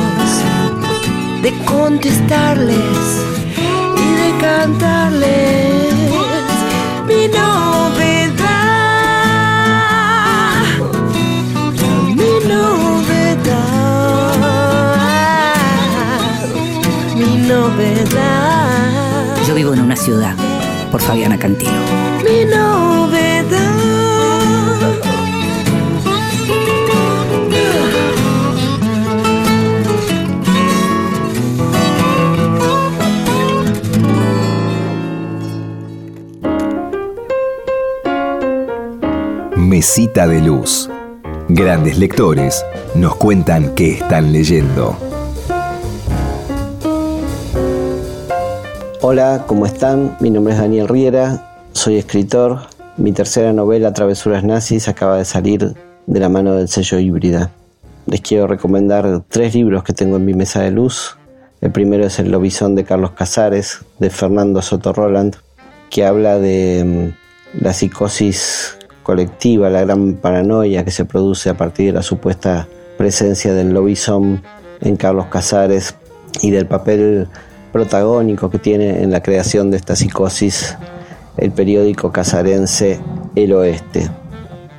de 1.43 1.53
contestarles 1.65 3.25
y 3.97 4.07
de 4.21 4.29
cantarles 4.41 5.95
mi 7.07 7.29
novedad, 7.29 8.51
mi 12.15 12.33
novedad, 12.49 13.71
mi 17.17 17.31
novedad, 17.49 18.81
Yo 19.47 19.55
vivo 19.55 19.73
en 19.75 19.81
una 19.81 19.97
ciudad, 19.97 20.35
por 20.91 21.01
Fabiana 21.01 21.39
Cantilo. 21.39 21.73
mi 22.25 22.45
novedad. 22.45 23.71
Mesita 39.57 40.27
de 40.27 40.41
Luz. 40.41 40.91
Grandes 41.49 41.99
lectores 41.99 42.65
nos 42.95 43.17
cuentan 43.17 43.75
qué 43.75 43.93
están 43.93 44.33
leyendo. 44.33 45.10
Hola, 49.03 49.45
¿cómo 49.47 49.65
están? 49.65 50.19
Mi 50.21 50.29
nombre 50.29 50.53
es 50.53 50.61
Daniel 50.61 50.87
Riera, 50.87 51.63
soy 51.73 51.97
escritor. 51.97 52.59
Mi 52.99 53.13
tercera 53.13 53.51
novela, 53.55 53.95
Travesuras 53.95 54.45
Nazis, 54.45 54.89
acaba 54.89 55.17
de 55.17 55.25
salir 55.25 55.75
de 56.07 56.21
la 56.21 56.29
mano 56.29 56.55
del 56.55 56.69
sello 56.69 56.99
híbrida. 56.99 57.51
Les 58.05 58.21
quiero 58.21 58.47
recomendar 58.47 59.23
tres 59.31 59.55
libros 59.55 59.85
que 59.85 59.95
tengo 59.95 60.17
en 60.17 60.27
mi 60.27 60.35
mesa 60.35 60.61
de 60.61 60.71
luz. 60.71 61.17
El 61.63 61.73
primero 61.73 62.05
es 62.05 62.19
El 62.19 62.31
Lobizón 62.31 62.75
de 62.75 62.85
Carlos 62.85 63.13
Casares, 63.13 63.79
de 63.99 64.11
Fernando 64.11 64.61
Soto 64.61 64.93
Roland, 64.93 65.37
que 65.89 66.05
habla 66.05 66.39
de 66.39 66.85
mm, 66.85 67.63
la 67.65 67.73
psicosis 67.73 68.77
colectiva, 69.03 69.71
la 69.71 69.81
gran 69.81 70.17
paranoia 70.17 70.85
que 70.85 70.91
se 70.91 71.07
produce 71.07 71.49
a 71.49 71.57
partir 71.57 71.87
de 71.87 71.93
la 71.93 72.03
supuesta 72.03 72.69
presencia 72.99 73.55
del 73.55 73.73
lobizón 73.73 74.43
en 74.83 74.97
Carlos 74.97 75.29
Casares 75.31 75.95
y 76.43 76.51
del 76.51 76.67
papel 76.67 77.29
protagónico 77.73 78.51
que 78.51 78.59
tiene 78.59 79.03
en 79.03 79.11
la 79.11 79.23
creación 79.23 79.71
de 79.71 79.77
esta 79.77 79.97
psicosis 79.97 80.77
el 81.37 81.53
periódico 81.53 82.13
casarense 82.13 83.01
El 83.35 83.53
Oeste. 83.53 84.11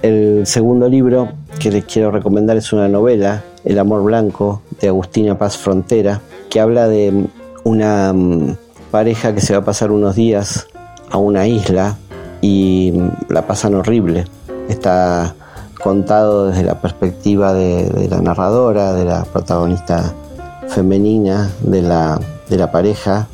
El 0.02 0.46
segundo 0.46 0.88
libro 0.90 1.30
que 1.60 1.72
les 1.72 1.86
quiero 1.86 2.12
recomendar 2.12 2.58
es 2.58 2.74
una 2.74 2.88
novela, 2.88 3.44
El 3.64 3.80
Amor 3.80 4.04
Blanco, 4.04 4.62
de 4.80 4.88
Agustina 4.88 5.38
Paz 5.38 5.58
Frontera, 5.58 6.22
que 6.50 6.60
habla 6.60 6.88
de 6.88 7.26
una 7.64 8.14
mm, 8.14 8.58
pareja 8.90 9.34
que 9.34 9.42
se 9.42 9.54
va 9.54 9.60
a 9.60 9.66
pasar 9.66 9.92
unos 9.92 10.16
días 10.16 10.68
a 11.10 11.18
una 11.18 11.48
isla 11.48 11.98
y 12.42 12.94
mm, 12.96 13.32
la 13.34 13.48
pasan 13.48 13.76
horrible. 13.76 14.26
Está 14.70 15.36
contado 15.82 16.48
desde 16.48 16.64
la 16.64 16.80
perspectiva 16.80 17.54
de, 17.54 17.86
de 17.86 18.08
la 18.08 18.22
narradora, 18.22 18.94
de 18.94 19.06
la 19.06 19.24
protagonista 19.24 20.14
femenina 20.68 21.52
de 21.62 21.82
la, 21.82 22.20
de 22.52 22.58
la 22.58 22.70
pareja 22.70 23.28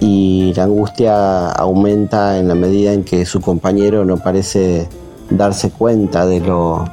y 0.00 0.54
la 0.54 0.64
angustia 0.64 1.50
aumenta 1.50 2.38
en 2.38 2.48
la 2.48 2.54
medida 2.54 2.92
en 2.92 3.02
que 3.02 3.26
su 3.26 3.40
compañero 3.40 4.04
no 4.04 4.18
parece 4.18 4.88
darse 5.30 5.70
cuenta 5.70 6.24
de 6.26 6.40
lo, 6.40 6.84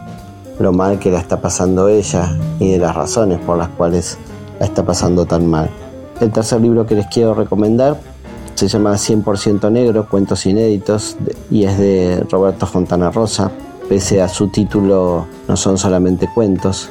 lo 0.60 0.74
mal 0.74 0.98
que 1.00 1.12
la 1.12 1.20
está 1.20 1.40
pasando 1.40 1.88
ella 1.88 2.36
y 2.60 2.72
de 2.72 2.80
las 2.80 2.96
razones 2.96 3.40
por 3.40 3.58
las 3.58 3.70
cuales 3.70 4.18
la 4.60 4.66
está 4.66 4.84
pasando 4.84 5.26
tan 5.26 5.46
mal. 5.46 5.70
El 6.20 6.32
tercer 6.32 6.60
libro 6.60 6.86
que 6.88 6.96
les 6.96 7.06
quiero 7.08 7.36
recomendar 7.36 8.00
se 8.56 8.68
llama 8.68 8.94
100% 8.94 9.72
Negro, 9.72 10.08
Cuentos 10.10 10.46
Inéditos, 10.46 11.18
y 11.52 11.66
es 11.66 11.78
de 11.78 12.26
Roberto 12.30 12.66
Fontana 12.66 13.12
Rosa. 13.12 13.52
Pese 13.90 14.22
a 14.22 14.30
su 14.30 14.48
título, 14.48 15.28
no 15.48 15.58
son 15.58 15.78
solamente 15.78 16.30
cuentos, 16.34 16.90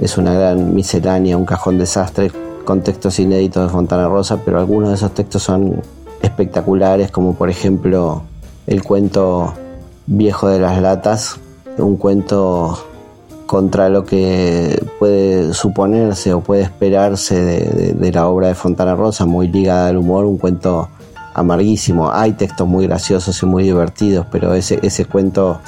es 0.00 0.16
una 0.16 0.32
gran 0.32 0.74
miscelánea, 0.74 1.36
un 1.36 1.44
cajón 1.44 1.78
desastre 1.78 2.32
con 2.64 2.82
textos 2.82 3.18
inéditos 3.18 3.64
de 3.64 3.68
Fontana 3.68 4.08
Rosa, 4.08 4.38
pero 4.44 4.58
algunos 4.58 4.88
de 4.90 4.94
esos 4.96 5.12
textos 5.12 5.42
son 5.42 5.80
espectaculares, 6.22 7.10
como 7.10 7.34
por 7.34 7.50
ejemplo 7.50 8.22
el 8.66 8.82
cuento 8.82 9.54
Viejo 10.06 10.48
de 10.48 10.58
las 10.58 10.80
Latas, 10.80 11.36
un 11.78 11.96
cuento 11.96 12.78
contra 13.46 13.88
lo 13.88 14.04
que 14.04 14.82
puede 14.98 15.52
suponerse 15.54 16.32
o 16.32 16.40
puede 16.40 16.62
esperarse 16.62 17.40
de, 17.40 17.92
de- 17.94 18.12
la 18.12 18.26
obra 18.28 18.48
de 18.48 18.54
Fontana 18.54 18.94
Rosa, 18.94 19.26
muy 19.26 19.48
ligada 19.48 19.88
al 19.88 19.98
humor, 19.98 20.24
un 20.24 20.38
cuento 20.38 20.88
amarguísimo. 21.34 22.10
Hay 22.12 22.32
textos 22.32 22.66
muy 22.66 22.86
graciosos 22.86 23.42
y 23.42 23.46
muy 23.46 23.62
divertidos, 23.64 24.26
pero 24.30 24.54
ese, 24.54 24.78
ese 24.82 25.04
cuento 25.04 25.58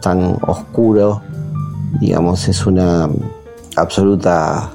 tan 0.00 0.36
oscuro, 0.46 1.22
digamos, 2.00 2.48
es 2.48 2.66
una 2.66 3.08
absoluta 3.76 4.70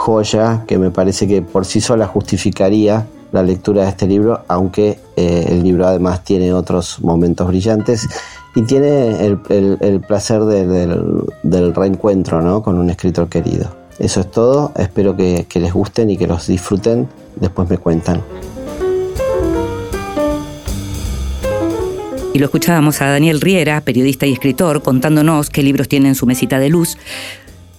joya 0.00 0.64
que 0.66 0.78
me 0.78 0.90
parece 0.90 1.28
que 1.28 1.42
por 1.42 1.66
sí 1.66 1.80
sola 1.82 2.06
justificaría 2.06 3.06
la 3.32 3.42
lectura 3.42 3.82
de 3.82 3.90
este 3.90 4.06
libro, 4.06 4.40
aunque 4.48 4.98
eh, 5.16 5.44
el 5.50 5.62
libro 5.62 5.86
además 5.86 6.24
tiene 6.24 6.52
otros 6.54 7.00
momentos 7.02 7.46
brillantes 7.46 8.08
y 8.56 8.62
tiene 8.62 9.24
el, 9.26 9.38
el- 9.80 10.00
placer 10.00 10.42
de- 10.44 10.66
del, 10.66 11.04
del 11.42 11.74
reencuentro 11.74 12.40
¿no? 12.40 12.62
con 12.62 12.78
un 12.78 12.88
escritor 12.88 13.28
querido. 13.28 13.76
Eso 13.98 14.20
es 14.20 14.30
todo, 14.30 14.72
espero 14.76 15.14
que, 15.16 15.44
que 15.48 15.60
les 15.60 15.72
gusten 15.74 16.08
y 16.08 16.16
que 16.16 16.26
los 16.26 16.46
disfruten, 16.46 17.06
después 17.36 17.68
me 17.68 17.76
cuentan. 17.76 18.22
Y 22.32 22.38
lo 22.38 22.44
escuchábamos 22.46 23.02
a 23.02 23.06
Daniel 23.10 23.40
Riera, 23.40 23.80
periodista 23.80 24.24
y 24.24 24.32
escritor, 24.32 24.82
contándonos 24.82 25.50
qué 25.50 25.64
libros 25.64 25.88
tiene 25.88 26.08
en 26.08 26.14
su 26.14 26.26
mesita 26.26 26.60
de 26.60 26.68
luz. 26.68 26.96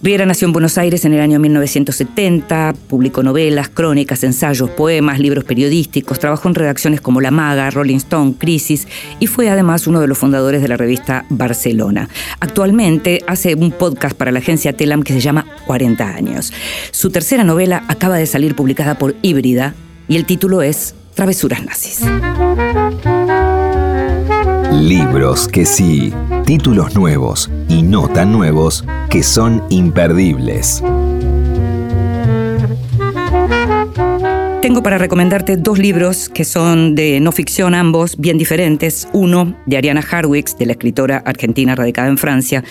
Riera 0.02 0.26
nació 0.26 0.46
en 0.46 0.52
Buenos 0.52 0.78
Aires 0.78 1.04
en 1.04 1.14
el 1.14 1.20
año 1.20 1.38
1970, 1.38 2.74
publicó 2.88 3.22
novelas, 3.22 3.68
crónicas, 3.68 4.24
ensayos, 4.24 4.68
poemas, 4.70 5.20
libros 5.20 5.44
periodísticos, 5.44 6.18
trabajó 6.18 6.48
en 6.48 6.56
redacciones 6.56 7.00
como 7.00 7.20
La 7.20 7.30
Maga, 7.30 7.70
Rolling 7.70 7.98
Stone, 7.98 8.34
Crisis 8.36 8.88
y 9.20 9.28
fue 9.28 9.48
además 9.48 9.86
uno 9.86 10.00
de 10.00 10.08
los 10.08 10.18
fundadores 10.18 10.60
de 10.60 10.66
la 10.66 10.76
revista 10.76 11.24
Barcelona. 11.28 12.08
Actualmente 12.40 13.22
hace 13.28 13.54
un 13.54 13.70
podcast 13.70 14.16
para 14.16 14.32
la 14.32 14.40
agencia 14.40 14.72
Telam 14.72 15.04
que 15.04 15.12
se 15.12 15.20
llama 15.20 15.46
40 15.66 16.04
años. 16.04 16.52
Su 16.90 17.10
tercera 17.10 17.44
novela 17.44 17.84
acaba 17.86 18.16
de 18.16 18.26
salir 18.26 18.56
publicada 18.56 18.98
por 18.98 19.14
Híbrida 19.22 19.76
y 20.08 20.16
el 20.16 20.26
título 20.26 20.62
es 20.62 20.96
Travesuras 21.14 21.64
nazis. 21.64 22.00
Libros 24.72 25.46
que 25.46 25.64
sí, 25.64 26.12
títulos 26.52 26.94
nuevos 26.94 27.50
y 27.66 27.82
no 27.82 28.08
tan 28.08 28.30
nuevos 28.30 28.84
que 29.08 29.22
son 29.22 29.64
imperdibles. 29.70 30.82
Tengo 34.60 34.82
para 34.82 34.98
recomendarte 34.98 35.56
dos 35.56 35.78
libros 35.78 36.28
que 36.28 36.44
son 36.44 36.94
de 36.94 37.20
no 37.20 37.32
ficción, 37.32 37.74
ambos 37.74 38.18
bien 38.18 38.36
diferentes. 38.36 39.08
Uno 39.14 39.56
de 39.64 39.78
Ariana 39.78 40.02
Harwicks, 40.02 40.58
de 40.58 40.66
la 40.66 40.72
escritora 40.72 41.22
argentina 41.24 41.74
radicada 41.74 42.08
en 42.08 42.18
Francia. 42.18 42.62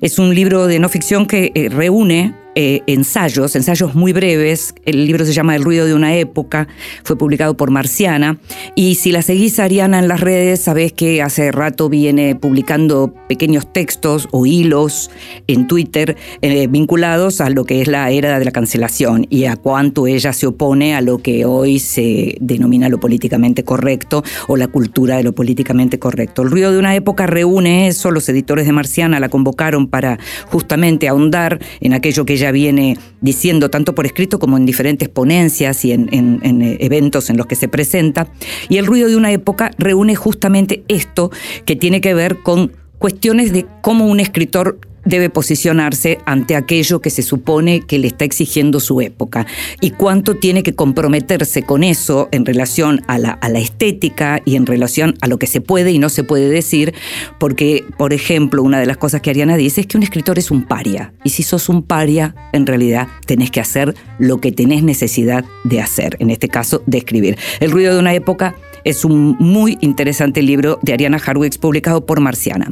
Es 0.00 0.18
un 0.18 0.34
libro 0.34 0.66
de 0.66 0.78
no 0.78 0.88
ficción 0.88 1.26
que 1.26 1.52
eh, 1.54 1.68
reúne 1.68 2.32
eh, 2.58 2.80
ensayos, 2.86 3.54
ensayos 3.54 3.94
muy 3.94 4.14
breves. 4.14 4.74
El 4.86 5.06
libro 5.06 5.26
se 5.26 5.34
llama 5.34 5.54
El 5.54 5.62
ruido 5.62 5.84
de 5.84 5.92
una 5.92 6.16
época, 6.16 6.68
fue 7.04 7.16
publicado 7.16 7.54
por 7.54 7.70
Marciana. 7.70 8.38
Y 8.74 8.94
si 8.94 9.12
la 9.12 9.20
seguís 9.20 9.58
Ariana 9.58 9.98
en 9.98 10.08
las 10.08 10.20
redes, 10.20 10.62
sabés 10.62 10.94
que 10.94 11.20
hace 11.20 11.52
rato 11.52 11.90
viene 11.90 12.34
publicando 12.34 13.12
pequeños 13.28 13.70
textos 13.70 14.26
o 14.32 14.46
hilos 14.46 15.10
en 15.46 15.66
Twitter 15.66 16.16
eh, 16.40 16.66
vinculados 16.66 17.42
a 17.42 17.50
lo 17.50 17.64
que 17.66 17.82
es 17.82 17.88
la 17.88 18.10
era 18.10 18.38
de 18.38 18.46
la 18.46 18.52
cancelación 18.52 19.26
y 19.28 19.44
a 19.44 19.56
cuánto 19.56 20.06
ella 20.06 20.32
se 20.32 20.46
opone 20.46 20.94
a 20.94 21.02
lo 21.02 21.18
que 21.18 21.44
hoy 21.44 21.78
se 21.78 22.38
denomina 22.40 22.88
lo 22.88 22.98
políticamente 23.00 23.64
correcto 23.64 24.24
o 24.48 24.56
la 24.56 24.68
cultura 24.68 25.18
de 25.18 25.24
lo 25.24 25.34
políticamente 25.34 25.98
correcto. 25.98 26.40
El 26.40 26.50
ruido 26.50 26.72
de 26.72 26.78
una 26.78 26.94
época 26.94 27.26
reúne 27.26 27.88
eso, 27.88 28.10
los 28.10 28.30
editores 28.30 28.64
de 28.64 28.72
Marciana 28.72 29.20
la 29.20 29.28
convocaron 29.28 29.88
para 29.88 30.18
justamente 30.46 31.06
ahondar 31.06 31.60
en 31.80 31.92
aquello 31.92 32.24
que 32.24 32.32
ella 32.32 32.45
viene 32.52 32.98
diciendo 33.20 33.70
tanto 33.70 33.94
por 33.94 34.06
escrito 34.06 34.38
como 34.38 34.56
en 34.56 34.66
diferentes 34.66 35.08
ponencias 35.08 35.84
y 35.84 35.92
en, 35.92 36.08
eh, 36.12 36.76
eventos 36.80 37.30
en 37.30 37.36
los 37.36 37.46
que 37.46 37.54
se 37.56 37.68
presenta. 37.68 38.28
Y 38.68 38.78
el 38.78 38.86
ruido 38.86 39.08
de 39.08 39.16
una 39.16 39.32
época 39.32 39.70
reúne 39.78 40.14
justamente 40.14 40.84
esto 40.88 41.30
que 41.64 41.76
tiene 41.76 42.00
que 42.00 42.14
ver 42.14 42.42
con 42.42 42.72
cuestiones 42.98 43.52
de 43.52 43.66
cómo 43.82 44.06
un 44.06 44.20
escritor 44.20 44.78
debe 45.06 45.30
posicionarse 45.30 46.18
ante 46.26 46.56
aquello 46.56 47.00
que 47.00 47.10
se 47.10 47.22
supone 47.22 47.80
que 47.80 47.98
le 47.98 48.08
está 48.08 48.24
exigiendo 48.24 48.80
su 48.80 49.00
época 49.00 49.46
y 49.80 49.90
cuánto 49.92 50.34
tiene 50.34 50.62
que 50.62 50.74
comprometerse 50.74 51.62
con 51.62 51.82
eso 51.82 52.28
en 52.32 52.44
relación 52.44 53.02
a 53.06 53.18
la, 53.18 53.38
estética 53.56 54.42
y 54.44 54.56
en 54.56 54.66
relación 54.66 55.14
a 55.22 55.28
lo 55.28 55.38
que 55.38 55.46
se 55.46 55.62
puede 55.62 55.92
y 55.92 55.98
no 55.98 56.10
se 56.10 56.24
puede 56.24 56.50
decir, 56.50 56.92
porque, 57.38 57.84
por 57.96 58.12
ejemplo, 58.12 58.62
una 58.62 58.78
de 58.78 58.86
las 58.86 58.98
cosas 58.98 59.22
que 59.22 59.30
Ariana 59.30 59.56
dice 59.56 59.80
es 59.80 59.86
que 59.86 59.96
un 59.96 60.02
escritor 60.02 60.38
es 60.38 60.50
un 60.50 60.64
paria 60.64 61.14
y 61.24 61.30
si 61.30 61.42
sos 61.42 61.70
un 61.70 61.82
paria, 61.82 62.34
en 62.52 62.66
realidad 62.66 63.08
tenés 63.24 63.50
que 63.50 63.60
hacer 63.60 63.94
lo 64.18 64.40
que 64.40 64.52
tenés 64.52 64.82
necesidad 64.82 65.44
de 65.64 65.80
hacer, 65.80 66.16
en 66.20 66.30
este 66.30 66.48
caso 66.48 66.82
de 66.86 66.98
escribir. 66.98 67.38
El 67.60 67.70
ruido 67.70 67.94
de 67.94 68.00
una 68.00 68.14
época 68.14 68.54
es 68.84 69.04
un 69.04 69.36
muy 69.38 69.78
interesante 69.80 70.42
libro 70.42 70.78
de 70.82 70.92
Ariana 70.92 71.18
Harwicks 71.24 71.58
publicado 71.58 72.06
por 72.06 72.20
Marciana. 72.20 72.68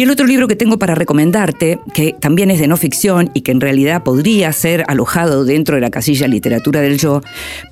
Y 0.00 0.04
el 0.04 0.10
otro 0.10 0.28
libro 0.28 0.46
que 0.46 0.54
tengo 0.54 0.78
para 0.78 0.94
recomendarte, 0.94 1.80
que 1.92 2.12
también 2.12 2.52
es 2.52 2.60
de 2.60 2.68
no 2.68 2.76
ficción 2.76 3.32
y 3.34 3.40
que 3.40 3.50
en 3.50 3.60
realidad 3.60 4.04
podría 4.04 4.52
ser 4.52 4.84
alojado 4.86 5.44
dentro 5.44 5.74
de 5.74 5.80
la 5.80 5.90
casilla 5.90 6.28
literatura 6.28 6.80
del 6.80 6.98
yo, 6.98 7.20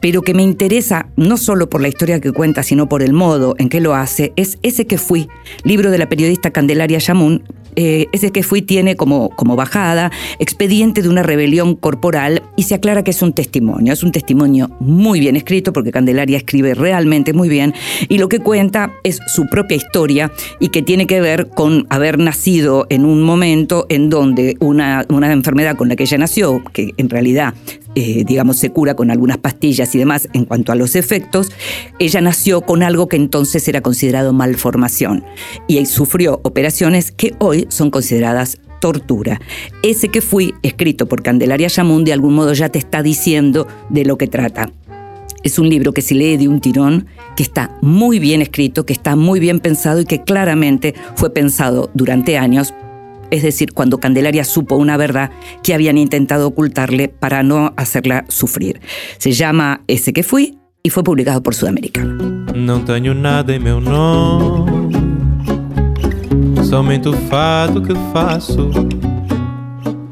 pero 0.00 0.22
que 0.22 0.34
me 0.34 0.42
interesa 0.42 1.06
no 1.14 1.36
solo 1.36 1.70
por 1.70 1.80
la 1.80 1.86
historia 1.86 2.20
que 2.20 2.32
cuenta, 2.32 2.64
sino 2.64 2.88
por 2.88 3.04
el 3.04 3.12
modo 3.12 3.54
en 3.58 3.68
que 3.68 3.80
lo 3.80 3.94
hace, 3.94 4.32
es 4.34 4.58
Ese 4.64 4.88
que 4.88 4.98
fui, 4.98 5.28
libro 5.62 5.92
de 5.92 5.98
la 5.98 6.08
periodista 6.08 6.50
Candelaria 6.50 6.98
Yamun, 6.98 7.44
eh, 7.76 8.06
ese 8.12 8.32
que 8.32 8.42
fui 8.42 8.62
tiene 8.62 8.96
como, 8.96 9.30
como 9.30 9.56
bajada 9.56 10.10
expediente 10.38 11.02
de 11.02 11.08
una 11.08 11.22
rebelión 11.22 11.76
corporal 11.76 12.42
y 12.56 12.64
se 12.64 12.74
aclara 12.74 13.04
que 13.04 13.10
es 13.10 13.22
un 13.22 13.32
testimonio. 13.32 13.92
Es 13.92 14.02
un 14.02 14.12
testimonio 14.12 14.70
muy 14.80 15.20
bien 15.20 15.36
escrito 15.36 15.72
porque 15.72 15.92
Candelaria 15.92 16.38
escribe 16.38 16.74
realmente 16.74 17.32
muy 17.32 17.48
bien 17.48 17.74
y 18.08 18.18
lo 18.18 18.28
que 18.28 18.40
cuenta 18.40 18.92
es 19.04 19.20
su 19.26 19.46
propia 19.46 19.76
historia 19.76 20.32
y 20.60 20.68
que 20.68 20.82
tiene 20.82 21.06
que 21.06 21.20
ver 21.20 21.48
con 21.48 21.86
haber 21.90 22.18
nacido 22.18 22.86
en 22.88 23.04
un 23.04 23.22
momento 23.22 23.86
en 23.88 24.10
donde 24.10 24.56
una, 24.60 25.04
una 25.08 25.32
enfermedad 25.32 25.76
con 25.76 25.88
la 25.88 25.96
que 25.96 26.04
ella 26.04 26.18
nació, 26.18 26.62
que 26.72 26.92
en 26.96 27.10
realidad 27.10 27.54
eh, 27.98 28.24
digamos, 28.26 28.58
se 28.58 28.70
cura 28.72 28.94
con 28.94 29.10
algunas 29.10 29.38
pastillas 29.38 29.94
y 29.94 29.98
demás 29.98 30.28
en 30.34 30.44
cuanto 30.44 30.70
a 30.70 30.74
los 30.74 30.94
efectos, 30.96 31.50
ella 31.98 32.20
nació 32.20 32.60
con 32.60 32.82
algo 32.82 33.08
que 33.08 33.16
entonces 33.16 33.66
era 33.68 33.80
considerado 33.80 34.34
malformación 34.34 35.24
y 35.66 35.84
sufrió 35.86 36.40
operaciones 36.42 37.10
que 37.10 37.34
hoy 37.38 37.66
son 37.70 37.90
consideradas 37.90 38.58
tortura. 38.82 39.40
Ese 39.82 40.08
que 40.08 40.20
fui, 40.20 40.52
escrito 40.62 41.06
por 41.06 41.22
Candelaria 41.22 41.68
Yamun, 41.68 42.04
de 42.04 42.12
algún 42.12 42.34
modo 42.34 42.52
ya 42.52 42.68
te 42.68 42.78
está 42.78 43.02
diciendo 43.02 43.66
de 43.88 44.04
lo 44.04 44.18
que 44.18 44.26
trata. 44.26 44.70
Es 45.42 45.58
un 45.58 45.70
libro 45.70 45.92
que 45.92 46.02
se 46.02 46.14
lee 46.14 46.36
de 46.36 46.48
un 46.48 46.60
tirón, 46.60 47.06
que 47.34 47.42
está 47.42 47.78
muy 47.80 48.18
bien 48.18 48.42
escrito, 48.42 48.84
que 48.84 48.92
está 48.92 49.16
muy 49.16 49.40
bien 49.40 49.60
pensado 49.60 50.02
y 50.02 50.04
que 50.04 50.22
claramente 50.22 50.94
fue 51.14 51.32
pensado 51.32 51.90
durante 51.94 52.36
años 52.36 52.74
es 53.30 53.42
decir, 53.42 53.72
cuando 53.72 53.98
Candelaria 53.98 54.44
supo 54.44 54.76
una 54.76 54.96
verdad 54.96 55.30
que 55.62 55.74
habían 55.74 55.98
intentado 55.98 56.46
ocultarle 56.46 57.08
para 57.08 57.42
no 57.42 57.72
hacerla 57.76 58.24
sufrir. 58.28 58.80
Se 59.18 59.32
llama 59.32 59.82
Ese 59.86 60.12
que 60.12 60.22
fui 60.22 60.58
y 60.82 60.90
fue 60.90 61.02
publicado 61.02 61.42
por 61.42 61.54
Sudamericano. 61.54 62.46
Não 62.54 62.84
tenho 62.84 63.14
nada 63.14 63.54
o 67.10 67.12
fato 67.28 67.80
que 67.80 67.94
faço. 68.12 68.70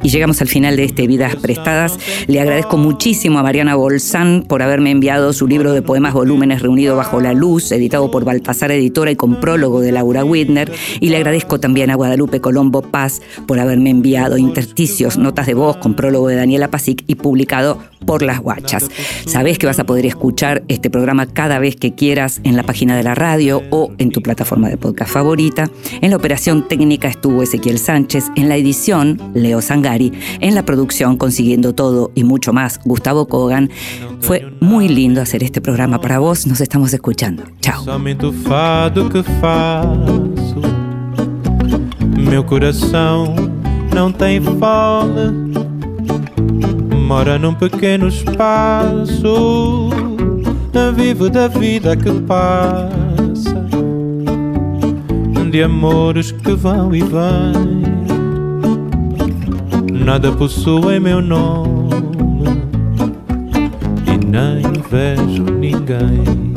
Y 0.05 0.11
llegamos 0.11 0.43
al 0.43 0.49
final 0.49 0.77
de 0.77 0.85
este 0.85 1.07
Vidas 1.07 1.35
Prestadas. 1.37 1.99
Le 2.27 2.39
agradezco 2.39 2.77
muchísimo 2.77 3.39
a 3.39 3.43
Mariana 3.43 3.75
Bolsán 3.75 4.45
por 4.47 4.63
haberme 4.63 4.91
enviado 4.91 5.33
su 5.33 5.49
libro 5.49 5.73
de 5.73 5.81
poemas 5.81 6.13
volúmenes 6.13 6.61
reunido 6.61 6.95
bajo 6.95 7.23
la 7.23 7.33
luz, 7.33 7.73
editado 7.73 8.11
por 8.11 8.23
Baltasar 8.27 8.71
Editora 8.71 9.11
y 9.11 9.17
con 9.17 9.41
prólogo 9.41 9.81
de 9.81 9.93
Laura 9.93 10.23
Widner. 10.23 10.71
Y 11.01 11.09
le 11.09 11.17
agradezco 11.17 11.59
también 11.59 11.89
a 11.89 11.95
Guadalupe 11.95 12.43
Colombo 12.43 12.83
Paz 12.83 13.23
por 13.47 13.59
haberme 13.59 13.89
enviado 13.89 14.37
intersticios, 14.37 15.17
notas 15.17 15.47
de 15.47 15.55
voz 15.55 15.79
con 15.79 15.95
prólogo 15.95 16.29
de 16.29 16.37
Daniela 16.37 16.71
Pasic 16.71 17.03
y 17.07 17.15
publicado 17.15 17.79
por 18.05 18.23
las 18.23 18.41
guachas. 18.41 18.91
Sabes 19.27 19.59
que 19.59 19.67
vas 19.67 19.79
a 19.79 19.85
poder 19.85 20.05
escuchar 20.05 20.65
este 20.69 20.91
programa 20.91 21.27
cada 21.27 21.59
vez 21.59 21.77
que 21.77 21.95
quieras 21.95 22.43
en 22.45 22.57
la 22.57 22.63
página 22.63 22.95
de 22.97 23.03
la 23.03 23.15
radio 23.15 23.63
o 23.71 23.93
en 23.97 24.11
tu 24.11 24.21
plataforma 24.21 24.69
de 24.69 24.77
podcast 24.77 25.11
favorita. 25.11 25.71
En 26.03 26.11
la 26.11 26.17
operación 26.17 26.69
técnica 26.69 27.09
estuvo 27.09 27.43
Ezequiel 27.43 27.79
Sánchez, 27.79 28.27
en 28.37 28.51
la 28.51 28.57
edición 28.57 29.19
Leo 29.33 29.63
Sangari, 29.95 30.13
en 30.41 30.55
la 30.55 30.65
producción 30.65 31.17
Consiguiendo 31.17 31.75
Todo 31.75 32.11
y 32.15 32.25
mucho 32.25 32.53
más 32.53 32.81
Gustavo 32.85 33.27
Kogan. 33.27 33.71
Fue 34.21 34.47
muy 34.61 34.89
lindo 34.89 35.21
hacer 35.21 35.43
este 35.43 35.61
programa 35.61 36.01
para 36.01 36.19
vos. 36.19 36.47
Nos 36.47 36.61
estamos 36.61 36.93
escuchando. 36.93 37.45
Chao. 37.61 37.85
Meu 42.17 42.43
coração 42.45 43.35
não 43.95 44.11
tem 44.11 44.41
fome. 44.41 45.55
Mora 47.07 47.39
num 47.39 47.55
pequeno 47.55 48.09
espaço. 48.09 49.91
Vivo 50.97 51.29
da 51.29 51.49
vida 51.49 51.97
que 51.97 52.11
passa. 52.23 53.65
De 55.51 55.63
amores 55.63 56.33
que 56.33 56.53
vão 56.53 56.95
e 56.95 57.03
vêm. 57.03 58.04
Nada 60.05 60.31
possui 60.33 61.01
meu 61.01 61.23
nome. 61.23 61.89
E 64.07 64.27
nem 64.27 64.63
vejo 64.91 65.45
ninguém. 65.45 66.53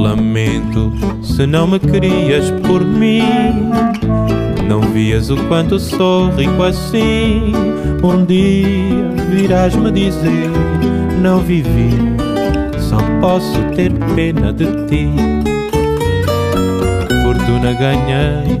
Lamento 0.00 0.92
se 1.20 1.46
não 1.46 1.66
me 1.66 1.80
querias 1.80 2.52
por 2.64 2.84
mim. 2.84 3.24
Não 4.68 4.80
vias 4.80 5.28
o 5.28 5.36
quanto 5.48 5.80
sou 5.80 6.30
rico 6.30 6.62
assim. 6.62 7.52
Um 8.00 8.24
dia 8.24 9.10
virás 9.28 9.74
me 9.74 9.90
dizer: 9.90 10.50
Não 11.20 11.40
vivi, 11.40 11.90
só 12.78 12.98
posso 13.20 13.58
ter 13.74 13.92
pena 14.14 14.52
de 14.52 14.66
ti. 14.86 15.10
Fortuna 17.24 17.72
ganhei 17.72 18.60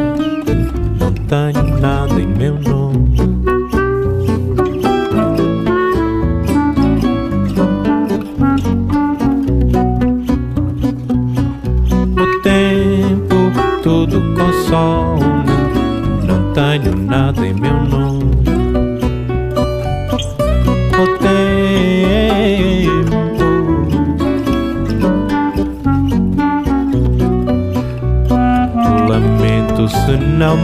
Tenho 1.31 1.79
nada 1.79 2.19
em 2.19 2.27
meu 2.27 2.59
nome. 2.59 3.17
O 12.17 12.41
tempo 12.41 13.35
todo 13.81 14.21
consome. 14.35 15.55
Não 16.27 16.51
tenho 16.51 16.97
nada 16.97 17.47
em 17.47 17.53
meu 17.53 17.81
nome. 17.85 18.30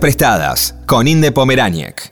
prestadas 0.00 0.74
con 0.86 1.06
Inde 1.06 1.30
Pomeráñez. 1.30 2.09